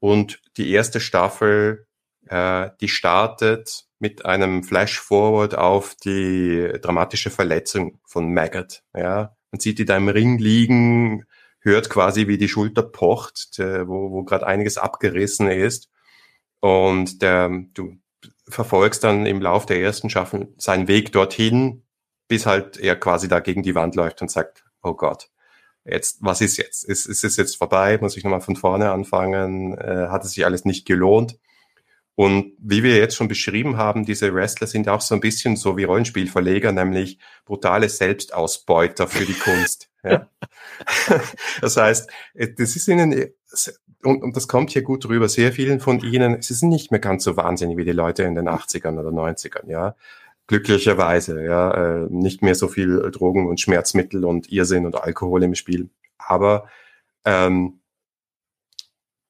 und 0.00 0.40
die 0.56 0.70
erste 0.70 1.00
Staffel, 1.00 1.86
äh, 2.26 2.70
die 2.80 2.88
startet 2.88 3.86
mit 3.98 4.24
einem 4.24 4.62
Flash-Forward 4.62 5.56
auf 5.56 5.94
die 5.96 6.72
dramatische 6.80 7.30
Verletzung 7.30 8.00
von 8.04 8.32
Maggot. 8.32 8.82
Ja, 8.94 9.36
man 9.50 9.60
sieht 9.60 9.78
die 9.78 9.84
da 9.84 9.96
im 9.96 10.08
Ring 10.08 10.38
liegen, 10.38 11.24
hört 11.60 11.90
quasi, 11.90 12.28
wie 12.28 12.38
die 12.38 12.48
Schulter 12.48 12.82
pocht, 12.82 13.58
der, 13.58 13.88
wo, 13.88 14.10
wo 14.10 14.24
gerade 14.24 14.46
einiges 14.46 14.78
abgerissen 14.78 15.48
ist. 15.48 15.90
Und 16.60 17.22
der, 17.22 17.50
du 17.74 17.96
verfolgst 18.48 19.04
dann 19.04 19.26
im 19.26 19.40
Lauf 19.40 19.66
der 19.66 19.80
ersten 19.80 20.10
Staffel 20.10 20.54
seinen 20.56 20.88
Weg 20.88 21.12
dorthin, 21.12 21.84
bis 22.28 22.46
halt 22.46 22.78
er 22.78 22.96
quasi 22.96 23.28
da 23.28 23.40
gegen 23.40 23.62
die 23.62 23.74
Wand 23.74 23.94
läuft 23.94 24.22
und 24.22 24.30
sagt, 24.30 24.64
oh 24.82 24.94
Gott, 24.94 25.28
jetzt, 25.90 26.18
was 26.20 26.40
ist 26.40 26.56
jetzt? 26.56 26.84
Ist, 26.84 27.06
ist 27.06 27.24
es 27.24 27.36
jetzt 27.36 27.56
vorbei? 27.56 27.98
Muss 28.00 28.16
ich 28.16 28.24
nochmal 28.24 28.40
von 28.40 28.56
vorne 28.56 28.90
anfangen? 28.90 29.76
Äh, 29.76 30.08
hat 30.08 30.24
es 30.24 30.32
sich 30.32 30.44
alles 30.44 30.64
nicht 30.64 30.86
gelohnt? 30.86 31.38
Und 32.14 32.54
wie 32.58 32.82
wir 32.82 32.96
jetzt 32.96 33.14
schon 33.14 33.28
beschrieben 33.28 33.76
haben, 33.76 34.04
diese 34.04 34.34
Wrestler 34.34 34.66
sind 34.66 34.88
auch 34.88 35.00
so 35.00 35.14
ein 35.14 35.20
bisschen 35.20 35.54
so 35.54 35.76
wie 35.76 35.84
Rollenspielverleger, 35.84 36.72
nämlich 36.72 37.18
brutale 37.44 37.88
Selbstausbeuter 37.88 39.06
für 39.08 39.24
die 39.24 39.34
Kunst. 39.38 39.88
Ja. 40.04 40.28
das 41.60 41.76
heißt, 41.76 42.08
äh, 42.34 42.48
das 42.56 42.76
ist 42.76 42.86
ihnen, 42.86 43.12
äh, 43.12 43.32
und, 44.04 44.22
und 44.22 44.36
das 44.36 44.46
kommt 44.46 44.70
hier 44.70 44.82
gut 44.82 45.04
rüber, 45.08 45.28
sehr 45.28 45.52
vielen 45.52 45.80
von 45.80 45.98
ihnen, 45.98 46.40
sie 46.40 46.54
sind 46.54 46.68
nicht 46.68 46.92
mehr 46.92 47.00
ganz 47.00 47.24
so 47.24 47.36
wahnsinnig 47.36 47.76
wie 47.76 47.84
die 47.84 47.90
Leute 47.90 48.22
in 48.22 48.36
den 48.36 48.48
80ern 48.48 48.96
oder 48.96 49.10
90ern, 49.10 49.68
ja 49.68 49.96
glücklicherweise, 50.48 51.44
ja, 51.44 51.70
äh, 52.02 52.06
nicht 52.10 52.42
mehr 52.42 52.54
so 52.54 52.68
viel 52.68 53.10
Drogen 53.12 53.46
und 53.46 53.60
Schmerzmittel 53.60 54.24
und 54.24 54.50
Irrsinn 54.50 54.86
und 54.86 54.96
Alkohol 54.96 55.44
im 55.44 55.54
Spiel. 55.54 55.90
Aber 56.18 56.68
ähm, 57.24 57.80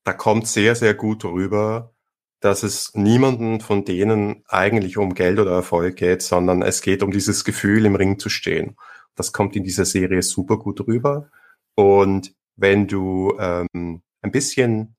da 0.04 0.12
kommt 0.14 0.46
sehr, 0.46 0.74
sehr 0.74 0.94
gut 0.94 1.24
rüber, 1.24 1.92
dass 2.40 2.62
es 2.62 2.94
niemanden 2.94 3.60
von 3.60 3.84
denen 3.84 4.44
eigentlich 4.46 4.96
um 4.96 5.14
Geld 5.14 5.40
oder 5.40 5.50
Erfolg 5.50 5.96
geht, 5.96 6.22
sondern 6.22 6.62
es 6.62 6.82
geht 6.82 7.02
um 7.02 7.10
dieses 7.10 7.44
Gefühl, 7.44 7.84
im 7.84 7.96
Ring 7.96 8.18
zu 8.18 8.28
stehen. 8.28 8.76
Das 9.16 9.32
kommt 9.32 9.56
in 9.56 9.64
dieser 9.64 9.84
Serie 9.84 10.22
super 10.22 10.56
gut 10.56 10.86
rüber. 10.86 11.30
Und 11.74 12.32
wenn 12.56 12.86
du 12.86 13.36
ähm, 13.40 14.02
ein 14.22 14.30
bisschen 14.30 14.96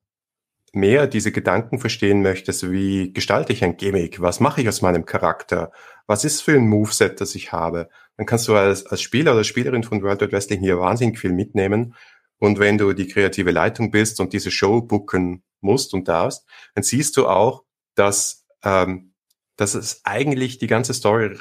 mehr 0.73 1.07
diese 1.07 1.31
Gedanken 1.31 1.79
verstehen 1.79 2.21
möchtest, 2.21 2.71
wie 2.71 3.13
gestalte 3.13 3.53
ich 3.53 3.63
ein 3.63 3.77
Gimmick, 3.77 4.21
was 4.21 4.39
mache 4.39 4.61
ich 4.61 4.67
aus 4.67 4.81
meinem 4.81 5.05
Charakter, 5.05 5.71
was 6.07 6.25
ist 6.25 6.41
für 6.41 6.53
ein 6.53 6.67
Moveset, 6.67 7.21
das 7.21 7.35
ich 7.35 7.51
habe, 7.51 7.89
dann 8.17 8.25
kannst 8.25 8.47
du 8.47 8.55
als, 8.55 8.85
als 8.85 9.01
Spieler 9.01 9.33
oder 9.33 9.43
Spielerin 9.43 9.83
von 9.83 10.01
World 10.01 10.21
Wide 10.21 10.31
Wrestling 10.31 10.59
hier 10.59 10.79
wahnsinnig 10.79 11.19
viel 11.19 11.31
mitnehmen. 11.31 11.95
Und 12.37 12.59
wenn 12.59 12.77
du 12.77 12.93
die 12.93 13.07
kreative 13.07 13.51
Leitung 13.51 13.91
bist 13.91 14.19
und 14.19 14.33
diese 14.33 14.51
Show 14.51 14.81
booken 14.81 15.43
musst 15.61 15.93
und 15.93 16.07
darfst, 16.07 16.45
dann 16.73 16.83
siehst 16.83 17.17
du 17.17 17.27
auch, 17.27 17.63
dass, 17.95 18.45
ähm, 18.63 19.13
dass 19.55 19.75
es 19.75 20.01
eigentlich 20.03 20.57
die 20.57 20.67
ganze 20.67 20.93
Story 20.93 21.37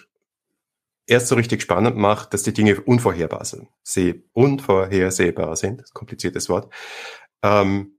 erst 1.06 1.28
so 1.28 1.34
richtig 1.34 1.62
spannend 1.62 1.96
macht, 1.96 2.34
dass 2.34 2.42
die 2.42 2.52
Dinge 2.52 2.80
unvorhersehbar 2.80 3.44
sind. 3.44 3.68
Sie 3.82 4.24
unvorhersehbar 4.32 5.56
sind, 5.56 5.82
kompliziertes 5.94 6.48
Wort. 6.48 6.72
Ähm, 7.42 7.97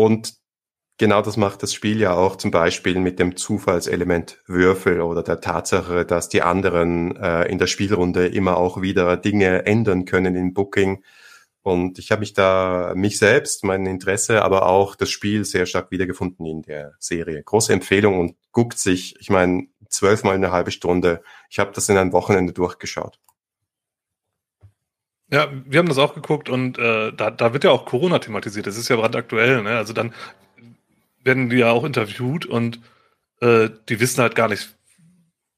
und 0.00 0.32
genau 0.96 1.20
das 1.20 1.36
macht 1.36 1.62
das 1.62 1.74
Spiel 1.74 2.00
ja 2.00 2.14
auch 2.14 2.36
zum 2.36 2.50
Beispiel 2.50 2.98
mit 3.00 3.18
dem 3.18 3.36
Zufallselement 3.36 4.38
Würfel 4.46 5.02
oder 5.02 5.22
der 5.22 5.42
Tatsache, 5.42 6.06
dass 6.06 6.30
die 6.30 6.40
anderen 6.40 7.16
äh, 7.16 7.44
in 7.44 7.58
der 7.58 7.66
Spielrunde 7.66 8.26
immer 8.26 8.56
auch 8.56 8.80
wieder 8.80 9.18
Dinge 9.18 9.66
ändern 9.66 10.06
können 10.06 10.36
im 10.36 10.54
Booking. 10.54 11.04
Und 11.60 11.98
ich 11.98 12.10
habe 12.10 12.20
mich 12.20 12.32
da 12.32 12.94
mich 12.96 13.18
selbst, 13.18 13.62
mein 13.62 13.84
Interesse, 13.84 14.42
aber 14.42 14.66
auch 14.66 14.96
das 14.96 15.10
Spiel 15.10 15.44
sehr 15.44 15.66
stark 15.66 15.90
wiedergefunden 15.90 16.46
in 16.46 16.62
der 16.62 16.94
Serie. 16.98 17.42
Große 17.42 17.74
Empfehlung 17.74 18.18
und 18.18 18.36
guckt 18.52 18.78
sich, 18.78 19.16
ich 19.20 19.28
meine, 19.28 19.66
zwölfmal 19.90 20.36
eine 20.36 20.50
halbe 20.50 20.70
Stunde. 20.70 21.20
Ich 21.50 21.58
habe 21.58 21.72
das 21.74 21.90
in 21.90 21.98
einem 21.98 22.12
Wochenende 22.12 22.54
durchgeschaut. 22.54 23.20
Ja, 25.32 25.48
wir 25.64 25.78
haben 25.78 25.88
das 25.88 25.98
auch 25.98 26.14
geguckt 26.14 26.48
und 26.48 26.78
äh, 26.78 27.12
da, 27.12 27.30
da 27.30 27.52
wird 27.52 27.64
ja 27.64 27.70
auch 27.70 27.84
Corona 27.84 28.18
thematisiert. 28.18 28.66
Das 28.66 28.76
ist 28.76 28.88
ja 28.88 28.96
brandaktuell. 28.96 29.62
Ne? 29.62 29.76
Also 29.76 29.92
dann 29.92 30.12
werden 31.22 31.50
die 31.50 31.58
ja 31.58 31.70
auch 31.70 31.84
interviewt 31.84 32.46
und 32.46 32.80
äh, 33.40 33.70
die 33.88 34.00
wissen 34.00 34.20
halt 34.20 34.34
gar 34.34 34.48
nicht, 34.48 34.74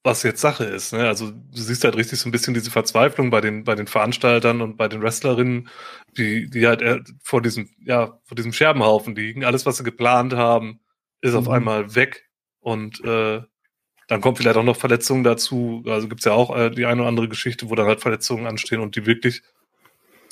was 0.04 0.22
jetzt 0.24 0.40
Sache 0.40 0.64
ist. 0.64 0.92
Ne? 0.92 1.06
Also 1.06 1.30
du 1.30 1.60
siehst 1.60 1.84
halt 1.84 1.96
richtig 1.96 2.18
so 2.18 2.28
ein 2.28 2.32
bisschen 2.32 2.54
diese 2.54 2.70
Verzweiflung 2.70 3.30
bei 3.30 3.40
den 3.40 3.64
bei 3.64 3.74
den 3.74 3.86
Veranstaltern 3.86 4.60
und 4.60 4.76
bei 4.76 4.88
den 4.88 5.00
Wrestlerinnen, 5.00 5.68
die 6.18 6.50
die 6.50 6.66
halt 6.66 6.82
vor 7.22 7.40
diesem 7.40 7.70
ja 7.84 8.18
vor 8.24 8.34
diesem 8.34 8.52
Scherbenhaufen 8.52 9.14
liegen. 9.14 9.44
Alles, 9.44 9.64
was 9.64 9.78
sie 9.78 9.84
geplant 9.84 10.34
haben, 10.34 10.80
ist 11.20 11.32
mhm. 11.32 11.38
auf 11.38 11.48
einmal 11.48 11.94
weg 11.94 12.28
und 12.60 13.02
äh, 13.04 13.42
dann 14.08 14.20
kommt 14.20 14.38
vielleicht 14.38 14.56
auch 14.56 14.64
noch 14.64 14.76
Verletzungen 14.76 15.24
dazu. 15.24 15.84
Also 15.86 16.08
gibt's 16.08 16.24
ja 16.24 16.32
auch 16.32 16.54
äh, 16.54 16.70
die 16.70 16.84
eine 16.84 17.00
oder 17.00 17.08
andere 17.08 17.28
Geschichte, 17.28 17.70
wo 17.70 17.74
dann 17.74 17.86
halt 17.86 18.00
Verletzungen 18.00 18.46
anstehen 18.46 18.80
und 18.80 18.96
die 18.96 19.06
wirklich 19.06 19.42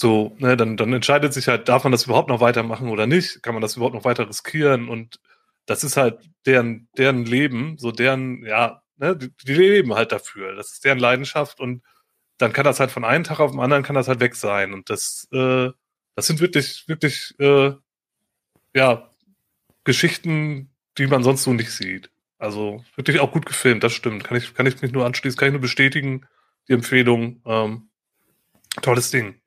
so, 0.01 0.35
ne, 0.39 0.57
dann, 0.57 0.77
dann 0.77 0.93
entscheidet 0.93 1.35
sich 1.35 1.49
halt, 1.49 1.69
darf 1.69 1.85
man 1.85 1.93
das 1.93 2.05
überhaupt 2.07 2.29
noch 2.29 2.41
weitermachen 2.41 2.89
oder 2.89 3.07
nicht? 3.07 3.43
Kann 3.43 3.55
man 3.55 3.61
das 3.61 3.77
überhaupt 3.77 3.95
noch 3.95 4.05
weiter 4.05 4.29
riskieren? 4.29 4.89
Und 4.89 5.21
das 5.67 5.85
ist 5.85 5.97
halt 5.99 6.21
deren, 6.47 6.89
deren 6.97 7.27
Leben, 7.27 7.77
so 7.79 7.93
deren, 7.93 8.45
ja, 8.45 8.83
ne, 8.97 9.17
die, 9.17 9.31
die 9.45 9.55
leben 9.55 9.95
halt 9.95 10.13
dafür. 10.13 10.55
Das 10.57 10.73
ist 10.73 10.85
deren 10.85 10.99
Leidenschaft 10.99 11.61
und 11.61 11.83
dann 12.39 12.55
kann 12.55 12.65
das 12.65 12.81
halt 12.81 12.91
von 12.91 13.05
einem 13.05 13.25
Tag 13.25 13.41
auf 13.41 13.51
den 13.51 13.61
anderen 13.61 13.83
kann 13.83 13.95
das 13.95 14.09
halt 14.09 14.21
weg 14.21 14.35
sein. 14.37 14.73
Und 14.73 14.89
das, 14.89 15.29
äh, 15.33 15.71
das 16.17 16.27
sind 16.27 16.41
wirklich, 16.41 16.89
wirklich, 16.89 17.35
äh, 17.39 17.73
ja, 18.75 19.11
Geschichten, 19.85 20.71
die 20.99 21.07
man 21.07 21.23
sonst 21.23 21.43
so 21.43 21.53
nicht 21.53 21.73
sieht. 21.73 22.11
Also 22.39 22.83
wirklich 22.97 23.21
auch 23.21 23.33
gut 23.33 23.45
gefilmt, 23.45 23.85
das 23.85 23.93
stimmt. 23.93 24.25
Kann 24.25 24.39
ich, 24.39 24.55
kann 24.55 24.67
ich 24.67 24.81
mich 24.81 24.93
nur 24.93 25.05
anschließen, 25.05 25.39
kann 25.39 25.49
ich 25.49 25.53
nur 25.53 25.61
bestätigen, 25.61 26.27
die 26.69 26.73
Empfehlung. 26.73 27.43
Ähm, 27.45 27.91
tolles 28.83 29.11
Ding. 29.11 29.39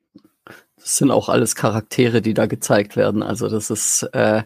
Das 0.84 0.98
sind 0.98 1.10
auch 1.10 1.30
alles 1.30 1.54
Charaktere, 1.54 2.20
die 2.20 2.34
da 2.34 2.44
gezeigt 2.44 2.94
werden. 2.94 3.22
Also 3.22 3.48
das 3.48 3.70
ist 3.70 4.02
äh, 4.12 4.42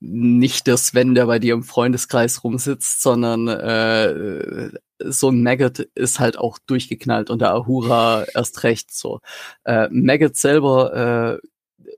nicht 0.00 0.66
der 0.66 0.78
Sven, 0.78 1.14
der 1.14 1.26
bei 1.26 1.38
dir 1.38 1.52
im 1.52 1.64
Freundeskreis 1.64 2.42
rumsitzt, 2.42 3.02
sondern 3.02 3.46
äh, 3.46 4.70
so 5.04 5.28
ein 5.28 5.42
Maggot 5.42 5.80
ist 5.80 6.18
halt 6.18 6.38
auch 6.38 6.58
durchgeknallt 6.66 7.28
und 7.28 7.42
der 7.42 7.52
Ahura 7.52 8.24
erst 8.34 8.62
recht 8.64 8.90
so. 8.90 9.20
Äh, 9.64 9.88
Maggot 9.90 10.36
selber 10.36 11.40
äh, 11.42 11.46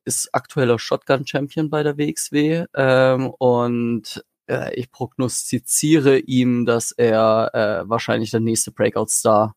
ist 0.04 0.30
aktueller 0.32 0.80
Shotgun-Champion 0.80 1.70
bei 1.70 1.84
der 1.84 1.96
WXW 1.96 2.64
ähm, 2.74 3.30
und 3.38 4.24
äh, 4.48 4.74
ich 4.74 4.90
prognostiziere 4.90 6.18
ihm, 6.18 6.66
dass 6.66 6.90
er 6.90 7.50
äh, 7.54 7.88
wahrscheinlich 7.88 8.32
der 8.32 8.40
nächste 8.40 8.72
Breakout-Star 8.72 9.54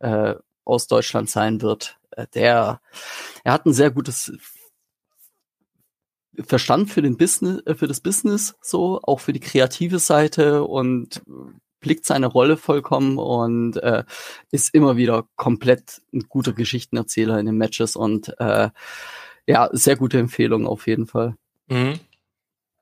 äh, 0.00 0.34
aus 0.66 0.88
Deutschland 0.88 1.30
sein 1.30 1.62
wird. 1.62 1.97
Äh, 2.18 2.26
der, 2.34 2.80
er 3.44 3.52
hat 3.52 3.66
ein 3.66 3.72
sehr 3.72 3.90
gutes 3.90 4.32
Verstand 6.40 6.90
für 6.90 7.02
den 7.02 7.16
Business, 7.16 7.62
äh, 7.66 7.74
für 7.74 7.86
das 7.86 8.00
Business, 8.00 8.56
so, 8.60 9.00
auch 9.02 9.20
für 9.20 9.32
die 9.32 9.40
kreative 9.40 9.98
Seite 9.98 10.64
und 10.64 11.22
blickt 11.80 12.04
seine 12.04 12.26
Rolle 12.26 12.56
vollkommen 12.56 13.18
und 13.18 13.76
äh, 13.76 14.04
ist 14.50 14.74
immer 14.74 14.96
wieder 14.96 15.28
komplett 15.36 16.02
ein 16.12 16.24
guter 16.28 16.52
Geschichtenerzähler 16.52 17.38
in 17.38 17.46
den 17.46 17.56
Matches 17.56 17.94
und 17.94 18.34
äh, 18.40 18.70
ja, 19.46 19.68
sehr 19.72 19.96
gute 19.96 20.18
Empfehlung 20.18 20.66
auf 20.66 20.88
jeden 20.88 21.06
Fall. 21.06 21.36
Mhm. 21.68 22.00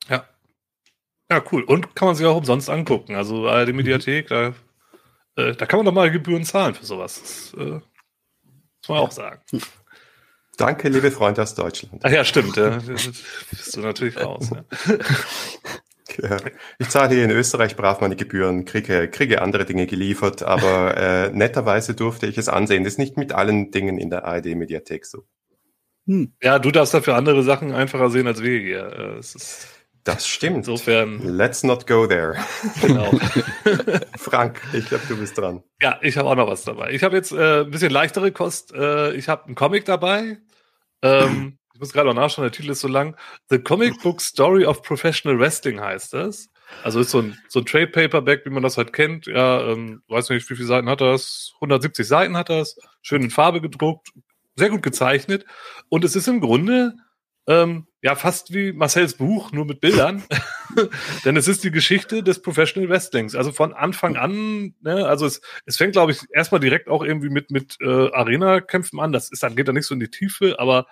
Ja. 0.08 0.24
Ja, 1.30 1.42
cool. 1.52 1.62
Und 1.62 1.94
kann 1.94 2.06
man 2.06 2.14
sich 2.14 2.24
auch 2.24 2.36
umsonst 2.36 2.70
angucken. 2.70 3.16
Also 3.16 3.48
ARD 3.48 3.74
Mediathek, 3.74 4.28
da, 4.28 4.54
äh, 5.36 5.54
da 5.54 5.66
kann 5.66 5.78
man 5.78 5.86
doch 5.86 5.92
mal 5.92 6.10
Gebühren 6.10 6.44
zahlen 6.44 6.74
für 6.74 6.86
sowas. 6.86 7.20
Das, 7.20 7.54
äh, 7.62 7.80
muss 8.88 8.96
man 8.96 8.98
auch 8.98 9.10
sagen. 9.10 9.40
Danke, 10.56 10.88
liebe 10.88 11.10
Freunde 11.10 11.42
aus 11.42 11.54
Deutschland. 11.54 12.00
Ach 12.02 12.10
ja, 12.10 12.24
stimmt. 12.24 12.56
Ja. 12.56 12.78
Bist 12.78 13.76
du 13.76 13.80
natürlich 13.80 14.16
raus. 14.16 14.50
Ja. 14.50 14.64
Ja. 16.22 16.38
Ich 16.78 16.88
zahle 16.88 17.14
hier 17.14 17.24
in 17.24 17.30
Österreich 17.30 17.76
brav 17.76 18.00
meine 18.00 18.16
Gebühren, 18.16 18.64
kriege, 18.64 19.08
kriege 19.08 19.42
andere 19.42 19.66
Dinge 19.66 19.86
geliefert, 19.86 20.42
aber 20.42 20.96
äh, 21.28 21.30
netterweise 21.30 21.94
durfte 21.94 22.26
ich 22.26 22.38
es 22.38 22.48
ansehen. 22.48 22.84
Das 22.84 22.94
ist 22.94 22.98
nicht 22.98 23.18
mit 23.18 23.32
allen 23.32 23.70
Dingen 23.70 23.98
in 23.98 24.08
der 24.08 24.24
ARD-Mediathek 24.24 25.04
so. 25.04 25.24
Hm. 26.06 26.32
Ja, 26.42 26.58
du 26.58 26.70
darfst 26.70 26.94
dafür 26.94 27.16
andere 27.16 27.42
Sachen 27.42 27.72
einfacher 27.72 28.08
sehen 28.10 28.26
als 28.26 28.42
wir 28.42 28.58
hier. 28.58 28.86
Äh, 28.86 29.18
es 29.18 29.34
ist 29.34 29.68
das 30.06 30.26
stimmt. 30.26 30.58
Insofern. 30.58 31.18
Let's 31.22 31.64
not 31.64 31.86
go 31.86 32.06
there. 32.06 32.36
Genau. 32.80 33.10
Frank, 34.16 34.62
ich 34.72 34.86
glaube, 34.86 35.04
du 35.08 35.16
bist 35.16 35.36
dran. 35.36 35.62
Ja, 35.82 35.98
ich 36.00 36.16
habe 36.16 36.28
auch 36.28 36.36
noch 36.36 36.46
was 36.46 36.64
dabei. 36.64 36.92
Ich 36.92 37.02
habe 37.02 37.16
jetzt 37.16 37.32
äh, 37.32 37.62
ein 37.62 37.70
bisschen 37.70 37.90
leichtere 37.90 38.30
Kost. 38.30 38.72
Äh, 38.72 39.14
ich 39.14 39.28
habe 39.28 39.46
einen 39.46 39.56
Comic 39.56 39.84
dabei. 39.84 40.38
Ähm, 41.02 41.58
ich 41.74 41.80
muss 41.80 41.92
gerade 41.92 42.08
noch 42.08 42.14
nachschauen, 42.14 42.44
der 42.44 42.52
Titel 42.52 42.70
ist 42.70 42.80
so 42.80 42.88
lang. 42.88 43.16
The 43.50 43.58
Comic 43.58 44.00
Book 44.00 44.20
Story 44.20 44.64
of 44.64 44.82
Professional 44.82 45.38
Wrestling 45.40 45.80
heißt 45.80 46.14
das. 46.14 46.48
Also 46.84 47.00
ist 47.00 47.10
so 47.10 47.22
ein, 47.22 47.36
so 47.48 47.60
ein 47.60 47.66
Trade 47.66 47.88
Paperback, 47.88 48.44
wie 48.44 48.50
man 48.50 48.62
das 48.62 48.76
halt 48.76 48.92
kennt. 48.92 49.26
Ja, 49.26 49.60
ähm, 49.68 50.02
weiß 50.08 50.30
nicht, 50.30 50.48
wie 50.48 50.54
viele 50.54 50.68
Seiten 50.68 50.88
hat 50.88 51.00
das? 51.00 51.52
170 51.56 52.06
Seiten 52.06 52.36
hat 52.36 52.48
das. 52.48 52.76
Schön 53.02 53.22
in 53.22 53.30
Farbe 53.30 53.60
gedruckt. 53.60 54.10
Sehr 54.54 54.70
gut 54.70 54.82
gezeichnet. 54.82 55.44
Und 55.88 56.04
es 56.04 56.14
ist 56.14 56.28
im 56.28 56.40
Grunde 56.40 56.94
ähm, 57.46 57.86
ja, 58.02 58.14
fast 58.14 58.52
wie 58.52 58.72
Marcells 58.72 59.14
Buch, 59.14 59.52
nur 59.52 59.64
mit 59.64 59.80
Bildern. 59.80 60.22
Denn 61.24 61.36
es 61.36 61.48
ist 61.48 61.64
die 61.64 61.70
Geschichte 61.70 62.22
des 62.22 62.42
Professional 62.42 62.88
Wrestlings. 62.88 63.34
Also 63.34 63.52
von 63.52 63.72
Anfang 63.72 64.16
an, 64.16 64.74
ne, 64.80 65.06
also 65.06 65.26
es, 65.26 65.40
es 65.64 65.76
fängt, 65.76 65.92
glaube 65.92 66.12
ich, 66.12 66.20
erstmal 66.32 66.60
direkt 66.60 66.88
auch 66.88 67.04
irgendwie 67.04 67.30
mit, 67.30 67.50
mit 67.50 67.76
äh, 67.80 68.10
Arena-Kämpfen 68.12 69.00
an. 69.00 69.12
Das 69.12 69.30
ist 69.30 69.42
dann, 69.42 69.54
geht 69.54 69.68
dann 69.68 69.76
nicht 69.76 69.86
so 69.86 69.94
in 69.94 70.00
die 70.00 70.10
Tiefe, 70.10 70.58
aber 70.58 70.86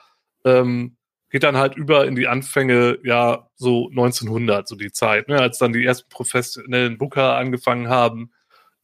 ähm, 0.45 0.97
geht 1.31 1.43
dann 1.43 1.57
halt 1.57 1.77
über 1.77 2.07
in 2.07 2.15
die 2.15 2.29
Anfänge, 2.29 2.99
ja, 3.03 3.49
so 3.57 3.89
1900, 3.91 4.69
so 4.69 4.77
die 4.77 4.93
Zeit, 4.93 5.29
ne, 5.29 5.41
als 5.41 5.59
dann 5.59 5.73
die 5.73 5.85
ersten 5.85 6.09
professionellen 6.09 6.99
Booker 6.99 7.37
angefangen 7.37 7.89
haben, 7.89 8.31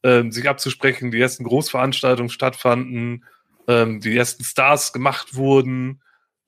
ähm, 0.03 0.33
sich 0.33 0.49
abzusprechen, 0.49 1.13
die 1.13 1.21
ersten 1.21 1.45
Großveranstaltungen 1.45 2.31
stattfanden, 2.31 3.25
ähm, 3.69 4.01
die 4.01 4.17
ersten 4.17 4.43
Stars 4.43 4.93
gemacht 4.93 5.37
wurden 5.37 6.01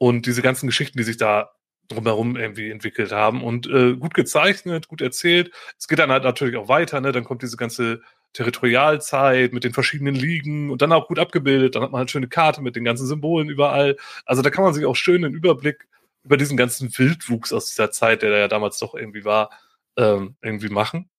und 0.02 0.26
diese 0.26 0.42
ganzen 0.42 0.66
Geschichten, 0.66 0.98
die 0.98 1.04
sich 1.04 1.16
da 1.16 1.52
drumherum 1.86 2.34
irgendwie 2.34 2.72
entwickelt 2.72 3.12
haben 3.12 3.44
und 3.44 3.68
äh, 3.68 3.94
gut 3.94 4.14
gezeichnet, 4.14 4.88
gut 4.88 5.00
erzählt. 5.00 5.52
Es 5.78 5.86
geht 5.86 6.00
dann 6.00 6.10
halt 6.10 6.24
natürlich 6.24 6.56
auch 6.56 6.66
weiter, 6.66 7.00
ne? 7.00 7.12
Dann 7.12 7.22
kommt 7.22 7.42
diese 7.42 7.56
ganze 7.56 8.02
Territorialzeit 8.32 9.52
mit 9.52 9.62
den 9.62 9.72
verschiedenen 9.72 10.16
Ligen 10.16 10.70
und 10.72 10.82
dann 10.82 10.90
auch 10.90 11.06
gut 11.06 11.20
abgebildet. 11.20 11.76
Dann 11.76 11.84
hat 11.84 11.92
man 11.92 12.00
halt 12.00 12.10
schöne 12.10 12.26
Karte 12.26 12.62
mit 12.62 12.74
den 12.74 12.82
ganzen 12.82 13.06
Symbolen 13.06 13.48
überall. 13.48 13.96
Also 14.26 14.42
da 14.42 14.50
kann 14.50 14.64
man 14.64 14.74
sich 14.74 14.86
auch 14.86 14.96
schön 14.96 15.24
einen 15.24 15.36
Überblick 15.36 15.86
über 16.24 16.36
diesen 16.36 16.56
ganzen 16.56 16.90
Wildwuchs 16.98 17.52
aus 17.52 17.68
dieser 17.68 17.92
Zeit, 17.92 18.22
der 18.22 18.30
da 18.30 18.38
ja 18.38 18.48
damals 18.48 18.80
doch 18.80 18.96
irgendwie 18.96 19.24
war, 19.24 19.50
ähm, 19.96 20.34
irgendwie 20.42 20.68
machen. 20.68 21.10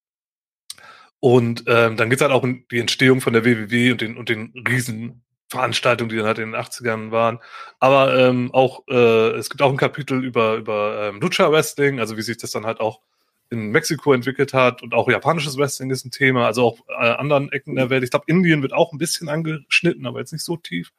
Und 1.22 1.64
ähm, 1.68 1.96
dann 1.96 2.10
geht's 2.10 2.22
halt 2.22 2.34
auch 2.34 2.44
um 2.44 2.66
die 2.70 2.80
Entstehung 2.80 3.22
von 3.22 3.32
der 3.32 3.46
WWW 3.46 3.94
und 3.94 4.02
den, 4.02 4.18
und 4.18 4.28
den 4.28 4.52
riesen 4.68 5.24
Veranstaltungen, 5.54 6.10
die 6.10 6.18
dann 6.18 6.26
halt 6.26 6.40
in 6.40 6.52
den 6.52 6.62
80ern 6.62 7.12
waren. 7.12 7.40
Aber 7.80 8.18
ähm, 8.18 8.52
auch, 8.54 8.84
äh, 8.90 9.32
es 9.38 9.50
gibt 9.50 9.62
auch 9.62 9.70
ein 9.70 9.78
Kapitel 9.78 10.24
über, 10.24 10.56
über 10.56 11.10
ähm, 11.10 11.22
Lucha 11.22 11.52
Wrestling, 11.52 12.00
also 12.00 12.18
wie 12.18 12.22
sich 12.22 12.38
das 12.38 12.52
dann 12.52 12.66
halt 12.66 12.80
auch 12.80 13.02
in 13.50 13.70
Mexiko 13.70 14.14
entwickelt 14.14 14.54
hat 14.54 14.82
und 14.82 14.94
auch 14.94 15.08
japanisches 15.10 15.58
Wrestling 15.58 15.92
ist 15.92 16.06
ein 16.06 16.12
Thema, 16.12 16.48
also 16.48 16.66
auch 16.66 16.80
äh, 16.88 17.12
anderen 17.12 17.52
Ecken 17.52 17.76
der 17.76 17.90
Welt. 17.92 18.04
Ich 18.04 18.10
glaube, 18.10 18.26
Indien 18.28 18.64
wird 18.64 18.74
auch 18.74 18.92
ein 18.92 18.98
bisschen 18.98 19.30
angeschnitten, 19.30 20.08
aber 20.08 20.20
jetzt 20.20 20.34
nicht 20.34 20.44
so 20.44 20.58
tief. 20.58 20.92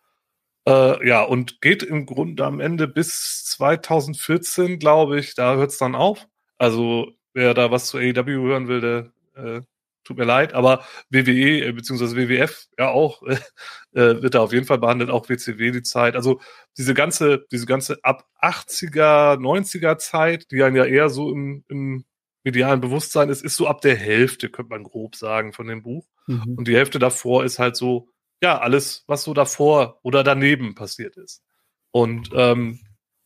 Äh, 0.66 1.06
ja, 1.06 1.22
und 1.22 1.60
geht 1.60 1.82
im 1.82 2.06
Grunde 2.06 2.44
am 2.44 2.60
Ende 2.60 2.88
bis 2.88 3.44
2014, 3.46 4.78
glaube 4.78 5.18
ich, 5.18 5.34
da 5.34 5.56
hört 5.56 5.70
es 5.72 5.78
dann 5.78 5.94
auf. 5.94 6.26
Also 6.56 7.12
wer 7.34 7.54
da 7.54 7.70
was 7.70 7.86
zu 7.86 7.98
AEW 7.98 8.46
hören 8.46 8.68
will, 8.68 8.80
der 8.80 9.10
äh, 9.34 9.60
tut 10.04 10.18
mir 10.18 10.24
leid, 10.24 10.52
aber 10.52 10.84
WWE 11.10 11.72
bzw. 11.72 12.16
WWF 12.16 12.66
ja 12.78 12.88
auch 12.90 13.22
äh, 13.92 14.22
wird 14.22 14.34
da 14.34 14.40
auf 14.40 14.52
jeden 14.52 14.66
Fall 14.66 14.78
behandelt, 14.78 15.10
auch 15.10 15.28
WCW 15.28 15.70
die 15.70 15.82
Zeit. 15.82 16.16
Also 16.16 16.40
diese 16.76 16.94
ganze, 16.94 17.46
diese 17.50 17.66
ganze 17.66 17.98
ab 18.02 18.26
80er, 18.40 19.38
90er 19.38 19.98
Zeit, 19.98 20.50
die 20.50 20.58
dann 20.58 20.76
ja 20.76 20.84
eher 20.84 21.08
so 21.08 21.30
im, 21.30 21.64
im 21.68 22.04
medialen 22.44 22.80
Bewusstsein 22.80 23.30
ist, 23.30 23.42
ist 23.42 23.56
so 23.56 23.66
ab 23.66 23.80
der 23.80 23.96
Hälfte, 23.96 24.50
könnte 24.50 24.70
man 24.70 24.84
grob 24.84 25.16
sagen, 25.16 25.52
von 25.52 25.66
dem 25.66 25.82
Buch. 25.82 26.06
Mhm. 26.26 26.54
Und 26.58 26.68
die 26.68 26.76
Hälfte 26.76 26.98
davor 26.98 27.44
ist 27.44 27.58
halt 27.58 27.76
so, 27.76 28.08
ja, 28.42 28.58
alles, 28.58 29.04
was 29.06 29.24
so 29.24 29.32
davor 29.32 29.98
oder 30.02 30.22
daneben 30.22 30.74
passiert 30.74 31.16
ist. 31.16 31.42
Und 31.90 32.30
ähm, 32.34 32.80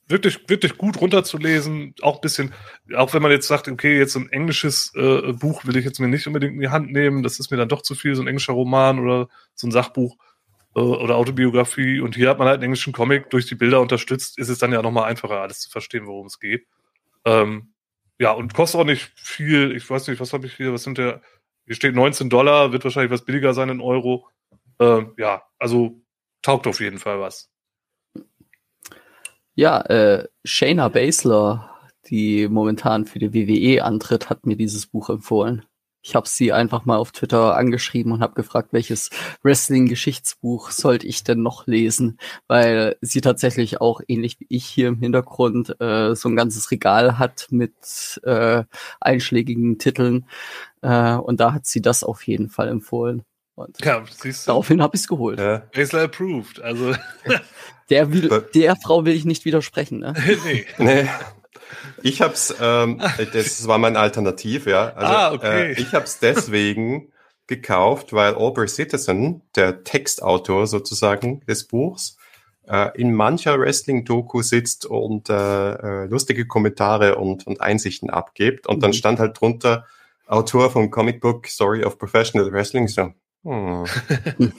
wirklich, 0.09 0.49
wirklich 0.49 0.77
gut 0.79 1.01
runterzulesen, 1.01 1.95
auch 2.01 2.17
ein 2.17 2.21
bisschen, 2.21 2.55
auch 2.97 3.13
wenn 3.13 3.23
man 3.23 3.31
jetzt 3.31 3.47
sagt, 3.47 3.69
okay, 3.69 3.99
jetzt 3.99 4.17
ein 4.17 4.31
englisches 4.31 4.93
äh, 4.95 5.33
Buch 5.33 5.65
will 5.67 5.77
ich 5.77 5.85
jetzt 5.85 6.01
mir 6.01 6.09
nicht 6.09 6.27
unbedingt 6.27 6.55
in 6.55 6.61
die 6.61 6.69
Hand 6.69 6.91
nehmen, 6.93 7.23
das 7.23 7.39
ist 7.39 7.51
mir 7.51 7.57
dann 7.57 7.69
doch 7.69 7.83
zu 7.83 7.95
viel, 7.95 8.15
so 8.15 8.23
ein 8.23 8.29
englischer 8.29 8.55
Roman 8.55 8.99
oder 8.99 9.29
so 9.55 9.67
ein 9.67 9.71
Sachbuch 9.71 10.17
äh, 10.75 10.81
oder 10.81 11.17
Autobiografie. 11.17 12.01
Und 12.01 12.17
hier 12.17 12.31
hat 12.31 12.39
man 12.39 12.49
halt 12.49 12.57
einen 12.57 12.65
englischen 12.65 12.93
Comic 12.93 13.31
durch 13.31 13.47
die 13.47 13.55
Bilder 13.55 13.81
unterstützt, 13.81 14.39
ist 14.39 14.49
es 14.49 14.59
dann 14.59 14.73
ja 14.73 14.83
nochmal 14.83 15.05
einfacher, 15.05 15.41
alles 15.41 15.61
zu 15.61 15.71
verstehen, 15.71 16.07
worum 16.07 16.27
es 16.27 16.41
geht. 16.41 16.67
Ähm, 17.25 17.75
ja, 18.19 18.33
und 18.33 18.55
kostet 18.55 18.81
auch 18.81 18.85
nicht 18.85 19.13
viel. 19.15 19.77
Ich 19.77 19.89
weiß 19.89 20.09
nicht, 20.09 20.21
was 20.21 20.33
habe 20.33 20.47
ich 20.47 20.55
hier? 20.57 20.73
Was 20.73 20.83
sind 20.83 20.99
der? 20.99 21.21
Hier 21.67 21.75
steht 21.75 21.95
19 21.95 22.31
Dollar, 22.31 22.73
wird 22.73 22.83
wahrscheinlich 22.85 23.13
was 23.13 23.25
billiger 23.25 23.53
sein 23.53 23.69
in 23.69 23.81
Euro. 23.81 24.27
Ähm, 24.81 25.13
ja, 25.19 25.43
also 25.59 26.01
taugt 26.41 26.67
auf 26.67 26.81
jeden 26.81 26.99
Fall 26.99 27.21
was. 27.21 27.51
Ja, 29.59 29.81
äh, 29.87 30.29
Shayna 30.45 30.87
Baszler, 30.89 31.69
die 32.07 32.47
momentan 32.47 33.07
für 33.07 33.19
die 33.19 33.35
WWE 33.35 33.83
antritt, 33.83 34.31
hat 34.31 34.47
mir 34.47 34.57
dieses 34.57 34.87
Buch 34.87 35.11
empfohlen. 35.11 35.65
Ich 36.01 36.15
habe 36.15 36.29
sie 36.29 36.53
einfach 36.53 36.85
mal 36.85 36.97
auf 36.97 37.11
Twitter 37.11 37.57
angeschrieben 37.57 38.13
und 38.13 38.21
habe 38.21 38.35
gefragt, 38.35 38.69
welches 38.73 39.11
Wrestling-Geschichtsbuch 39.43 40.71
sollte 40.71 41.09
ich 41.09 41.25
denn 41.25 41.43
noch 41.43 41.67
lesen, 41.67 42.19
weil 42.47 42.99
sie 43.01 43.21
tatsächlich 43.21 43.81
auch 43.81 44.01
ähnlich 44.07 44.39
wie 44.39 44.47
ich 44.49 44.65
hier 44.65 44.87
im 44.87 45.01
Hintergrund 45.01 45.75
äh, 45.81 46.15
so 46.15 46.29
ein 46.29 46.37
ganzes 46.37 46.71
Regal 46.71 47.19
hat 47.19 47.49
mit 47.51 48.21
äh, 48.23 48.63
einschlägigen 49.01 49.79
Titeln 49.81 50.27
äh, 50.83 51.15
und 51.15 51.41
da 51.41 51.53
hat 51.53 51.67
sie 51.67 51.83
das 51.83 52.05
auf 52.05 52.25
jeden 52.29 52.49
Fall 52.49 52.69
empfohlen. 52.69 53.25
Und 53.59 53.85
ja, 53.85 54.05
daraufhin 54.47 54.81
habe 54.81 54.95
ich 54.95 55.03
es 55.03 55.09
geholt. 55.09 55.41
Ja. 55.41 55.65
Basler 55.75 56.03
approved. 56.03 56.63
Also 56.63 56.95
der, 57.91 58.13
will, 58.13 58.47
der 58.55 58.77
Frau 58.77 59.05
will 59.05 59.15
ich 59.15 59.25
nicht 59.25 59.45
widersprechen. 59.45 59.99
Ne? 59.99 60.15
nee. 60.45 60.67
nee. 60.79 61.09
Ich 62.03 62.23
hab's, 62.23 62.55
ähm, 62.61 63.03
das 63.33 63.67
war 63.67 63.79
mein 63.79 63.97
Alternativ, 63.97 64.67
ja. 64.67 64.93
Also, 64.95 65.13
ah, 65.13 65.33
okay. 65.33 65.73
Äh, 65.73 65.81
ich 65.81 65.93
hab's 65.93 66.21
deswegen 66.21 67.13
gekauft, 67.49 68.13
weil 68.13 68.37
Aubrey 68.37 68.69
Citizen, 68.69 69.43
der 69.57 69.83
Textautor 69.83 70.69
sozusagen 70.69 71.41
des 71.47 71.67
Buchs, 71.67 72.17
äh, 72.69 72.97
in 72.97 73.13
mancher 73.13 73.59
Wrestling-Doku 73.59 74.43
sitzt 74.43 74.87
und 74.87 75.31
äh, 75.31 75.73
äh, 75.73 76.05
lustige 76.07 76.47
Kommentare 76.47 77.17
und, 77.17 77.47
und 77.47 77.61
Einsichten 77.61 78.09
abgibt. 78.09 78.69
Und 78.69 78.77
mhm. 78.77 78.81
dann 78.83 78.93
stand 78.93 79.19
halt 79.19 79.41
drunter 79.41 79.85
Autor 80.29 80.71
vom 80.71 80.91
Comic 80.91 81.21
Book 81.21 81.49
Story 81.49 81.85
of 81.85 81.99
Professional 81.99 82.53
Wrestling. 82.53 82.87
So, 82.87 83.13
hm. 83.49 84.53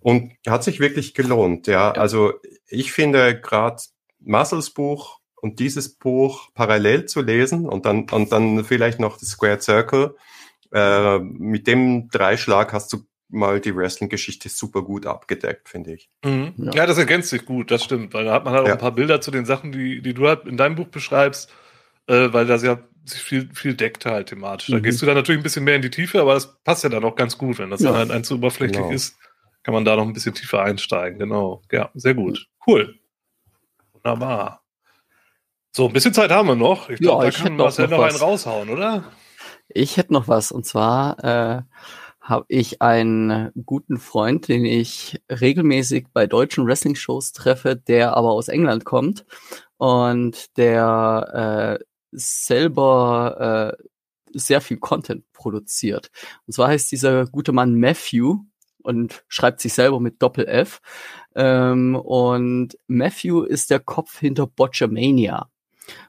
und 0.00 0.32
hat 0.46 0.64
sich 0.64 0.80
wirklich 0.80 1.14
gelohnt, 1.14 1.66
ja. 1.66 1.92
Also 1.92 2.34
ich 2.68 2.92
finde 2.92 3.40
gerade 3.40 3.82
Muscles 4.20 4.70
Buch 4.70 5.20
und 5.36 5.60
dieses 5.60 5.96
Buch 5.96 6.48
parallel 6.54 7.06
zu 7.06 7.20
lesen 7.20 7.68
und 7.68 7.86
dann, 7.86 8.08
und 8.10 8.32
dann 8.32 8.64
vielleicht 8.64 9.00
noch 9.00 9.18
das 9.18 9.30
Square 9.30 9.60
Circle, 9.60 10.16
äh, 10.72 11.18
mit 11.18 11.66
dem 11.66 12.08
Dreischlag 12.08 12.72
hast 12.72 12.92
du 12.92 13.04
mal 13.28 13.60
die 13.60 13.74
Wrestling-Geschichte 13.74 14.48
super 14.48 14.82
gut 14.82 15.06
abgedeckt, 15.06 15.68
finde 15.68 15.94
ich. 15.94 16.08
Mhm. 16.24 16.54
Ja. 16.56 16.72
ja. 16.72 16.86
das 16.86 16.98
ergänzt 16.98 17.30
sich 17.30 17.44
gut, 17.44 17.70
das 17.70 17.84
stimmt, 17.84 18.14
weil 18.14 18.24
da 18.24 18.32
hat 18.32 18.44
man 18.44 18.54
halt 18.54 18.64
auch 18.64 18.68
ja. 18.68 18.74
ein 18.74 18.80
paar 18.80 18.94
Bilder 18.94 19.20
zu 19.20 19.30
den 19.30 19.44
Sachen, 19.44 19.72
die, 19.72 20.02
die 20.02 20.14
du 20.14 20.26
halt 20.26 20.46
in 20.46 20.56
deinem 20.56 20.76
Buch 20.76 20.88
beschreibst, 20.88 21.52
äh, 22.06 22.32
weil 22.32 22.46
das 22.46 22.62
ja 22.62 22.78
viel, 23.06 23.50
viel 23.54 23.74
deckt 23.74 24.06
halt 24.06 24.28
thematisch. 24.28 24.68
Da 24.68 24.78
mhm. 24.78 24.82
gehst 24.82 25.02
du 25.02 25.06
dann 25.06 25.14
natürlich 25.16 25.40
ein 25.40 25.42
bisschen 25.42 25.64
mehr 25.64 25.76
in 25.76 25.82
die 25.82 25.90
Tiefe, 25.90 26.20
aber 26.20 26.34
das 26.34 26.60
passt 26.62 26.84
ja 26.84 26.90
dann 26.90 27.04
auch 27.04 27.16
ganz 27.16 27.38
gut, 27.38 27.58
wenn 27.58 27.70
das 27.70 27.80
ja. 27.80 27.90
dann 27.90 27.98
halt 27.98 28.10
ein 28.10 28.24
zu 28.24 28.36
oberflächlich 28.36 28.78
genau. 28.78 28.90
ist, 28.90 29.16
kann 29.62 29.74
man 29.74 29.84
da 29.84 29.96
noch 29.96 30.04
ein 30.04 30.12
bisschen 30.12 30.34
tiefer 30.34 30.62
einsteigen. 30.62 31.18
Genau. 31.18 31.62
Ja, 31.70 31.90
sehr 31.94 32.14
gut. 32.14 32.46
Cool. 32.66 32.98
Wunderbar. 33.92 34.62
So, 35.72 35.86
ein 35.88 35.92
bisschen 35.92 36.14
Zeit 36.14 36.30
haben 36.30 36.48
wir 36.48 36.54
noch. 36.54 36.88
Ich 36.88 37.00
glaube, 37.00 37.24
ja, 37.24 37.30
da 37.30 37.36
kann 37.36 37.56
Marcel 37.56 37.88
noch, 37.88 37.98
noch 37.98 38.04
einen 38.04 38.16
raushauen, 38.16 38.70
oder? 38.70 39.04
Ich 39.68 39.96
hätte 39.96 40.12
noch 40.12 40.28
was. 40.28 40.52
Und 40.52 40.64
zwar 40.66 41.24
äh, 41.24 41.62
habe 42.20 42.44
ich 42.48 42.80
einen 42.80 43.50
guten 43.66 43.98
Freund, 43.98 44.48
den 44.48 44.64
ich 44.64 45.20
regelmäßig 45.28 46.06
bei 46.12 46.26
deutschen 46.26 46.66
Wrestling-Shows 46.66 47.32
treffe, 47.32 47.76
der 47.76 48.16
aber 48.16 48.30
aus 48.30 48.48
England 48.48 48.84
kommt 48.84 49.24
und 49.76 50.56
der 50.56 51.78
äh, 51.80 51.84
selber 52.14 53.76
äh, 53.78 53.84
sehr 54.38 54.60
viel 54.60 54.78
Content 54.78 55.24
produziert. 55.32 56.10
Und 56.46 56.52
zwar 56.52 56.68
heißt 56.68 56.90
dieser 56.90 57.26
gute 57.26 57.52
Mann 57.52 57.78
Matthew 57.78 58.40
und 58.82 59.24
schreibt 59.28 59.60
sich 59.60 59.72
selber 59.74 60.00
mit 60.00 60.20
Doppel 60.22 60.46
F. 60.46 60.80
Ähm, 61.34 61.94
und 61.96 62.78
Matthew 62.86 63.42
ist 63.42 63.70
der 63.70 63.80
Kopf 63.80 64.18
hinter 64.18 64.46
Botchamania. 64.46 65.48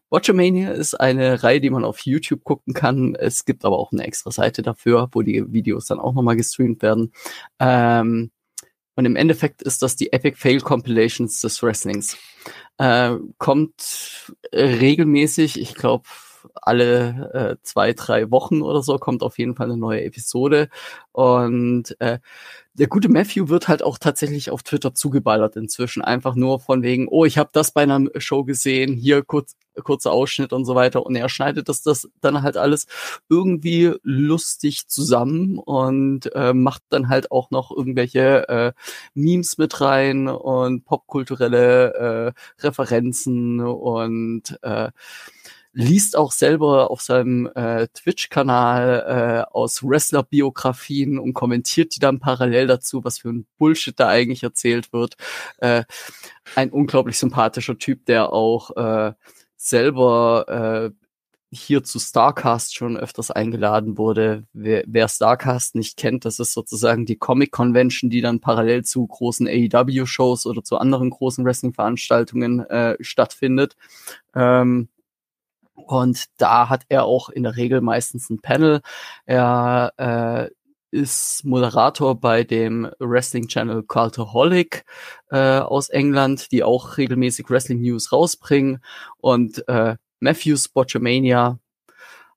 Watchamania 0.10 0.72
ist 0.72 0.94
eine 0.94 1.44
Reihe, 1.44 1.60
die 1.60 1.70
man 1.70 1.84
auf 1.84 2.06
YouTube 2.06 2.44
gucken 2.44 2.74
kann. 2.74 3.16
Es 3.16 3.44
gibt 3.44 3.66
aber 3.66 3.78
auch 3.78 3.92
eine 3.92 4.06
extra 4.06 4.32
Seite 4.32 4.62
dafür, 4.62 5.10
wo 5.12 5.22
die 5.22 5.52
Videos 5.52 5.88
dann 5.88 6.00
auch 6.00 6.14
nochmal 6.14 6.36
gestreamt 6.36 6.82
werden. 6.82 7.12
Ähm, 7.60 8.32
und 8.96 9.06
im 9.06 9.16
Endeffekt 9.16 9.62
ist 9.62 9.82
das 9.82 9.96
die 9.96 10.14
Epic 10.14 10.38
Fail 10.38 10.62
Compilations 10.62 11.42
des 11.42 11.62
Wrestlings. 11.62 12.18
Äh, 12.78 13.16
kommt 13.38 14.34
regelmäßig, 14.54 15.60
ich 15.60 15.76
glaube 15.76 16.06
alle 16.54 17.32
äh, 17.34 17.56
zwei, 17.64 17.94
drei 17.94 18.32
Wochen 18.32 18.62
oder 18.62 18.82
so 18.82 18.98
kommt 18.98 19.24
auf 19.24 19.38
jeden 19.38 19.56
Fall 19.56 19.68
eine 19.68 19.78
neue 19.78 20.04
Episode. 20.04 20.70
Und 21.12 22.00
äh, 22.00 22.20
der 22.74 22.88
gute 22.88 23.10
Matthew 23.10 23.48
wird 23.48 23.68
halt 23.68 23.84
auch 23.84 23.98
tatsächlich 23.98 24.52
auf 24.52 24.64
Twitter 24.64 24.94
zugeballert 24.94 25.56
inzwischen. 25.56 26.02
Einfach 26.02 26.36
nur 26.36 26.60
von 26.60 26.84
wegen, 26.84 27.08
oh, 27.08 27.26
ich 27.26 27.38
habe 27.38 27.50
das 27.54 27.72
bei 27.72 27.84
einer 27.84 28.02
Show 28.18 28.44
gesehen, 28.44 28.96
hier 28.96 29.24
kurz 29.24 29.56
kurzer 29.84 30.12
Ausschnitt 30.12 30.54
und 30.54 30.66
so 30.66 30.76
weiter. 30.76 31.06
Und 31.06 31.16
er 31.16 31.30
schneidet 31.30 31.70
das, 31.70 31.82
das 31.82 32.10
dann 32.22 32.42
halt 32.42 32.58
alles 32.58 32.88
irgendwie 33.30 33.94
lustig 34.04 34.88
zusammen 34.88 35.58
und 35.58 36.34
äh, 36.36 36.54
macht 36.54 36.84
dann 36.90 37.10
halt 37.10 37.32
auch 37.32 37.52
noch 37.52 37.72
irgendwelche 37.72 38.48
äh, 38.50 38.74
Memes 39.14 39.58
mit 39.58 39.82
rein 39.82 40.28
und 40.28 40.86
popkulturelle 40.86 41.94
äh, 41.94 42.64
Referenzen 42.64 43.60
und 43.62 44.58
äh, 44.62 44.92
liest 45.76 46.16
auch 46.16 46.32
selber 46.32 46.90
auf 46.90 47.02
seinem 47.02 47.48
äh, 47.54 47.88
Twitch-Kanal 47.90 49.46
äh, 49.46 49.54
aus 49.54 49.84
Wrestler-Biografien 49.84 51.20
und 51.20 51.34
kommentiert 51.34 51.96
die 51.96 52.00
dann 52.00 52.20
parallel 52.20 52.68
dazu, 52.68 53.04
was 53.04 53.20
für 53.20 53.30
ein 53.30 53.46
Bullshit 53.58 54.00
da 54.00 54.08
eigentlich 54.08 54.42
erzählt 54.42 54.94
wird. 54.94 55.18
Äh, 55.58 55.84
ein 56.56 56.72
unglaublich 56.72 57.20
sympathischer 57.20 57.78
Typ, 57.78 58.06
der 58.06 58.32
auch 58.32 58.72
äh, 58.78 59.14
selber 59.58 60.94
äh, 60.94 61.06
hier 61.52 61.84
zu 61.84 62.00
Starcast 62.00 62.74
schon 62.74 62.96
öfters 62.96 63.30
eingeladen 63.30 63.98
wurde. 63.98 64.46
Wer, 64.54 64.86
wer 64.88 65.10
Starcast 65.10 65.76
nicht 65.76 65.98
kennt, 65.98 66.24
das 66.24 66.40
ist 66.40 66.54
sozusagen 66.54 67.06
die 67.06 67.18
Comic 67.18 67.52
Convention, 67.52 68.10
die 68.10 68.22
dann 68.22 68.40
parallel 68.40 68.86
zu 68.86 69.06
großen 69.06 69.48
AEW-Shows 69.48 70.46
oder 70.46 70.64
zu 70.64 70.78
anderen 70.78 71.10
großen 71.10 71.44
Wrestling-Veranstaltungen 71.44 72.62
äh, 72.62 72.96
stattfindet. 73.02 73.76
Ähm, 74.34 74.88
und 75.76 76.26
da 76.38 76.70
hat 76.70 76.86
er 76.90 77.06
auch 77.06 77.30
in 77.30 77.44
der 77.44 77.56
Regel 77.56 77.82
meistens 77.82 78.30
ein 78.30 78.42
Panel. 78.42 78.82
Er 79.26 79.94
äh, 79.98 80.50
ist 80.96 81.44
Moderator 81.44 82.20
bei 82.20 82.44
dem 82.44 82.90
Wrestling 83.00 83.48
Channel 83.48 83.84
Cultaholic 83.84 84.86
äh, 85.30 85.60
aus 85.60 85.90
England, 85.90 86.52
die 86.52 86.64
auch 86.64 86.98
regelmäßig 86.98 87.50
Wrestling 87.50 87.82
News 87.82 88.12
rausbringen. 88.12 88.80
Und 89.18 89.68
äh, 89.68 89.98
Matthews 90.20 90.70
Botchamania, 90.70 91.60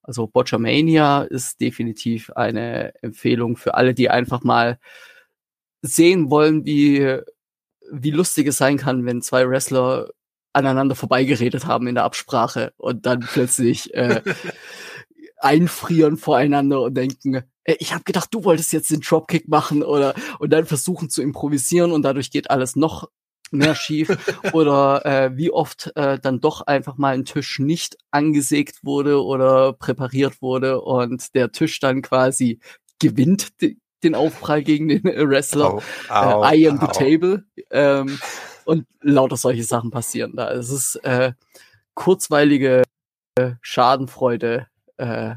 also 0.03 0.27
Botchamania 0.27 1.23
ist 1.23 1.61
definitiv 1.61 2.31
eine 2.31 2.93
Empfehlung 3.03 3.57
für 3.57 3.75
alle, 3.75 3.95
die 3.95 4.11
einfach 4.11 4.43
mal 4.43 4.79
sehen 5.81 6.29
wollen, 6.29 6.65
wie, 6.67 7.19
wie 7.93 8.11
lustig 8.11 8.49
es 8.49 8.59
sein 8.59 8.77
kann, 8.77 9.07
wenn 9.07 9.23
zwei 9.23 9.49
Wrestler 9.49 10.11
aneinander 10.59 10.95
vorbeigeredet 10.95 11.67
haben 11.67 11.87
in 11.87 11.95
der 11.95 12.05
Absprache 12.05 12.73
und 12.77 13.07
dann 13.07 13.21
plötzlich 13.21 13.95
äh, 13.95 14.23
einfrieren 15.39 16.17
voreinander 16.17 16.83
und 16.83 16.95
denken, 16.95 17.45
äh, 17.65 17.77
ich 17.79 17.95
habe 17.95 18.05
gedacht, 18.05 18.29
du 18.33 18.45
wolltest 18.45 18.73
jetzt 18.73 18.91
den 18.91 19.01
Dropkick 19.01 19.49
machen 19.49 19.83
oder 19.83 20.15
und 20.39 20.53
dann 20.53 20.67
versuchen 20.67 21.11
zu 21.11 21.23
improvisieren 21.23 21.93
und 21.93 22.03
dadurch 22.03 22.31
geht 22.31 22.51
alles 22.51 22.77
noch 22.77 23.09
mehr 23.51 23.75
schief 23.75 24.09
oder 24.53 25.07
äh, 25.07 25.37
wie 25.37 25.51
oft 25.51 25.93
äh, 25.95 26.19
dann 26.19 26.41
doch 26.41 26.63
einfach 26.63 26.99
mal 26.99 27.15
ein 27.15 27.25
Tisch 27.25 27.59
nicht 27.59 27.97
angesägt 28.11 28.85
wurde 28.85 29.23
oder 29.25 29.73
präpariert 29.73 30.43
wurde 30.43 30.81
und 30.81 31.35
der 31.35 31.53
Tisch 31.53 31.79
dann 31.81 32.03
quasi 32.03 32.61
gewinnt 32.99 33.49
den 34.03 34.15
Aufprall 34.15 34.63
gegen 34.63 34.89
den 34.89 35.05
Wrestler. 35.05 35.75
Au, 35.75 35.83
au, 36.09 36.45
äh, 36.45 36.59
I 36.59 36.69
am 36.69 36.79
au. 36.81 36.87
the 36.87 36.93
table. 36.93 37.45
Ähm, 37.71 38.19
und 38.69 38.87
lauter 39.01 39.39
solche 39.39 39.65
Sachen 39.65 39.91
passieren 39.91 40.37
da. 40.37 40.53
Es 40.53 40.71
ist 40.71 40.97
äh, 40.97 41.33
kurzweilige 41.95 42.83
Schadenfreude 43.63 44.67
äh, 44.99 45.37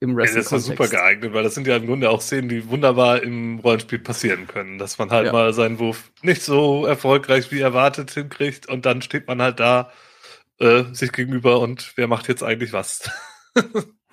im 0.00 0.16
Wrestling. 0.16 0.42
Ja, 0.42 0.50
das 0.50 0.52
ist 0.52 0.66
super 0.66 0.88
geeignet, 0.88 1.34
weil 1.34 1.42
das 1.42 1.54
sind 1.54 1.66
ja 1.66 1.76
im 1.76 1.86
Grunde 1.86 2.08
auch 2.08 2.22
Szenen, 2.22 2.48
die 2.48 2.68
wunderbar 2.68 3.22
im 3.22 3.58
Rollenspiel 3.58 3.98
passieren 3.98 4.46
können. 4.46 4.78
Dass 4.78 4.98
man 4.98 5.10
halt 5.10 5.26
ja. 5.26 5.32
mal 5.32 5.52
seinen 5.52 5.78
Wurf 5.78 6.10
nicht 6.22 6.42
so 6.42 6.86
erfolgreich 6.86 7.50
wie 7.52 7.60
erwartet 7.60 8.10
hinkriegt 8.12 8.66
und 8.66 8.86
dann 8.86 9.02
steht 9.02 9.26
man 9.26 9.42
halt 9.42 9.60
da 9.60 9.92
äh, 10.58 10.84
sich 10.92 11.12
gegenüber 11.12 11.60
und 11.60 11.92
wer 11.96 12.08
macht 12.08 12.28
jetzt 12.28 12.42
eigentlich 12.42 12.72
was? 12.72 13.10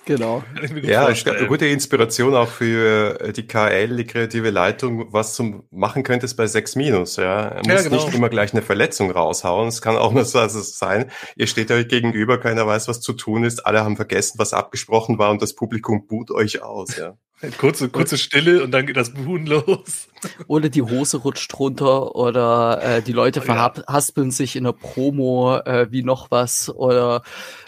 Genau. 0.06 0.44
Ja, 0.84 1.06
eine 1.08 1.48
gute 1.48 1.68
Inspiration 1.68 2.36
auch 2.36 2.48
für 2.48 3.20
äh, 3.22 3.34
die 3.34 3.46
KL, 3.46 3.96
die 3.96 4.06
kreative 4.06 4.50
Leitung, 4.50 5.12
was 5.14 5.36
zum 5.36 5.64
machen 5.72 6.04
könntest 6.04 6.38
bei 6.38 6.48
6 6.48 6.76
Minus. 6.76 7.18
Ja, 7.18 7.60
muss 7.66 7.68
ja, 7.68 7.82
genau. 7.84 7.96
nicht 7.96 8.16
immer 8.16 8.30
gleich 8.30 8.54
eine 8.54 8.62
Verletzung 8.62 9.12
raushauen. 9.12 9.68
Es 9.68 9.82
kann 9.82 9.98
auch 9.98 10.12
nur 10.12 10.26
so 10.26 10.46
sein, 10.48 11.12
ihr 11.36 11.48
steht 11.48 11.72
euch 11.72 11.88
gegenüber, 11.88 12.40
keiner 12.40 12.66
weiß, 12.66 12.88
was 12.88 13.02
zu 13.02 13.14
tun 13.14 13.44
ist, 13.44 13.66
alle 13.66 13.84
haben 13.84 13.96
vergessen, 13.96 14.40
was 14.40 14.54
abgesprochen 14.54 15.18
war 15.18 15.32
und 15.32 15.42
das 15.42 15.54
Publikum 15.54 16.08
buht 16.08 16.32
euch 16.32 16.64
aus. 16.64 16.96
Ja. 16.98 17.18
Kurze, 17.58 17.88
kurze 17.90 18.18
Stille 18.18 18.64
und 18.64 18.72
dann 18.72 18.86
geht 18.86 18.98
das 18.98 19.14
Buhen 19.14 19.46
los. 19.46 20.10
Oder 20.48 20.68
die 20.68 20.82
Hose 20.82 21.18
rutscht 21.18 21.58
runter 21.58 22.16
oder 22.16 22.82
äh, 22.84 23.02
die 23.02 23.14
Leute 23.14 23.40
oh, 23.40 23.44
verhaspeln 23.44 24.28
ja. 24.28 24.34
sich 24.34 24.58
in 24.58 24.66
der 24.66 24.74
Promo 24.74 25.58
äh, 25.60 25.88
wie 25.90 26.04
noch 26.04 26.32
was 26.32 26.70
oder 26.70 27.24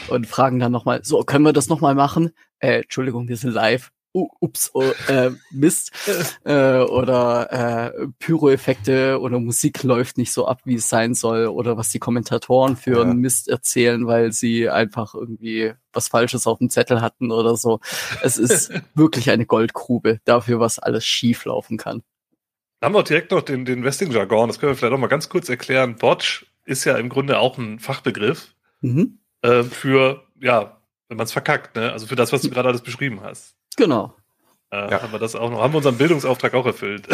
und 0.09 0.28
fragen 0.28 0.59
dann 0.59 0.74
nochmal, 0.74 1.01
so, 1.03 1.24
können 1.24 1.45
wir 1.45 1.53
das 1.53 1.69
nochmal 1.69 1.95
machen? 1.95 2.32
Äh, 2.59 2.82
Entschuldigung, 2.82 3.30
wir 3.30 3.38
sind 3.38 3.51
live 3.51 3.91
uh, 4.14 4.28
ups, 4.39 4.72
oh, 4.74 4.91
äh, 5.07 5.32
Mist 5.51 5.91
äh, 6.43 6.80
oder 6.80 7.93
äh, 7.95 8.07
Pyro-Effekte 8.20 9.20
oder 9.20 9.39
Musik 9.39 9.84
läuft 9.84 10.18
nicht 10.18 10.32
so 10.32 10.47
ab, 10.47 10.62
wie 10.66 10.76
es 10.76 10.89
sein 10.89 11.14
soll 11.14 11.47
oder 11.47 11.78
was 11.78 11.89
die 11.89 11.99
Kommentatoren 11.99 12.76
für 12.76 13.05
ja. 13.05 13.14
Mist 13.14 13.47
erzählen, 13.47 14.05
weil 14.07 14.32
sie 14.32 14.70
einfach 14.70 15.14
irgendwie 15.14 15.74
was 15.93 16.07
Falsches 16.07 16.47
auf 16.47 16.59
dem 16.59 16.70
Zettel 16.70 17.01
hatten 17.01 17.32
oder 17.32 17.55
so. 17.55 17.80
Es 18.22 18.38
ist 18.38 18.72
wirklich 18.95 19.30
eine 19.30 19.45
Goldgrube 19.45 20.20
dafür, 20.26 20.59
was 20.59 20.80
alles 20.80 21.05
schief 21.05 21.45
laufen 21.45 21.78
kann. 21.78 22.03
Dann 22.80 22.89
haben 22.89 22.95
wir 22.95 23.03
direkt 23.03 23.32
noch 23.32 23.41
den, 23.41 23.66
den 23.66 23.84
Wrestling-Jargon, 23.84 24.47
das 24.47 24.59
können 24.59 24.72
wir 24.72 24.76
vielleicht 24.76 24.93
auch 24.93 24.97
mal 24.97 25.07
ganz 25.07 25.30
kurz 25.30 25.49
erklären. 25.49 25.97
Botch 25.97 26.47
ist 26.66 26.86
ja 26.86 26.97
im 26.97 27.09
Grunde 27.09 27.39
auch 27.39 27.57
ein 27.57 27.80
Fachbegriff 27.80 28.55
mhm. 28.82 29.20
äh, 29.41 29.64
für, 29.64 30.24
ja, 30.39 30.80
wenn 31.12 31.18
man 31.18 31.26
es 31.26 31.34
verkackt, 31.34 31.76
ne? 31.76 31.91
Also 31.91 32.07
für 32.07 32.16
das, 32.16 32.32
was 32.32 32.41
du 32.41 32.49
gerade 32.49 32.70
alles 32.70 32.82
beschrieben 32.82 33.20
hast. 33.22 33.53
Genau. 33.76 34.16
Äh, 34.72 34.89
ja. 34.89 35.01
Haben 35.01 35.12
wir 35.12 35.20
das 35.20 35.36
auch 35.36 35.51
noch, 35.51 35.62
haben 35.62 35.74
wir 35.74 35.78
unseren 35.80 35.97
Bildungsauftrag 35.97 36.53
auch 36.53 36.66
erfüllt. 36.66 37.05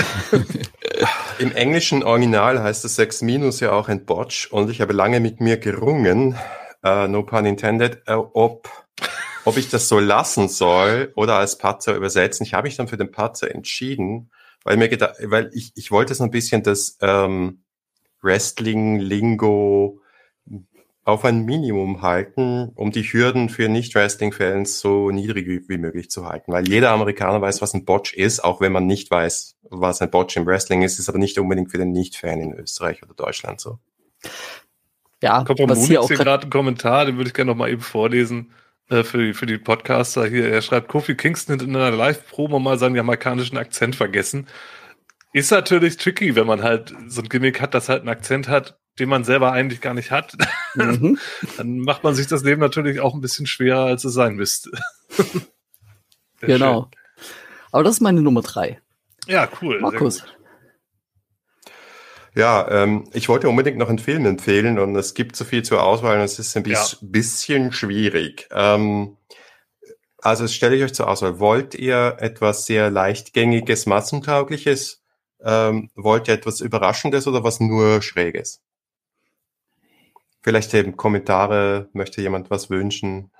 Im 1.40 1.52
englischen 1.52 2.04
Original 2.04 2.62
heißt 2.62 2.86
es 2.86 2.96
6 2.96 3.24
minus 3.24 3.60
ja 3.60 3.72
auch 3.72 3.90
ein 3.90 4.06
Botch 4.06 4.52
und 4.52 4.70
ich 4.70 4.82
habe 4.82 4.94
lange 4.94 5.20
mit 5.20 5.42
mir 5.42 5.58
gerungen, 5.58 6.38
uh, 6.86 7.08
no 7.08 7.24
pun 7.24 7.48
intended, 7.48 8.04
uh, 8.08 8.30
ob, 8.34 8.70
ob 9.46 9.58
ich 9.58 9.68
das 9.68 9.90
so 9.90 9.98
lassen 9.98 10.48
soll 10.48 11.12
oder 11.16 11.38
als 11.38 11.58
Patzer 11.58 11.96
übersetzen. 11.96 12.46
Ich 12.46 12.54
habe 12.54 12.68
mich 12.68 12.78
dann 12.78 12.88
für 12.88 12.98
den 12.98 13.10
Patzer 13.10 13.50
entschieden, 13.50 14.30
weil 14.64 14.78
mir 14.78 14.90
gedacht, 14.90 15.16
weil 15.24 15.50
ich, 15.54 15.72
ich 15.74 15.90
wollte 15.90 16.14
so 16.14 16.24
ein 16.24 16.30
bisschen 16.30 16.62
das 16.62 17.00
ähm, 17.02 17.64
Wrestling-Lingo 18.22 20.02
auf 21.08 21.24
ein 21.24 21.46
Minimum 21.46 22.02
halten, 22.02 22.74
um 22.76 22.92
die 22.92 23.04
Hürden 23.04 23.48
für 23.48 23.70
Nicht-Wrestling-Fans 23.70 24.82
so 24.82 25.10
niedrig 25.10 25.48
wie, 25.70 25.78
möglich 25.78 26.10
zu 26.10 26.26
halten. 26.26 26.52
Weil 26.52 26.68
jeder 26.68 26.92
Amerikaner 26.92 27.40
weiß, 27.40 27.62
was 27.62 27.74
ein 27.74 27.86
Botch 27.86 28.14
ist, 28.14 28.44
auch 28.44 28.60
wenn 28.60 28.74
man 28.74 28.88
nicht 28.88 29.10
weiß, 29.10 29.56
was 29.70 30.02
ein 30.02 30.12
Botch 30.12 30.36
im 30.36 30.46
Wrestling 30.46 30.82
ist, 30.82 31.00
ist 31.00 31.08
aber 31.08 31.18
nicht 31.18 31.40
unbedingt 31.40 31.72
für 31.72 31.78
den 31.78 31.94
Nicht-Fan 31.94 32.42
in 32.42 32.54
Österreich 32.54 33.02
oder 33.04 33.14
Deutschland 33.14 33.62
so. 33.62 33.80
Ja, 35.24 35.46
kommt 35.46 35.60
vom 35.60 35.70
Munich 35.70 35.88
hier 35.88 36.18
gerade 36.18 36.46
ein 36.46 36.50
Kommentar, 36.50 37.06
den 37.06 37.16
würde 37.16 37.30
ich 37.30 37.34
gerne 37.34 37.52
noch 37.52 37.58
mal 37.58 37.70
eben 37.70 37.82
vorlesen 37.82 38.52
äh, 38.90 39.04
für, 39.04 39.28
die, 39.28 39.34
für 39.34 39.46
die 39.46 39.58
Podcaster 39.58 40.28
hier. 40.28 40.50
Er 40.50 40.62
schreibt, 40.62 40.90
Kofi 40.90 41.16
Kingston 41.16 41.56
hat 41.56 41.62
in 41.66 41.74
einer 41.74 41.92
Live-Promo 41.92 42.60
mal 42.60 42.78
seinen 42.78 42.96
jamaikanischen 42.96 43.58
Akzent 43.58 43.96
vergessen. 43.96 44.48
Ist 45.32 45.52
natürlich 45.52 45.96
tricky, 45.96 46.36
wenn 46.36 46.48
man 46.48 46.64
halt 46.64 46.94
so 47.08 47.22
ein 47.22 47.30
Gimmick 47.30 47.62
hat, 47.62 47.74
das 47.74 47.88
halt 47.88 48.02
einen 48.02 48.10
Akzent 48.10 48.50
hat, 48.50 48.78
den 49.00 49.10
man 49.10 49.24
selber 49.24 49.52
eigentlich 49.52 49.82
gar 49.82 49.94
nicht 49.94 50.12
hat, 50.12 50.36
mhm. 50.76 51.18
dann 51.58 51.80
macht 51.80 52.04
man 52.04 52.16
sich 52.16 52.28
das 52.28 52.44
Leben 52.44 52.62
natürlich 52.62 53.00
auch 53.00 53.14
ein 53.14 53.22
bisschen 53.22 53.46
schwerer, 53.46 53.86
als 53.86 54.04
es 54.04 54.14
sein 54.14 54.36
müsste. 54.36 54.72
genau. 56.42 56.84
Schön. 56.84 57.26
Aber 57.72 57.84
das 57.84 57.96
ist 57.96 58.02
meine 58.02 58.22
Nummer 58.22 58.42
drei. 58.42 58.80
Ja, 59.28 59.48
cool. 59.62 59.80
Markus. 59.82 60.24
Ja, 62.34 62.70
ähm, 62.70 63.10
ich 63.14 63.30
wollte 63.30 63.50
unbedingt 63.50 63.78
noch 63.78 63.90
einen 63.90 63.98
Film 63.98 64.26
empfehlen 64.26 64.78
und 64.78 64.96
es 64.96 65.16
gibt 65.16 65.36
so 65.36 65.44
viel 65.44 65.64
zur 65.64 65.84
Auswahl 65.84 66.18
und 66.18 66.24
es 66.24 66.38
ist 66.38 66.56
ein 66.56 66.64
bis, 66.64 66.92
ja. 66.92 66.98
bisschen 67.02 67.72
schwierig. 67.72 68.48
Ähm, 68.52 69.18
also 70.20 70.48
stelle 70.48 70.76
ich 70.76 70.84
euch 70.84 70.94
zur 70.94 71.08
Auswahl. 71.08 71.40
Wollt 71.40 71.74
ihr 71.74 72.18
etwas 72.20 72.66
sehr 72.66 72.92
leichtgängiges, 72.92 73.88
massentaugliches? 73.88 75.02
Ähm, 75.42 75.90
wollt 75.96 76.28
ihr 76.28 76.36
etwas 76.36 76.62
Überraschendes 76.62 77.28
oder 77.28 77.44
was 77.44 77.60
nur 77.60 78.02
Schräges? 78.02 78.62
Vielleicht 80.48 80.74
eben 80.74 80.96
Kommentare, 80.96 81.90
möchte 81.92 82.22
jemand 82.22 82.50
was 82.50 82.70
wünschen? 82.70 83.32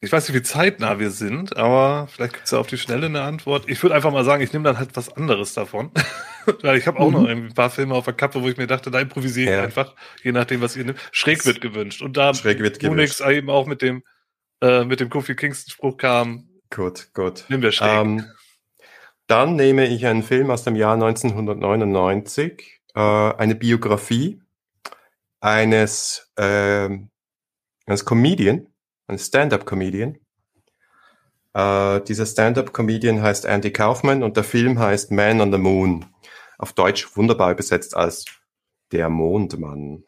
Ich 0.00 0.10
weiß 0.10 0.26
nicht, 0.26 0.36
wie 0.36 0.42
zeitnah 0.42 0.98
wir 0.98 1.12
sind, 1.12 1.56
aber 1.56 2.08
vielleicht 2.08 2.32
gibt 2.32 2.46
es 2.46 2.50
ja 2.50 2.58
auf 2.58 2.66
die 2.66 2.78
Schnelle 2.78 3.06
eine 3.06 3.20
Antwort. 3.22 3.68
Ich 3.68 3.80
würde 3.84 3.94
einfach 3.94 4.10
mal 4.10 4.24
sagen, 4.24 4.42
ich 4.42 4.52
nehme 4.52 4.64
dann 4.64 4.76
halt 4.76 4.90
was 4.94 5.16
anderes 5.16 5.54
davon. 5.54 5.92
Weil 6.62 6.78
ich 6.78 6.88
habe 6.88 6.98
auch 6.98 7.10
mhm. 7.10 7.12
noch 7.12 7.28
ein 7.28 7.54
paar 7.54 7.70
Filme 7.70 7.94
auf 7.94 8.06
der 8.06 8.14
Kappe, 8.14 8.42
wo 8.42 8.48
ich 8.48 8.56
mir 8.56 8.66
dachte, 8.66 8.90
da 8.90 8.98
improvisiere 8.98 9.52
ich 9.52 9.56
ja. 9.56 9.62
einfach, 9.62 9.94
je 10.24 10.32
nachdem, 10.32 10.60
was 10.62 10.74
ihr 10.74 10.84
nimmt. 10.84 10.98
Schräg 11.12 11.46
wird 11.46 11.60
gewünscht. 11.60 12.02
Und 12.02 12.16
da 12.16 12.34
Schräg 12.34 12.58
wird 12.58 12.82
Unix 12.82 13.18
gewünscht. 13.18 13.38
eben 13.38 13.48
auch 13.48 13.68
mit 13.68 13.80
dem, 13.80 14.02
äh, 14.60 14.84
mit 14.84 14.98
dem 14.98 15.10
Kofi 15.10 15.36
Kingston-Spruch 15.36 15.96
kam. 15.96 16.48
Gut, 16.74 17.10
gut. 17.14 17.44
Nehmen 17.48 17.62
wir 17.62 17.70
Schräg. 17.70 18.00
Ähm, 18.00 18.24
dann 19.28 19.54
nehme 19.54 19.86
ich 19.86 20.04
einen 20.06 20.24
Film 20.24 20.50
aus 20.50 20.64
dem 20.64 20.74
Jahr 20.74 20.94
1999, 20.94 22.80
äh, 22.96 23.00
eine 23.00 23.54
Biografie 23.54 24.40
eines, 25.40 26.30
äh, 26.36 26.88
eines 27.86 28.04
Comedian, 28.04 28.66
eines 29.06 29.26
Stand-up-Comedian. 29.26 30.18
Äh, 31.54 32.00
dieser 32.02 32.26
Stand-up-Comedian 32.26 33.22
heißt 33.22 33.44
Andy 33.44 33.72
Kaufman 33.72 34.22
und 34.22 34.36
der 34.36 34.44
Film 34.44 34.78
heißt 34.78 35.10
Man 35.10 35.40
on 35.40 35.52
the 35.52 35.58
Moon. 35.58 36.06
Auf 36.58 36.72
Deutsch 36.72 37.16
wunderbar 37.16 37.52
übersetzt 37.52 37.96
als 37.96 38.24
Der 38.92 39.08
Mondmann. 39.08 40.04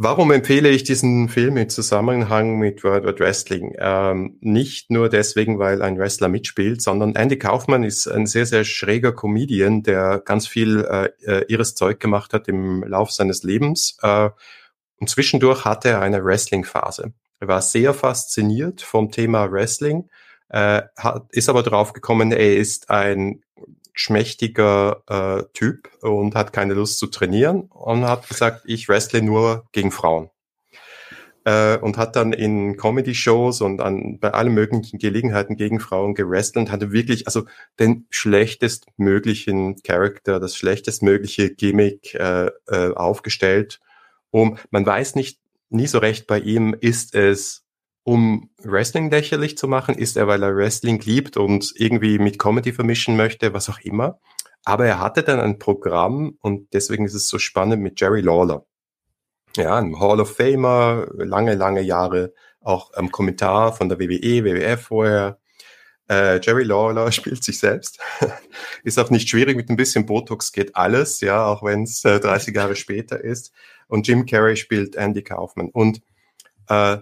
Warum 0.00 0.30
empfehle 0.30 0.68
ich 0.68 0.84
diesen 0.84 1.28
Film 1.28 1.56
im 1.56 1.68
Zusammenhang 1.68 2.56
mit 2.56 2.84
World 2.84 3.04
Wide 3.04 3.18
Wrestling? 3.18 3.74
Ähm, 3.80 4.38
nicht 4.40 4.92
nur 4.92 5.08
deswegen, 5.08 5.58
weil 5.58 5.82
ein 5.82 5.98
Wrestler 5.98 6.28
mitspielt, 6.28 6.80
sondern 6.80 7.16
Andy 7.16 7.36
Kaufman 7.36 7.82
ist 7.82 8.06
ein 8.06 8.26
sehr, 8.26 8.46
sehr 8.46 8.62
schräger 8.62 9.10
Comedian, 9.10 9.82
der 9.82 10.22
ganz 10.24 10.46
viel 10.46 10.84
äh, 10.84 11.08
äh 11.26 11.44
ihres 11.48 11.74
Zeug 11.74 11.98
gemacht 11.98 12.32
hat 12.32 12.46
im 12.46 12.84
Lauf 12.84 13.10
seines 13.10 13.42
Lebens. 13.42 13.98
Äh, 14.00 14.30
und 15.00 15.10
zwischendurch 15.10 15.64
hatte 15.64 15.88
er 15.88 16.00
eine 16.00 16.24
Wrestling-Phase. 16.24 17.12
Er 17.40 17.48
war 17.48 17.60
sehr 17.60 17.92
fasziniert 17.92 18.82
vom 18.82 19.10
Thema 19.10 19.50
Wrestling, 19.50 20.08
äh, 20.48 20.82
hat, 20.96 21.26
ist 21.30 21.48
aber 21.48 21.64
drauf 21.64 21.92
gekommen, 21.92 22.30
er 22.30 22.56
ist 22.56 22.88
ein 22.88 23.42
schmächtiger 23.98 25.02
äh, 25.08 25.42
Typ 25.54 25.90
und 26.02 26.36
hat 26.36 26.52
keine 26.52 26.74
Lust 26.74 27.00
zu 27.00 27.08
trainieren 27.08 27.62
und 27.62 28.04
hat 28.04 28.28
gesagt, 28.28 28.62
ich 28.64 28.88
wrestle 28.88 29.22
nur 29.22 29.64
gegen 29.72 29.90
Frauen. 29.90 30.30
Äh, 31.44 31.78
und 31.78 31.96
hat 31.96 32.14
dann 32.14 32.32
in 32.32 32.76
Comedy-Shows 32.76 33.60
und 33.60 33.80
an, 33.80 34.20
bei 34.20 34.30
allen 34.30 34.54
möglichen 34.54 34.98
Gelegenheiten 35.00 35.56
gegen 35.56 35.80
Frauen 35.80 36.14
gewrestelt 36.14 36.66
und 36.66 36.72
hatte 36.72 36.92
wirklich 36.92 37.26
also 37.26 37.46
den 37.80 38.06
schlechtestmöglichen 38.10 39.82
Charakter, 39.82 40.38
das 40.38 40.56
schlechtestmögliche 40.56 41.52
Gimmick 41.52 42.14
äh, 42.14 42.50
äh, 42.68 42.94
aufgestellt. 42.94 43.80
Um, 44.30 44.58
man 44.70 44.86
weiß 44.86 45.16
nicht 45.16 45.40
nie 45.70 45.88
so 45.88 45.98
recht 45.98 46.28
bei 46.28 46.38
ihm, 46.38 46.72
ist 46.78 47.16
es 47.16 47.64
um 48.08 48.48
Wrestling 48.62 49.10
lächerlich 49.10 49.58
zu 49.58 49.68
machen? 49.68 49.94
Ist 49.94 50.16
er, 50.16 50.26
weil 50.26 50.42
er 50.42 50.56
Wrestling 50.56 50.98
liebt 51.00 51.36
und 51.36 51.74
irgendwie 51.76 52.18
mit 52.18 52.38
Comedy 52.38 52.72
vermischen 52.72 53.18
möchte, 53.18 53.52
was 53.52 53.68
auch 53.68 53.80
immer? 53.80 54.18
Aber 54.64 54.86
er 54.86 54.98
hatte 54.98 55.22
dann 55.22 55.38
ein 55.38 55.58
Programm 55.58 56.38
und 56.40 56.72
deswegen 56.72 57.04
ist 57.04 57.12
es 57.12 57.28
so 57.28 57.38
spannend 57.38 57.82
mit 57.82 58.00
Jerry 58.00 58.22
Lawler. 58.22 58.64
Ja, 59.58 59.76
ein 59.76 60.00
Hall 60.00 60.20
of 60.20 60.34
Famer, 60.34 61.06
lange, 61.16 61.54
lange 61.54 61.82
Jahre 61.82 62.32
auch 62.62 62.94
am 62.94 63.12
Kommentar 63.12 63.74
von 63.74 63.90
der 63.90 63.98
WWE, 64.00 64.42
WWF 64.42 64.80
vorher. 64.84 65.38
Äh, 66.08 66.40
Jerry 66.40 66.64
Lawler 66.64 67.12
spielt 67.12 67.44
sich 67.44 67.58
selbst. 67.58 68.00
ist 68.84 68.98
auch 68.98 69.10
nicht 69.10 69.28
schwierig, 69.28 69.54
mit 69.54 69.68
ein 69.68 69.76
bisschen 69.76 70.06
Botox 70.06 70.52
geht 70.52 70.74
alles, 70.76 71.20
ja, 71.20 71.44
auch 71.44 71.62
wenn 71.62 71.82
es 71.82 72.06
äh, 72.06 72.20
30 72.20 72.56
Jahre 72.56 72.74
später 72.74 73.22
ist. 73.22 73.52
Und 73.86 74.08
Jim 74.08 74.24
Carrey 74.24 74.56
spielt 74.56 74.96
Andy 74.96 75.22
Kaufman. 75.22 75.68
Und 75.68 76.00
äh, 76.68 76.98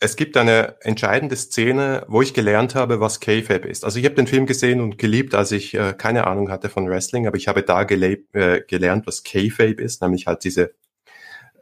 es 0.00 0.16
gibt 0.16 0.36
eine 0.36 0.76
entscheidende 0.82 1.36
Szene, 1.36 2.04
wo 2.08 2.20
ich 2.20 2.34
gelernt 2.34 2.74
habe, 2.74 3.00
was 3.00 3.20
K-Fab 3.20 3.64
ist. 3.64 3.84
Also 3.84 3.98
ich 3.98 4.04
habe 4.04 4.14
den 4.14 4.26
Film 4.26 4.46
gesehen 4.46 4.80
und 4.80 4.98
geliebt, 4.98 5.34
als 5.34 5.52
ich 5.52 5.74
äh, 5.74 5.94
keine 5.96 6.26
Ahnung 6.26 6.50
hatte 6.50 6.68
von 6.68 6.88
Wrestling, 6.88 7.26
aber 7.26 7.36
ich 7.36 7.48
habe 7.48 7.62
da 7.62 7.82
äh, 7.82 8.60
gelernt, 8.66 9.06
was 9.06 9.22
K-Fab 9.22 9.80
ist, 9.80 10.02
nämlich 10.02 10.26
halt 10.26 10.44
diese 10.44 10.74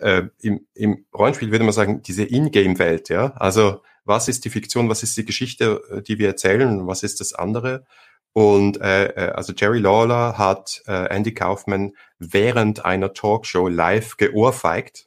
äh, 0.01 0.25
im, 0.41 0.67
im 0.75 1.05
Rollenspiel 1.15 1.51
würde 1.51 1.65
man 1.65 1.73
sagen, 1.73 2.03
diese 2.03 2.25
Ingame-Welt, 2.25 3.09
ja. 3.09 3.33
Also 3.37 3.83
was 4.05 4.29
ist 4.29 4.45
die 4.45 4.51
Fiktion, 4.51 4.89
was 4.89 5.03
ist 5.03 5.17
die 5.17 5.25
Geschichte, 5.25 5.81
äh, 5.91 6.03
die 6.03 6.19
wir 6.19 6.29
erzählen, 6.29 6.87
was 6.87 7.03
ist 7.03 7.21
das 7.21 7.33
andere? 7.35 7.85
Und 8.33 8.81
äh, 8.81 9.07
äh, 9.09 9.31
also 9.33 9.53
Jerry 9.57 9.79
Lawler 9.79 10.39
hat 10.39 10.83
äh, 10.87 11.15
Andy 11.15 11.35
Kaufman 11.35 11.93
während 12.19 12.85
einer 12.85 13.13
Talkshow 13.13 13.69
live 13.69 14.17
geohrfeigt 14.17 15.07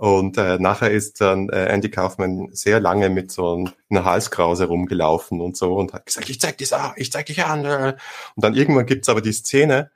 und 0.00 0.38
äh, 0.38 0.56
nachher 0.58 0.90
ist 0.90 1.20
dann 1.20 1.50
äh, 1.50 1.66
Andy 1.66 1.90
Kaufman 1.90 2.48
sehr 2.52 2.80
lange 2.80 3.10
mit 3.10 3.30
so 3.30 3.68
einer 3.90 4.04
Halskrause 4.06 4.64
rumgelaufen 4.64 5.42
und 5.42 5.58
so 5.58 5.74
und 5.74 5.92
hat 5.92 6.06
gesagt, 6.06 6.30
ich 6.30 6.40
zeig 6.40 6.56
dich 6.56 6.74
an, 6.74 6.92
ich 6.96 7.12
zeig 7.12 7.26
dich 7.26 7.44
an. 7.44 7.66
Äh. 7.66 7.96
Und 8.34 8.42
dann 8.42 8.54
irgendwann 8.54 8.86
gibt's 8.86 9.10
aber 9.10 9.20
die 9.20 9.34
Szene, 9.34 9.90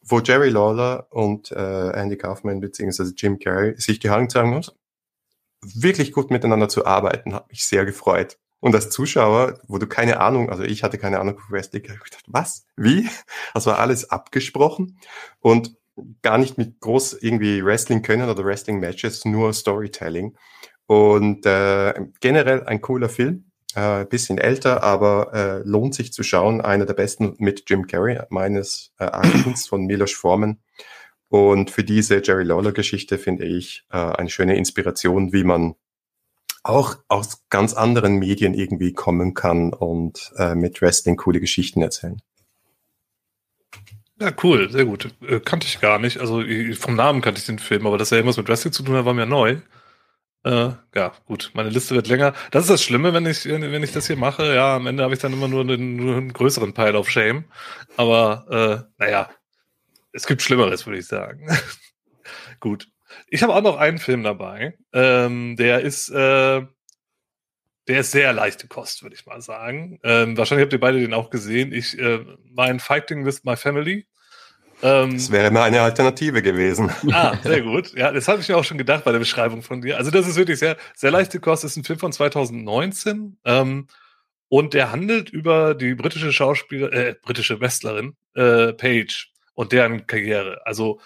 wo 0.00 0.20
Jerry 0.20 0.48
Lawler 0.48 1.08
und 1.10 1.52
äh, 1.52 1.90
Andy 1.90 2.16
Kaufman 2.16 2.60
beziehungsweise 2.60 3.12
Jim 3.14 3.38
Carrey 3.38 3.78
sich 3.78 3.98
die 3.98 4.08
Hand 4.08 4.32
sagen 4.32 4.48
muss, 4.48 4.74
wirklich 5.60 6.12
gut 6.12 6.30
miteinander 6.30 6.70
zu 6.70 6.86
arbeiten, 6.86 7.34
hat 7.34 7.50
mich 7.50 7.66
sehr 7.66 7.84
gefreut. 7.84 8.38
Und 8.60 8.74
als 8.74 8.88
Zuschauer, 8.88 9.60
wo 9.68 9.76
du 9.76 9.86
keine 9.86 10.20
Ahnung, 10.20 10.48
also 10.48 10.62
ich 10.62 10.82
hatte 10.82 10.96
keine 10.96 11.20
Ahnung 11.20 11.38
was? 12.26 12.64
Wie? 12.76 13.10
Das 13.52 13.66
war 13.66 13.78
alles 13.78 14.08
abgesprochen. 14.08 14.98
Und 15.40 15.76
gar 16.22 16.38
nicht 16.38 16.58
mit 16.58 16.80
groß 16.80 17.14
irgendwie 17.20 17.64
Wrestling 17.64 18.02
können 18.02 18.28
oder 18.28 18.44
Wrestling 18.44 18.80
Matches, 18.80 19.24
nur 19.24 19.52
Storytelling. 19.52 20.36
Und 20.86 21.46
äh, 21.46 21.94
generell 22.20 22.64
ein 22.64 22.80
cooler 22.80 23.08
Film, 23.08 23.50
äh, 23.74 24.04
bisschen 24.04 24.38
älter, 24.38 24.82
aber 24.82 25.32
äh, 25.34 25.68
lohnt 25.68 25.94
sich 25.94 26.12
zu 26.12 26.22
schauen. 26.22 26.60
Einer 26.60 26.86
der 26.86 26.94
besten 26.94 27.34
mit 27.38 27.64
Jim 27.68 27.86
Carrey 27.86 28.20
meines 28.30 28.92
äh, 28.98 29.04
Erachtens 29.04 29.66
von 29.68 29.86
Milos 29.86 30.12
Forman. 30.12 30.58
Und 31.28 31.70
für 31.70 31.84
diese 31.84 32.22
Jerry 32.22 32.44
Lawler 32.44 32.72
Geschichte 32.72 33.18
finde 33.18 33.44
ich 33.44 33.84
äh, 33.90 33.96
eine 33.96 34.30
schöne 34.30 34.56
Inspiration, 34.56 35.32
wie 35.32 35.44
man 35.44 35.74
auch 36.62 36.96
aus 37.08 37.42
ganz 37.50 37.74
anderen 37.74 38.18
Medien 38.18 38.54
irgendwie 38.54 38.92
kommen 38.92 39.34
kann 39.34 39.72
und 39.72 40.32
äh, 40.38 40.54
mit 40.54 40.80
Wrestling 40.80 41.16
coole 41.16 41.40
Geschichten 41.40 41.82
erzählen. 41.82 42.20
Ja, 44.20 44.32
cool, 44.42 44.70
sehr 44.70 44.84
gut. 44.84 45.12
Äh, 45.26 45.40
kannte 45.40 45.66
ich 45.66 45.80
gar 45.80 45.98
nicht. 45.98 46.18
Also 46.20 46.42
vom 46.78 46.94
Namen 46.94 47.20
kannte 47.20 47.40
ich 47.40 47.46
den 47.46 47.58
Film, 47.58 47.86
aber 47.86 47.98
dass 47.98 48.12
er 48.12 48.18
irgendwas 48.18 48.36
mit 48.36 48.48
Wrestling 48.48 48.72
zu 48.72 48.82
tun 48.84 48.96
hat, 48.96 49.04
war 49.04 49.14
mir 49.14 49.26
neu. 49.26 49.58
Äh, 50.44 50.72
ja, 50.94 51.12
gut, 51.26 51.50
meine 51.54 51.70
Liste 51.70 51.94
wird 51.94 52.06
länger. 52.06 52.34
Das 52.50 52.64
ist 52.64 52.70
das 52.70 52.82
Schlimme, 52.82 53.14
wenn 53.14 53.26
ich, 53.26 53.46
wenn 53.46 53.82
ich 53.82 53.92
das 53.92 54.06
hier 54.06 54.16
mache. 54.16 54.54
Ja, 54.54 54.76
am 54.76 54.86
Ende 54.86 55.02
habe 55.02 55.14
ich 55.14 55.20
dann 55.20 55.32
immer 55.32 55.48
nur 55.48 55.62
einen, 55.62 55.96
nur 55.96 56.16
einen 56.16 56.32
größeren 56.32 56.74
Pile 56.74 56.98
of 56.98 57.10
Shame. 57.10 57.44
Aber 57.96 58.86
äh, 58.98 59.02
naja, 59.02 59.30
es 60.12 60.26
gibt 60.26 60.42
Schlimmeres, 60.42 60.86
würde 60.86 60.98
ich 60.98 61.06
sagen. 61.06 61.48
gut. 62.60 62.88
Ich 63.28 63.42
habe 63.42 63.54
auch 63.54 63.62
noch 63.62 63.78
einen 63.78 63.98
Film 63.98 64.22
dabei. 64.22 64.76
Ähm, 64.92 65.56
der 65.56 65.80
ist 65.80 66.10
äh, 66.10 66.62
der 67.88 68.00
ist 68.00 68.12
sehr 68.12 68.32
leichte 68.32 68.66
Kost, 68.66 69.02
würde 69.02 69.14
ich 69.14 69.26
mal 69.26 69.40
sagen. 69.40 69.98
Ähm, 70.02 70.36
wahrscheinlich 70.36 70.64
habt 70.64 70.72
ihr 70.72 70.80
beide 70.80 71.00
den 71.00 71.14
auch 71.14 71.30
gesehen. 71.30 71.72
Ich 71.72 71.98
äh, 71.98 72.20
war 72.52 72.70
in 72.70 72.80
Fighting 72.80 73.26
with 73.26 73.44
My 73.44 73.56
Family. 73.56 74.06
Ähm, 74.82 75.14
das 75.14 75.30
wäre 75.30 75.50
mal 75.50 75.64
eine 75.64 75.82
Alternative 75.82 76.42
gewesen. 76.42 76.90
Ah, 77.12 77.36
sehr 77.42 77.62
gut. 77.62 77.94
Ja, 77.94 78.12
das 78.12 78.28
habe 78.28 78.40
ich 78.40 78.48
mir 78.48 78.56
auch 78.56 78.64
schon 78.64 78.78
gedacht 78.78 79.04
bei 79.04 79.12
der 79.12 79.18
Beschreibung 79.18 79.62
von 79.62 79.80
dir. 79.80 79.96
Also 79.98 80.10
das 80.10 80.26
ist 80.26 80.36
wirklich 80.36 80.58
sehr, 80.58 80.76
sehr 80.94 81.10
leichte 81.10 81.40
Kost. 81.40 81.64
Das 81.64 81.72
ist 81.72 81.76
ein 81.76 81.84
Film 81.84 81.98
von 81.98 82.12
2019. 82.12 83.38
Ähm, 83.44 83.86
und 84.48 84.74
der 84.74 84.92
handelt 84.92 85.30
über 85.30 85.74
die 85.74 85.94
britische 85.94 86.32
Schauspieler, 86.32 86.92
äh, 86.92 87.14
britische 87.22 87.60
Wrestlerin 87.60 88.14
äh, 88.34 88.72
Paige 88.72 89.26
und 89.54 89.72
deren 89.72 90.06
Karriere. 90.06 90.60
Also 90.64 91.00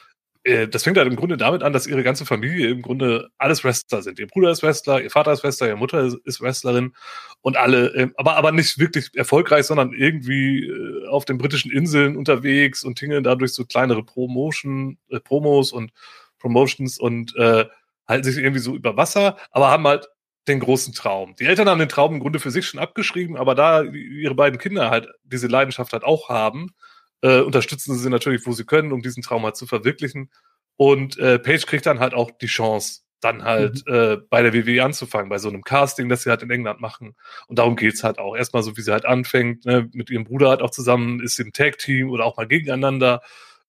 das 0.68 0.84
fängt 0.84 0.96
halt 0.96 1.08
im 1.08 1.16
Grunde 1.16 1.36
damit 1.36 1.62
an, 1.62 1.72
dass 1.72 1.86
ihre 1.86 2.02
ganze 2.02 2.24
Familie 2.24 2.68
im 2.70 2.82
Grunde 2.82 3.30
alles 3.38 3.64
Wrestler 3.64 4.02
sind. 4.02 4.18
Ihr 4.18 4.26
Bruder 4.26 4.50
ist 4.50 4.62
Wrestler, 4.62 5.02
ihr 5.02 5.10
Vater 5.10 5.32
ist 5.32 5.42
Wrestler, 5.42 5.68
ihre 5.68 5.76
Mutter 5.76 6.08
ist 6.24 6.40
Wrestlerin 6.40 6.94
und 7.40 7.56
alle, 7.56 7.88
ähm, 7.94 8.14
aber, 8.16 8.36
aber 8.36 8.52
nicht 8.52 8.78
wirklich 8.78 9.10
erfolgreich, 9.14 9.66
sondern 9.66 9.92
irgendwie 9.92 10.66
äh, 10.66 11.06
auf 11.08 11.24
den 11.24 11.38
britischen 11.38 11.70
Inseln 11.70 12.16
unterwegs 12.16 12.84
und 12.84 12.98
tingeln 12.98 13.24
dadurch 13.24 13.52
so 13.52 13.64
kleinere 13.64 14.02
Promotion, 14.04 14.98
äh, 15.10 15.20
Promos 15.20 15.72
und 15.72 15.92
Promotions 16.38 16.98
und 16.98 17.34
äh, 17.36 17.66
halten 18.06 18.24
sich 18.24 18.38
irgendwie 18.38 18.60
so 18.60 18.74
über 18.74 18.96
Wasser, 18.96 19.36
aber 19.50 19.70
haben 19.70 19.86
halt 19.86 20.08
den 20.48 20.60
großen 20.60 20.94
Traum. 20.94 21.34
Die 21.38 21.44
Eltern 21.44 21.68
haben 21.68 21.78
den 21.78 21.88
Traum 21.88 22.14
im 22.14 22.20
Grunde 22.20 22.38
für 22.38 22.50
sich 22.50 22.66
schon 22.66 22.80
abgeschrieben, 22.80 23.36
aber 23.36 23.54
da 23.54 23.82
ihre 23.82 24.34
beiden 24.34 24.58
Kinder 24.58 24.90
halt 24.90 25.08
diese 25.24 25.46
Leidenschaft 25.46 25.92
halt 25.92 26.04
auch 26.04 26.28
haben, 26.28 26.74
äh, 27.22 27.40
unterstützen 27.40 27.96
sie 27.96 28.10
natürlich, 28.10 28.46
wo 28.46 28.52
sie 28.52 28.64
können, 28.64 28.92
um 28.92 29.02
diesen 29.02 29.22
Traum 29.22 29.44
halt 29.44 29.56
zu 29.56 29.66
verwirklichen. 29.66 30.30
Und 30.76 31.18
äh, 31.18 31.38
Paige 31.38 31.66
kriegt 31.66 31.86
dann 31.86 31.98
halt 31.98 32.14
auch 32.14 32.30
die 32.30 32.46
Chance, 32.46 33.00
dann 33.20 33.42
halt 33.42 33.84
mhm. 33.86 33.94
äh, 33.94 34.16
bei 34.30 34.42
der 34.42 34.54
WWE 34.54 34.84
anzufangen, 34.84 35.28
bei 35.28 35.38
so 35.38 35.48
einem 35.48 35.62
Casting, 35.62 36.08
das 36.08 36.22
sie 36.22 36.30
halt 36.30 36.42
in 36.42 36.50
England 36.50 36.80
machen. 36.80 37.16
Und 37.48 37.58
darum 37.58 37.74
geht's 37.76 38.04
halt 38.04 38.18
auch. 38.18 38.36
Erstmal 38.36 38.62
so, 38.62 38.76
wie 38.76 38.82
sie 38.82 38.92
halt 38.92 39.04
anfängt, 39.04 39.64
ne, 39.64 39.88
mit 39.92 40.10
ihrem 40.10 40.24
Bruder 40.24 40.50
halt 40.50 40.62
auch 40.62 40.70
zusammen, 40.70 41.20
ist 41.20 41.36
sie 41.36 41.42
im 41.42 41.52
Tag-Team 41.52 42.10
oder 42.10 42.24
auch 42.24 42.36
mal 42.36 42.46
gegeneinander. 42.46 43.22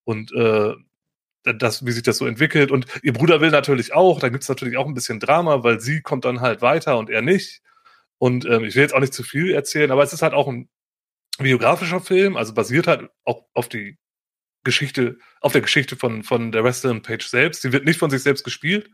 Und 0.03 0.31
äh, 0.33 0.75
das, 1.43 1.85
wie 1.85 1.91
sich 1.91 2.03
das 2.03 2.17
so 2.17 2.27
entwickelt. 2.27 2.71
Und 2.71 2.85
ihr 3.01 3.13
Bruder 3.13 3.41
will 3.41 3.49
natürlich 3.49 3.93
auch, 3.93 4.19
da 4.19 4.29
gibt's 4.29 4.49
natürlich 4.49 4.77
auch 4.77 4.85
ein 4.85 4.93
bisschen 4.93 5.19
Drama, 5.19 5.63
weil 5.63 5.79
sie 5.79 6.01
kommt 6.01 6.25
dann 6.25 6.41
halt 6.41 6.61
weiter 6.61 6.97
und 6.97 7.09
er 7.09 7.21
nicht. 7.21 7.61
Und 8.17 8.45
ähm, 8.45 8.65
ich 8.65 8.75
will 8.75 8.83
jetzt 8.83 8.93
auch 8.93 8.99
nicht 8.99 9.13
zu 9.13 9.23
viel 9.23 9.51
erzählen, 9.53 9.91
aber 9.91 10.03
es 10.03 10.13
ist 10.13 10.21
halt 10.21 10.33
auch 10.33 10.47
ein 10.47 10.69
biografischer 11.43 12.01
Film, 12.01 12.37
also 12.37 12.53
basiert 12.53 12.87
halt 12.87 13.09
auch 13.23 13.45
auf 13.53 13.69
die 13.69 13.97
Geschichte, 14.63 15.17
auf 15.41 15.53
der 15.53 15.61
Geschichte 15.61 15.95
von, 15.95 16.23
von 16.23 16.51
der 16.51 16.63
Wrestlerin 16.63 17.01
Page 17.01 17.25
selbst. 17.25 17.61
Sie 17.61 17.71
wird 17.71 17.85
nicht 17.85 17.99
von 17.99 18.09
sich 18.09 18.23
selbst 18.23 18.43
gespielt, 18.43 18.89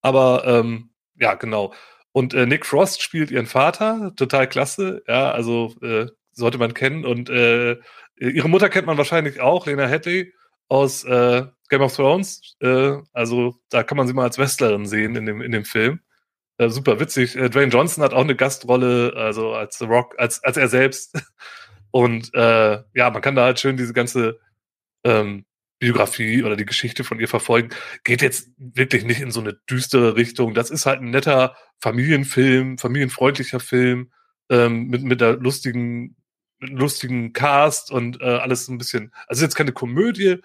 aber 0.00 0.44
ähm, 0.46 0.90
ja, 1.16 1.34
genau. 1.34 1.74
Und 2.12 2.34
äh, 2.34 2.46
Nick 2.46 2.66
Frost 2.66 3.02
spielt 3.02 3.30
ihren 3.30 3.46
Vater, 3.46 4.12
total 4.16 4.48
klasse, 4.48 5.02
ja, 5.08 5.30
also 5.30 5.74
äh, 5.82 6.06
sollte 6.32 6.58
man 6.58 6.74
kennen. 6.74 7.04
Und 7.04 7.30
äh, 7.30 7.76
ihre 8.16 8.48
Mutter 8.48 8.68
kennt 8.68 8.86
man 8.86 8.98
wahrscheinlich 8.98 9.40
auch, 9.40 9.66
Lena 9.66 9.86
Headley 9.86 10.32
aus 10.68 11.04
äh, 11.04 11.44
Game 11.68 11.82
of 11.82 11.94
Thrones. 11.94 12.56
Äh, 12.60 12.96
also 13.12 13.56
da 13.70 13.82
kann 13.82 13.96
man 13.96 14.06
sie 14.06 14.12
mal 14.12 14.24
als 14.24 14.38
Wrestlerin 14.38 14.86
sehen 14.86 15.16
in 15.16 15.26
dem, 15.26 15.40
in 15.40 15.52
dem 15.52 15.64
Film. 15.64 16.00
Äh, 16.58 16.68
super 16.68 17.00
witzig. 17.00 17.36
Äh, 17.36 17.48
Dwayne 17.50 17.72
Johnson 17.72 18.04
hat 18.04 18.12
auch 18.12 18.20
eine 18.20 18.36
Gastrolle, 18.36 19.14
also 19.16 19.54
als 19.54 19.78
The 19.78 19.86
Rock, 19.86 20.14
als, 20.18 20.42
als 20.44 20.56
er 20.56 20.68
selbst. 20.68 21.18
Und 21.92 22.34
äh, 22.34 22.82
ja, 22.94 23.10
man 23.10 23.22
kann 23.22 23.36
da 23.36 23.44
halt 23.44 23.60
schön 23.60 23.76
diese 23.76 23.92
ganze 23.92 24.40
ähm, 25.04 25.44
Biografie 25.78 26.42
oder 26.42 26.56
die 26.56 26.64
Geschichte 26.64 27.04
von 27.04 27.20
ihr 27.20 27.28
verfolgen. 27.28 27.70
Geht 28.02 28.22
jetzt 28.22 28.50
wirklich 28.56 29.04
nicht 29.04 29.20
in 29.20 29.30
so 29.30 29.40
eine 29.40 29.54
düstere 29.68 30.16
Richtung. 30.16 30.54
Das 30.54 30.70
ist 30.70 30.86
halt 30.86 31.00
ein 31.00 31.10
netter 31.10 31.54
Familienfilm, 31.80 32.78
familienfreundlicher 32.78 33.60
Film 33.60 34.10
ähm, 34.48 34.86
mit 34.86 35.02
mit 35.02 35.20
der 35.20 35.36
lustigen 35.36 36.16
lustigen 36.60 37.32
Cast 37.32 37.90
und 37.90 38.20
äh, 38.20 38.24
alles 38.24 38.68
ein 38.68 38.78
bisschen. 38.78 39.12
Also 39.26 39.44
jetzt 39.44 39.56
keine 39.56 39.72
Komödie. 39.72 40.38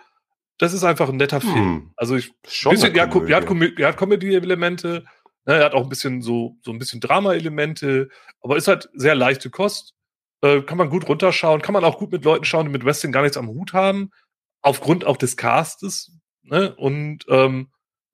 Das 0.58 0.74
ist 0.74 0.84
einfach 0.84 1.10
ein 1.10 1.18
netter 1.18 1.40
Film. 1.40 1.56
Hm, 1.56 1.92
also 1.96 2.16
ich 2.16 2.34
schon 2.48 2.72
bisschen, 2.72 2.96
ja, 2.96 3.04
er 3.04 3.36
hat, 3.38 3.46
Komödie, 3.46 3.82
er 3.82 3.90
hat 3.90 3.98
Comedy-Elemente. 3.98 5.06
Ne, 5.46 5.54
er 5.54 5.66
hat 5.66 5.74
auch 5.74 5.84
ein 5.84 5.90
bisschen 5.90 6.22
so 6.22 6.58
so 6.64 6.72
ein 6.72 6.80
bisschen 6.80 7.00
Drama-Elemente, 7.00 8.10
aber 8.42 8.58
ist 8.58 8.68
halt 8.68 8.90
sehr 8.94 9.14
leichte 9.14 9.52
Kost. 9.52 9.94
Äh, 10.42 10.62
kann 10.62 10.78
man 10.78 10.90
gut 10.90 11.08
runterschauen, 11.08 11.62
kann 11.62 11.74
man 11.74 11.84
auch 11.84 11.98
gut 11.98 12.12
mit 12.12 12.24
Leuten 12.24 12.46
schauen, 12.46 12.68
die 12.68 12.72
mit 12.72 12.86
Wrestling 12.86 13.12
gar 13.12 13.24
nichts 13.24 13.38
am 13.38 13.48
Hut 13.48 13.74
haben, 13.74 14.12
aufgrund 14.62 15.06
auch 15.06 15.18
des 15.18 15.36
Castes. 15.36 16.12
Ne? 16.44 16.76
Und 16.76 17.26
ähm, 17.30 17.70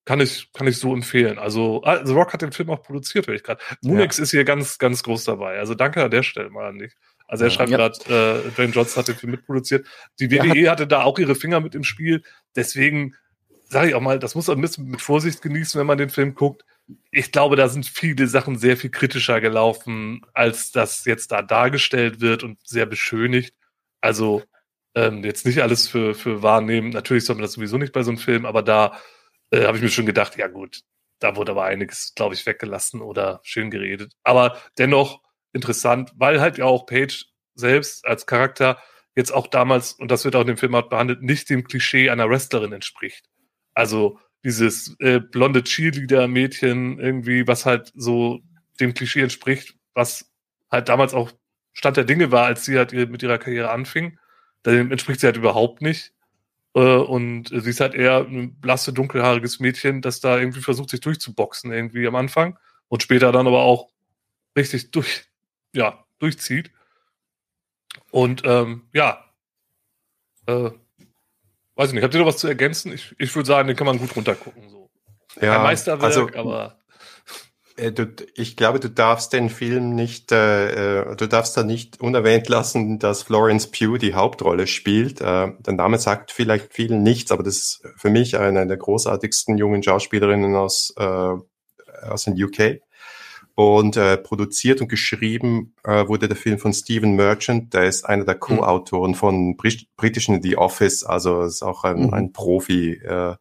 kann 0.06 0.20
ich, 0.20 0.52
kann 0.54 0.68
ich 0.68 0.78
so 0.78 0.94
empfehlen. 0.94 1.40
Also, 1.40 1.82
ah, 1.84 2.06
The 2.06 2.14
Rock 2.14 2.34
hat 2.34 2.42
den 2.42 2.52
Film 2.52 2.70
auch 2.70 2.82
produziert, 2.82 3.28
höre 3.28 3.36
ich 3.36 3.44
gerade. 3.44 3.62
Moonix 3.82 4.18
ja. 4.18 4.24
ist 4.24 4.32
hier 4.32 4.44
ganz, 4.44 4.78
ganz 4.78 5.04
groß 5.04 5.24
dabei. 5.24 5.60
Also 5.60 5.76
danke 5.76 6.04
an 6.04 6.12
der 6.12 6.24
Stelle 6.24 6.50
mal 6.50 6.68
an 6.68 6.80
dich. 6.80 6.94
Also 7.28 7.46
er 7.46 7.50
schreibt 7.50 7.72
ja. 7.72 7.78
gerade, 7.78 7.98
äh, 8.06 8.52
Dwayne 8.52 8.74
Johnson 8.74 9.00
hat 9.00 9.08
den 9.08 9.16
Film 9.16 9.32
mitproduziert. 9.32 9.88
Die 10.20 10.30
WWE 10.30 10.58
ja, 10.60 10.72
hatte 10.72 10.88
da 10.88 11.04
auch 11.04 11.20
ihre 11.20 11.36
Finger 11.36 11.62
mit 11.62 11.74
im 11.74 11.84
Spiel. 11.84 12.22
Deswegen 12.56 13.16
sage 13.66 13.90
ich 13.90 13.96
auch 13.96 14.02
mal, 14.02 14.20
das 14.20 14.36
muss 14.36 14.48
man 14.48 14.58
ein 14.58 14.62
bisschen 14.62 14.88
mit 14.88 15.02
Vorsicht 15.02 15.42
genießen, 15.42 15.80
wenn 15.80 15.88
man 15.88 15.98
den 15.98 16.10
Film 16.10 16.36
guckt 16.36 16.64
ich 17.12 17.32
glaube, 17.32 17.56
da 17.56 17.70
sind 17.70 17.86
viele 17.86 18.28
Sachen 18.28 18.58
sehr 18.58 18.78
viel 18.78 18.90
kritischer 18.90 19.40
gelaufen, 19.42 20.22
als 20.34 20.72
das 20.72 21.06
jetzt 21.06 21.32
da 21.32 21.42
dargestellt 21.42 22.22
wird 22.22 22.44
und 22.44 22.60
sehr 22.68 22.86
beschönigt. 22.86 23.56
Also 24.02 24.44
ähm, 24.96 25.24
jetzt 25.24 25.46
nicht 25.46 25.62
alles 25.62 25.88
für, 25.88 26.14
für 26.16 26.44
wahrnehmen. 26.44 26.90
Natürlich 26.90 27.26
soll 27.26 27.36
man 27.36 27.44
das 27.44 27.54
sowieso 27.54 27.78
nicht 27.78 27.94
bei 27.94 28.04
so 28.04 28.12
einem 28.12 28.18
Film, 28.18 28.46
aber 28.46 28.62
da 28.64 29.00
äh, 29.52 29.66
habe 29.66 29.78
ich 29.78 29.84
mir 29.84 29.90
schon 29.90 30.06
gedacht, 30.06 30.38
ja 30.38 30.48
gut, 30.48 30.82
da 31.20 31.36
wurde 31.36 31.52
aber 31.52 31.64
einiges, 31.64 32.14
glaube 32.16 32.36
ich, 32.36 32.46
weggelassen 32.46 33.02
oder 33.02 33.40
schön 33.44 33.72
geredet. 33.72 34.14
Aber 34.24 34.60
dennoch 34.78 35.22
interessant, 35.54 36.12
weil 36.16 36.42
halt 36.42 36.58
ja 36.58 36.66
auch 36.66 36.86
Page 36.86 37.26
selbst 37.56 38.06
als 38.06 38.26
Charakter 38.26 38.82
jetzt 39.16 39.32
auch 39.32 39.48
damals, 39.48 39.94
und 39.94 40.10
das 40.12 40.26
wird 40.26 40.36
auch 40.36 40.42
in 40.42 40.48
dem 40.48 40.58
Film 40.58 40.76
auch 40.76 40.90
behandelt, 40.90 41.22
nicht 41.22 41.50
dem 41.50 41.64
Klischee 41.64 42.10
einer 42.10 42.30
Wrestlerin 42.30 42.74
entspricht. 42.74 43.26
Also 43.74 44.20
dieses 44.44 44.96
äh, 45.00 45.20
blonde 45.20 45.64
Cheerleader-Mädchen 45.64 47.00
irgendwie, 47.00 47.48
was 47.48 47.66
halt 47.66 47.92
so 47.96 48.42
dem 48.80 48.94
Klischee 48.94 49.22
entspricht, 49.22 49.76
was 49.94 50.32
halt 50.70 50.90
damals 50.90 51.14
auch 51.14 51.32
Stand 51.72 51.98
der 51.98 52.04
Dinge 52.04 52.32
war, 52.32 52.46
als 52.46 52.66
sie 52.66 52.78
halt 52.78 52.94
mit 52.94 53.24
ihrer 53.24 53.38
Karriere 53.38 53.72
anfing. 53.72 54.20
Dem 54.66 54.92
entspricht 54.92 55.20
sie 55.20 55.28
halt 55.28 55.38
überhaupt 55.38 55.82
nicht. 55.82 56.14
Äh, 56.76 56.80
und 56.80 57.50
sie 57.50 57.70
ist 57.70 57.80
halt 57.80 57.94
eher 57.94 58.20
ein 58.20 58.60
blasse, 58.60 58.94
dunkelhaariges 58.94 59.60
Mädchen, 59.60 60.02
das 60.02 60.20
da 60.20 60.38
irgendwie 60.38 60.62
versucht, 60.62 60.90
sich 60.90 61.02
durchzuboxen 61.02 61.72
irgendwie 61.72 62.08
am 62.08 62.16
Anfang 62.16 62.58
und 62.88 63.04
später 63.04 63.32
dann 63.32 63.48
aber 63.48 63.62
auch 63.64 63.90
richtig 64.58 64.92
durch, 64.92 65.26
ja, 65.74 66.06
durchzieht. 66.20 66.72
Und 68.12 68.44
ähm, 68.46 68.84
ja, 68.94 69.24
äh, 70.48 70.72
weiß 71.76 71.90
ich 71.90 71.94
nicht, 71.94 72.04
habt 72.04 72.14
ihr 72.14 72.20
noch 72.20 72.28
was 72.28 72.38
zu 72.38 72.48
ergänzen? 72.48 72.92
Ich, 72.94 73.16
ich 73.18 73.36
würde 73.36 73.48
sagen, 73.48 73.68
den 73.68 73.78
kann 73.78 73.88
man 73.88 73.98
gut 73.98 74.16
runtergucken. 74.16 74.70
So. 74.70 74.90
Ja, 75.42 75.58
Ein 75.58 75.64
Meisterwerk, 75.64 76.04
also, 76.04 76.30
aber. 76.36 76.80
Äh, 77.76 77.92
du, 77.92 78.08
ich 78.36 78.56
glaube, 78.56 78.80
du 78.80 78.90
darfst 78.90 79.34
den 79.34 79.50
Film 79.50 79.96
nicht, 79.96 80.32
äh, 80.32 81.02
äh, 81.02 81.16
du 81.16 81.28
darfst 81.28 81.58
da 81.58 81.64
nicht 81.64 82.00
unerwähnt 82.02 82.48
lassen, 82.50 83.00
dass 83.00 83.24
Florence 83.24 83.68
Pugh 83.68 83.98
die 83.98 84.14
Hauptrolle 84.14 84.68
spielt. 84.68 85.22
Äh, 85.22 85.52
der 85.60 85.74
Name 85.74 85.98
sagt 85.98 86.32
vielleicht 86.32 86.74
vielen 86.74 87.02
nichts, 87.02 87.32
aber 87.32 87.44
das 87.44 87.58
ist 87.58 87.84
für 87.98 88.10
mich 88.10 88.38
eine 88.38 88.68
der 88.68 88.78
großartigsten 88.78 89.58
jungen 89.58 89.82
Schauspielerinnen 89.82 90.56
aus, 90.56 90.94
äh, 90.98 91.34
aus 92.08 92.26
den 92.26 92.42
UK. 92.42 92.82
Und 93.56 93.98
äh, 93.98 94.18
produziert 94.18 94.82
und 94.82 94.88
geschrieben 94.88 95.76
äh, 95.84 96.08
wurde 96.08 96.28
der 96.28 96.38
Film 96.38 96.58
von 96.58 96.74
Stephen 96.74 97.16
Merchant, 97.16 97.74
der 97.76 97.84
ist 97.84 98.04
einer 98.04 98.26
der 98.26 98.36
hm. 98.36 98.40
Co-Autoren 98.40 99.14
von 99.14 99.56
Brit 99.58 99.88
britischen 99.96 100.42
The 100.42 100.58
Office, 100.58 101.04
also 101.04 101.44
ist 101.44 101.62
auch 101.62 101.84
ein, 101.84 102.08
mhm. 102.08 102.14
ein 102.14 102.34
Profi, 102.34 102.94
äh, 102.94 103.36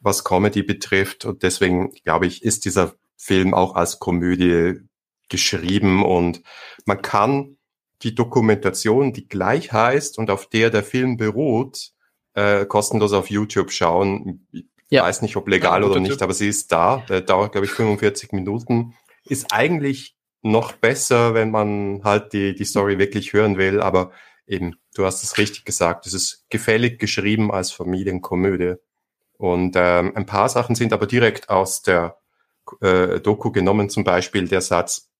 was 0.00 0.24
Comedy 0.24 0.62
betrifft. 0.62 1.26
Und 1.26 1.42
deswegen, 1.42 1.92
glaube 2.04 2.26
ich, 2.26 2.42
ist 2.42 2.64
dieser 2.64 2.94
Film 3.16 3.52
auch 3.52 3.74
als 3.74 3.98
Komödie 3.98 4.80
geschrieben 5.28 6.04
und 6.04 6.42
man 6.86 7.02
kann 7.02 7.58
die 8.02 8.14
Dokumentation, 8.14 9.12
die 9.12 9.28
gleich 9.28 9.72
heißt 9.72 10.18
und 10.18 10.30
auf 10.30 10.46
der 10.46 10.70
der 10.70 10.84
Film 10.84 11.16
beruht, 11.16 11.90
äh, 12.34 12.64
kostenlos 12.64 13.12
auf 13.12 13.28
YouTube 13.28 13.72
schauen. 13.72 14.46
Ich 14.52 14.64
ja. 14.88 15.02
weiß 15.02 15.22
nicht, 15.22 15.36
ob 15.36 15.48
legal 15.48 15.82
ja, 15.82 15.88
oder 15.88 16.00
nicht, 16.00 16.22
aber 16.22 16.32
sie 16.32 16.48
ist 16.48 16.70
da. 16.72 17.04
Der 17.08 17.20
dauert, 17.20 17.52
glaube 17.52 17.66
ich, 17.66 17.72
45 17.72 18.32
Minuten 18.32 18.94
ist 19.28 19.52
eigentlich 19.52 20.16
noch 20.42 20.72
besser, 20.72 21.34
wenn 21.34 21.50
man 21.50 22.02
halt 22.04 22.32
die, 22.32 22.54
die 22.54 22.64
Story 22.64 22.98
wirklich 22.98 23.32
hören 23.32 23.58
will. 23.58 23.80
Aber 23.80 24.12
eben, 24.46 24.76
du 24.94 25.04
hast 25.04 25.22
es 25.22 25.38
richtig 25.38 25.64
gesagt, 25.64 26.06
es 26.06 26.14
ist 26.14 26.46
gefällig 26.50 26.98
geschrieben 26.98 27.52
als 27.52 27.72
Familienkomödie. 27.72 28.74
Und 29.36 29.74
ähm, 29.76 30.16
ein 30.16 30.26
paar 30.26 30.48
Sachen 30.48 30.74
sind 30.74 30.92
aber 30.92 31.06
direkt 31.06 31.48
aus 31.48 31.82
der 31.82 32.18
äh, 32.80 33.20
Doku 33.20 33.52
genommen, 33.52 33.88
zum 33.88 34.04
Beispiel 34.04 34.48
der 34.48 34.60
Satz, 34.60 35.10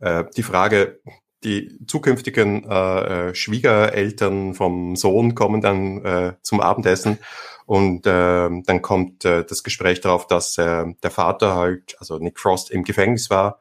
äh, 0.00 0.24
die 0.36 0.42
Frage, 0.42 1.00
die 1.44 1.78
zukünftigen 1.86 2.64
äh, 2.68 3.28
äh 3.28 3.34
Schwiegereltern 3.34 4.54
vom 4.54 4.96
Sohn 4.96 5.34
kommen 5.34 5.60
dann 5.60 6.02
äh, 6.04 6.32
zum 6.40 6.60
Abendessen 6.60 7.18
und 7.66 8.06
äh, 8.06 8.50
dann 8.62 8.82
kommt 8.82 9.24
äh, 9.24 9.44
das 9.44 9.62
Gespräch 9.62 10.00
darauf, 10.00 10.26
dass 10.26 10.58
äh, 10.58 10.84
der 11.02 11.10
Vater 11.10 11.54
halt, 11.54 11.96
also 11.98 12.18
Nick 12.18 12.38
Frost, 12.38 12.70
im 12.70 12.84
Gefängnis 12.84 13.30
war. 13.30 13.60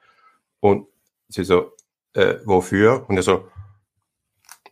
Und 0.59 0.87
sie 1.29 1.43
so, 1.43 1.71
äh, 2.13 2.35
wofür? 2.45 3.05
Und 3.07 3.17
er 3.17 3.23
so, 3.23 3.47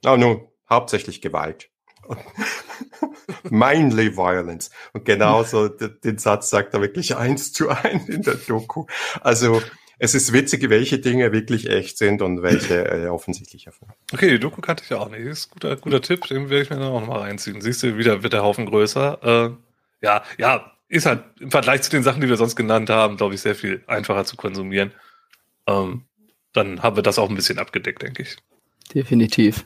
oh, 0.06 0.18
nun, 0.18 0.48
hauptsächlich 0.70 1.22
Gewalt. 1.22 1.70
Mainly 3.50 4.18
Violence. 4.18 4.70
Und 4.94 5.06
genauso 5.06 5.70
den 5.70 6.18
Satz 6.18 6.50
sagt 6.50 6.74
er 6.74 6.82
wirklich 6.82 7.16
eins 7.16 7.54
zu 7.54 7.70
eins 7.70 8.10
in 8.10 8.24
der 8.24 8.36
Doku. 8.36 8.86
Also 9.22 9.62
es 10.04 10.16
ist 10.16 10.34
witzig, 10.34 10.68
welche 10.72 10.97
Dinge 10.97 11.32
wirklich 11.32 11.70
echt 11.70 11.99
sind 11.99 12.24
und 12.24 12.41
welche 12.41 12.86
äh, 12.86 13.08
offensichtlich 13.08 13.68
erfunden. 13.68 13.93
Okay, 14.12 14.30
die 14.32 14.39
Doku 14.39 14.60
kannte 14.60 14.84
ich 14.84 14.89
ja 14.89 14.97
auch 14.97 15.10
nicht. 15.10 15.28
Das 15.28 15.38
ist 15.38 15.49
ein 15.49 15.54
guter, 15.54 15.76
guter 15.76 16.02
Tipp, 16.02 16.26
den 16.26 16.49
werde 16.49 16.64
ich 16.64 16.72
mir 16.72 16.78
dann 16.78 16.88
auch 16.88 17.02
nochmal 17.02 17.20
reinziehen. 17.20 17.62
Siehst 17.62 17.84
du, 17.84 17.99
wieder 17.99 18.24
wird 18.24 18.34
der 18.34 18.41
Haufen 18.41 18.66
größer. 18.66 19.20
Äh, 19.22 20.04
ja, 20.04 20.24
ja, 20.39 20.72
ist 20.89 21.06
halt 21.06 21.24
im 21.39 21.52
Vergleich 21.52 21.84
zu 21.84 21.91
den 21.91 22.02
Sachen, 22.02 22.20
die 22.20 22.28
wir 22.28 22.36
sonst 22.36 22.56
genannt 22.56 22.89
haben, 22.89 23.16
glaube 23.16 23.36
ich, 23.36 23.41
sehr 23.41 23.54
viel 23.54 23.84
einfacher 23.86 24.26
zu 24.26 24.38
konsumieren. 24.38 24.91
Ähm, 25.68 26.06
dann 26.52 26.82
haben 26.82 26.95
wir 26.95 27.04
das 27.04 27.20
auch 27.20 27.30
ein 27.30 27.36
bisschen 27.36 27.60
abgedeckt, 27.60 28.02
denke 28.02 28.24
ich. 28.24 28.38
Definitiv. 28.95 29.66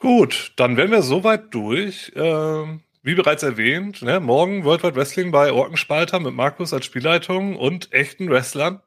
Gut, 0.00 0.52
dann 0.56 0.76
wären 0.76 0.90
wir 0.90 1.02
soweit 1.02 1.54
durch. 1.54 2.10
Ähm, 2.16 2.80
wie 3.04 3.14
bereits 3.14 3.44
erwähnt, 3.44 4.02
ne, 4.02 4.18
morgen 4.18 4.64
World 4.64 4.82
Wide 4.82 4.96
Wrestling 4.96 5.30
bei 5.30 5.52
Orkenspalter 5.52 6.18
mit 6.18 6.34
Markus 6.34 6.72
als 6.72 6.86
Spielleitung 6.86 7.54
und 7.54 7.92
echten 7.92 8.28
Wrestlern. 8.28 8.82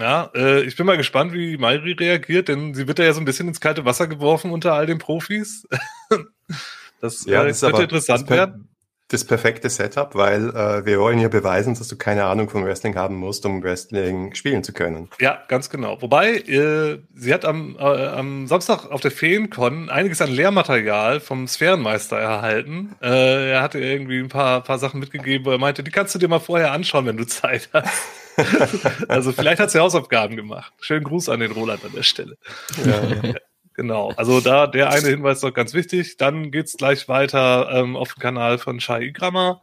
Ja, 0.00 0.30
äh, 0.34 0.62
ich 0.62 0.76
bin 0.76 0.86
mal 0.86 0.96
gespannt, 0.96 1.32
wie 1.32 1.58
Mairi 1.58 1.92
reagiert, 1.92 2.48
denn 2.48 2.74
sie 2.74 2.88
wird 2.88 2.98
ja 2.98 3.12
so 3.12 3.20
ein 3.20 3.24
bisschen 3.24 3.48
ins 3.48 3.60
kalte 3.60 3.84
Wasser 3.84 4.06
geworfen 4.06 4.50
unter 4.50 4.72
all 4.72 4.86
den 4.86 4.98
Profis. 4.98 5.66
das, 7.00 7.26
ja, 7.26 7.44
äh, 7.44 7.48
das 7.48 7.60
könnte 7.60 7.82
interessant 7.82 8.22
das 8.22 8.30
werden. 8.30 8.66
Das 9.08 9.24
perfekte 9.24 9.68
Setup, 9.68 10.14
weil 10.14 10.50
äh, 10.50 10.86
wir 10.86 11.00
wollen 11.00 11.18
hier 11.18 11.30
beweisen, 11.30 11.74
dass 11.74 11.88
du 11.88 11.96
keine 11.96 12.26
Ahnung 12.26 12.48
von 12.48 12.64
Wrestling 12.64 12.94
haben 12.94 13.16
musst, 13.16 13.44
um 13.44 13.60
Wrestling 13.60 14.36
spielen 14.36 14.62
zu 14.62 14.72
können. 14.72 15.10
Ja, 15.18 15.42
ganz 15.48 15.68
genau. 15.68 16.00
Wobei, 16.00 16.36
äh, 16.36 17.00
sie 17.12 17.34
hat 17.34 17.44
am, 17.44 17.76
äh, 17.76 17.82
am 17.82 18.46
Samstag 18.46 18.88
auf 18.88 19.00
der 19.00 19.10
Feencon 19.10 19.90
einiges 19.90 20.22
an 20.22 20.30
Lehrmaterial 20.30 21.18
vom 21.18 21.48
Sphärenmeister 21.48 22.18
erhalten. 22.18 22.94
Äh, 23.02 23.50
er 23.50 23.62
hatte 23.62 23.80
irgendwie 23.80 24.20
ein 24.20 24.28
paar, 24.28 24.62
paar 24.62 24.78
Sachen 24.78 25.00
mitgegeben, 25.00 25.44
wo 25.44 25.50
er 25.50 25.58
meinte, 25.58 25.82
die 25.82 25.90
kannst 25.90 26.14
du 26.14 26.20
dir 26.20 26.28
mal 26.28 26.38
vorher 26.38 26.70
anschauen, 26.70 27.06
wenn 27.06 27.16
du 27.16 27.26
Zeit 27.26 27.68
hast. 27.72 27.88
also 29.08 29.32
vielleicht 29.32 29.60
hat 29.60 29.70
sie 29.70 29.80
Hausaufgaben 29.80 30.36
gemacht. 30.36 30.72
Schönen 30.80 31.04
Gruß 31.04 31.28
an 31.28 31.40
den 31.40 31.52
Roland 31.52 31.84
an 31.84 31.92
der 31.92 32.02
Stelle. 32.02 32.36
Ja. 32.84 33.34
Genau, 33.74 34.10
also 34.10 34.40
da 34.42 34.66
der 34.66 34.90
eine 34.90 35.08
Hinweis 35.08 35.40
noch 35.40 35.54
ganz 35.54 35.72
wichtig. 35.72 36.18
Dann 36.18 36.50
geht's 36.50 36.76
gleich 36.76 37.08
weiter 37.08 37.70
ähm, 37.72 37.96
auf 37.96 38.12
dem 38.12 38.20
Kanal 38.20 38.58
von 38.58 38.78
Shai 38.78 39.04
Igrama 39.04 39.62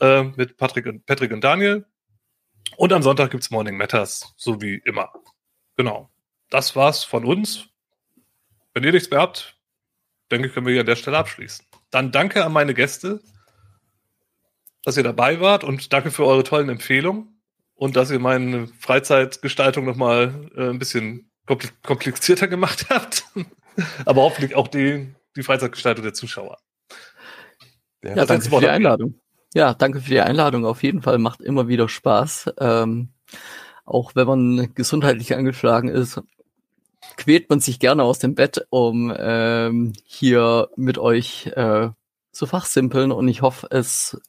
äh, 0.00 0.22
mit 0.22 0.56
Patrick 0.56 0.86
und, 0.86 1.04
Patrick 1.04 1.30
und 1.30 1.44
Daniel. 1.44 1.84
Und 2.78 2.92
am 2.94 3.02
Sonntag 3.02 3.32
gibt's 3.32 3.50
Morning 3.50 3.76
Matters, 3.76 4.32
so 4.38 4.62
wie 4.62 4.80
immer. 4.86 5.12
Genau. 5.76 6.08
Das 6.48 6.74
war's 6.74 7.04
von 7.04 7.26
uns. 7.26 7.66
Wenn 8.72 8.84
ihr 8.84 8.92
nichts 8.92 9.10
mehr 9.10 9.20
habt, 9.20 9.56
denke 10.30 10.48
ich, 10.48 10.54
können 10.54 10.64
wir 10.64 10.72
hier 10.72 10.80
an 10.80 10.86
der 10.86 10.96
Stelle 10.96 11.18
abschließen. 11.18 11.66
Dann 11.90 12.12
danke 12.12 12.44
an 12.44 12.52
meine 12.52 12.72
Gäste, 12.72 13.20
dass 14.84 14.96
ihr 14.96 15.02
dabei 15.02 15.40
wart 15.40 15.64
und 15.64 15.92
danke 15.92 16.10
für 16.10 16.24
eure 16.24 16.44
tollen 16.44 16.68
Empfehlungen 16.68 17.39
und 17.80 17.96
dass 17.96 18.10
ihr 18.10 18.18
meine 18.18 18.66
Freizeitgestaltung 18.78 19.86
nochmal 19.86 20.50
äh, 20.54 20.68
ein 20.68 20.78
bisschen 20.78 21.30
komplizierter 21.82 22.46
gemacht 22.46 22.86
habt. 22.90 23.24
Aber 24.04 24.20
hoffentlich 24.20 24.54
auch 24.54 24.68
die, 24.68 25.14
die 25.34 25.42
Freizeitgestaltung 25.42 26.04
der 26.04 26.12
Zuschauer. 26.12 26.58
Ja, 28.04 28.16
ja 28.16 28.26
danke 28.26 28.50
für 28.50 28.60
die 28.60 28.68
Einladung. 28.68 29.18
Ja, 29.54 29.72
danke 29.72 30.00
für 30.00 30.10
die 30.10 30.20
Einladung. 30.20 30.66
Auf 30.66 30.82
jeden 30.82 31.00
Fall 31.00 31.16
macht 31.16 31.40
immer 31.40 31.68
wieder 31.68 31.88
Spaß. 31.88 32.52
Ähm, 32.58 33.08
auch 33.86 34.14
wenn 34.14 34.26
man 34.26 34.74
gesundheitlich 34.74 35.34
angeschlagen 35.34 35.88
ist, 35.88 36.20
quält 37.16 37.48
man 37.48 37.60
sich 37.60 37.78
gerne 37.78 38.02
aus 38.02 38.18
dem 38.18 38.34
Bett, 38.34 38.66
um 38.68 39.10
ähm, 39.16 39.94
hier 40.04 40.68
mit 40.76 40.98
euch 40.98 41.46
äh, 41.56 41.88
zu 42.30 42.46
fachsimpeln. 42.46 43.10
Und 43.10 43.26
ich 43.28 43.40
hoffe, 43.40 43.68
es 43.70 44.20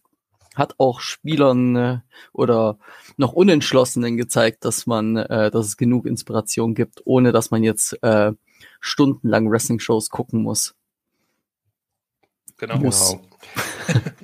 hat 0.55 0.75
auch 0.77 0.99
Spielern 0.99 1.75
äh, 1.75 1.99
oder 2.33 2.77
noch 3.17 3.33
Unentschlossenen 3.33 4.17
gezeigt, 4.17 4.65
dass 4.65 4.85
man, 4.85 5.15
äh, 5.15 5.51
dass 5.51 5.65
es 5.65 5.77
genug 5.77 6.05
Inspiration 6.05 6.75
gibt, 6.75 7.01
ohne 7.05 7.31
dass 7.31 7.51
man 7.51 7.63
jetzt 7.63 7.97
äh, 8.03 8.33
stundenlang 8.79 9.49
Wrestling-Shows 9.49 10.09
gucken 10.09 10.41
muss. 10.41 10.75
Genau. 12.57 12.77
Muss. 12.77 13.11
genau. 13.11 13.21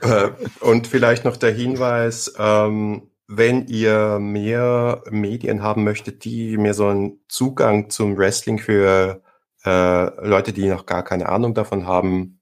Äh, 0.02 0.30
und 0.62 0.86
vielleicht 0.86 1.26
noch 1.26 1.36
der 1.38 1.52
Hinweis, 1.52 2.34
ähm, 2.38 3.10
wenn 3.28 3.66
ihr 3.66 4.20
mehr 4.20 5.02
Medien 5.10 5.64
haben 5.64 5.84
möchtet, 5.84 6.24
die 6.24 6.56
mehr 6.58 6.76
so 6.76 6.88
einen 6.88 7.20
Zugang 7.28 7.90
zum 7.90 8.16
Wrestling 8.16 8.60
für 8.60 9.22
äh, 9.66 10.26
Leute, 10.28 10.54
die 10.54 10.70
noch 10.70 10.86
gar 10.86 11.04
keine 11.04 11.28
Ahnung 11.28 11.56
davon 11.56 11.88
haben, 11.88 12.37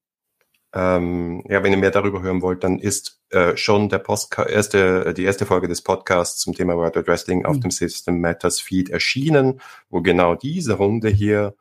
ähm, 0.75 1.41
ja, 1.47 1.63
wenn 1.63 1.71
ihr 1.71 1.77
mehr 1.77 1.91
darüber 1.91 2.21
hören 2.21 2.41
wollt, 2.41 2.63
dann 2.65 2.79
ist 2.79 3.21
äh, 3.29 3.55
schon 3.55 3.87
der 3.87 3.99
Postka 3.99 4.43
erste, 4.43 5.13
die 5.13 5.23
erste 5.23 5.45
Folge 5.45 5.69
des 5.69 5.81
Podcasts 5.81 6.41
zum 6.41 6.53
Thema 6.53 6.75
World 6.75 6.97
of 6.97 7.07
Wrestling 7.07 7.39
mhm. 7.39 7.45
auf 7.45 7.59
dem 7.61 7.71
System 7.71 8.19
Matters 8.19 8.59
Feed 8.59 8.89
erschienen, 8.89 9.61
wo 9.89 10.01
genau 10.01 10.35
diese 10.35 10.73
Runde 10.73 11.07
hier 11.07 11.55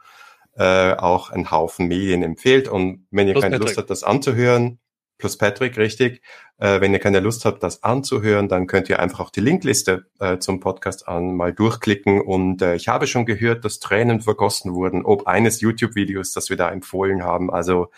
äh, 0.57 0.95
auch 0.95 1.31
einen 1.31 1.53
Haufen 1.53 1.87
Medien 1.87 2.25
empfiehlt. 2.25 2.69
Und 2.69 3.07
wenn 3.13 3.29
ihr 3.29 3.35
Plus 3.35 3.45
keine 3.45 3.59
Lust 3.59 3.79
habt, 3.79 3.89
das 3.89 4.03
anzuhören, 4.03 4.81
plus 5.19 5.39
Patrick, 5.39 5.79
richtig. 5.79 6.21
Äh, 6.59 6.81
wenn 6.81 6.93
ihr 6.93 6.99
keine 6.99 7.21
Lust 7.21 7.45
habt, 7.45 7.63
das 7.63 7.85
anzuhören, 7.85 8.49
dann 8.49 8.67
könnt 8.67 8.89
ihr 8.89 8.99
einfach 8.99 9.21
auch 9.21 9.31
die 9.31 9.41
Linkliste 9.41 10.07
äh, 10.19 10.39
zum 10.39 10.59
Podcast 10.59 11.07
an 11.07 11.37
mal 11.37 11.53
durchklicken. 11.53 12.21
Und 12.21 12.63
äh, 12.63 12.75
ich 12.75 12.89
habe 12.89 13.07
schon 13.07 13.27
gehört, 13.27 13.65
dass 13.65 13.79
Tränen 13.79 14.23
vergossen 14.23 14.75
wurden, 14.75 15.05
ob 15.05 15.29
eines 15.29 15.61
YouTube-Videos, 15.61 16.33
das 16.33 16.51
wir 16.51 16.57
da 16.57 16.71
empfohlen 16.71 17.23
haben. 17.23 17.53
Also 17.53 17.91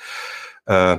äh, 0.67 0.99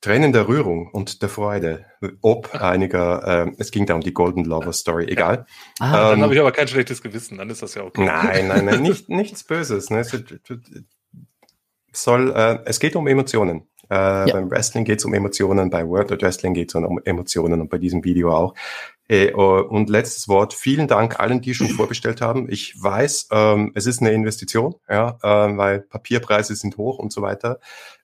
Tränen 0.00 0.32
der 0.32 0.46
Rührung 0.46 0.88
und 0.88 1.22
der 1.22 1.28
Freude, 1.28 1.86
ob 2.20 2.54
einiger, 2.54 3.46
äh, 3.46 3.52
es 3.58 3.70
ging 3.70 3.86
da 3.86 3.94
um 3.94 4.02
die 4.02 4.12
Golden 4.12 4.44
Lover 4.44 4.72
Story, 4.72 5.06
egal. 5.08 5.46
Ah, 5.80 5.86
ähm, 5.86 5.92
dann 6.10 6.22
habe 6.22 6.34
ich 6.34 6.40
aber 6.40 6.52
kein 6.52 6.68
schlechtes 6.68 7.02
Gewissen, 7.02 7.38
dann 7.38 7.50
ist 7.50 7.62
das 7.62 7.74
ja 7.74 7.82
okay. 7.82 8.04
Nein, 8.04 8.48
nein, 8.48 8.66
nein, 8.66 8.82
nicht, 8.82 9.08
nichts 9.08 9.42
Böses. 9.42 9.90
Ne? 9.90 10.00
Es 10.00 10.12
soll, 11.92 12.32
äh, 12.36 12.58
es 12.66 12.78
geht 12.78 12.94
um 12.94 13.06
Emotionen. 13.06 13.66
Äh, 13.90 13.94
ja. 13.94 14.32
Beim 14.32 14.50
Wrestling 14.50 14.84
geht 14.84 14.98
es 14.98 15.04
um 15.04 15.14
Emotionen, 15.14 15.70
bei 15.70 15.86
World 15.86 16.12
of 16.12 16.20
Wrestling 16.20 16.54
geht 16.54 16.70
es 16.70 16.74
um 16.74 17.00
Emotionen 17.04 17.60
und 17.60 17.68
bei 17.68 17.78
diesem 17.78 18.04
Video 18.04 18.32
auch. 18.32 18.54
Äh, 19.08 19.32
und 19.32 19.88
letztes 19.88 20.28
Wort, 20.28 20.54
vielen 20.54 20.88
Dank 20.88 21.20
allen, 21.20 21.40
die 21.40 21.54
schon 21.54 21.68
vorbestellt 21.68 22.20
haben. 22.20 22.50
Ich 22.50 22.74
weiß, 22.80 23.28
ähm, 23.32 23.72
es 23.74 23.86
ist 23.86 24.00
eine 24.00 24.12
Investition, 24.12 24.74
ja, 24.88 25.18
äh, 25.22 25.56
weil 25.56 25.80
Papierpreise 25.80 26.54
sind 26.56 26.76
hoch 26.76 26.98
und 26.98 27.12
so 27.12 27.22
weiter. 27.22 27.60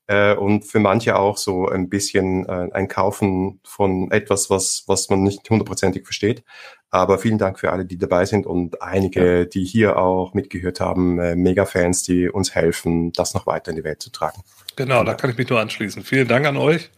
Äh, 0.06 0.34
und 0.34 0.64
für 0.64 0.80
manche 0.80 1.16
auch 1.16 1.36
so 1.36 1.68
ein 1.68 1.88
bisschen 1.88 2.46
äh, 2.46 2.68
ein 2.72 2.88
Kaufen 2.88 3.60
von 3.64 4.10
etwas, 4.10 4.50
was, 4.50 4.84
was 4.86 5.08
man 5.10 5.22
nicht 5.22 5.48
hundertprozentig 5.48 6.04
versteht. 6.04 6.44
Aber 6.90 7.18
vielen 7.18 7.38
Dank 7.38 7.58
für 7.58 7.72
alle, 7.72 7.86
die 7.86 7.96
dabei 7.96 8.26
sind 8.26 8.44
und 8.44 8.82
einige, 8.82 9.38
ja. 9.38 9.44
die 9.44 9.64
hier 9.64 9.96
auch 9.96 10.34
mitgehört 10.34 10.80
haben, 10.80 11.18
äh, 11.18 11.34
Mega-Fans, 11.36 12.02
die 12.02 12.28
uns 12.28 12.54
helfen, 12.54 13.12
das 13.12 13.32
noch 13.32 13.46
weiter 13.46 13.70
in 13.70 13.76
die 13.76 13.84
Welt 13.84 14.02
zu 14.02 14.10
tragen. 14.10 14.42
Genau, 14.76 15.02
da 15.02 15.14
kann 15.14 15.30
ich 15.30 15.38
mich 15.38 15.48
nur 15.48 15.60
anschließen. 15.60 16.02
Vielen 16.02 16.28
Dank 16.28 16.46
an 16.46 16.56
euch 16.56 16.90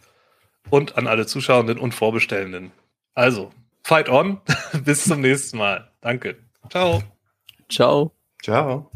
und 0.69 0.97
an 0.97 1.07
alle 1.07 1.25
Zuschauenden 1.25 1.77
und 1.77 1.93
Vorbestellenden. 1.93 2.71
Also, 3.13 3.51
fight 3.85 4.09
on. 4.09 4.41
Bis 4.83 5.05
zum 5.05 5.21
nächsten 5.21 5.57
Mal. 5.57 5.91
Danke. 6.01 6.37
Ciao. 6.69 7.03
Ciao. 7.69 8.11
Ciao. 8.41 8.91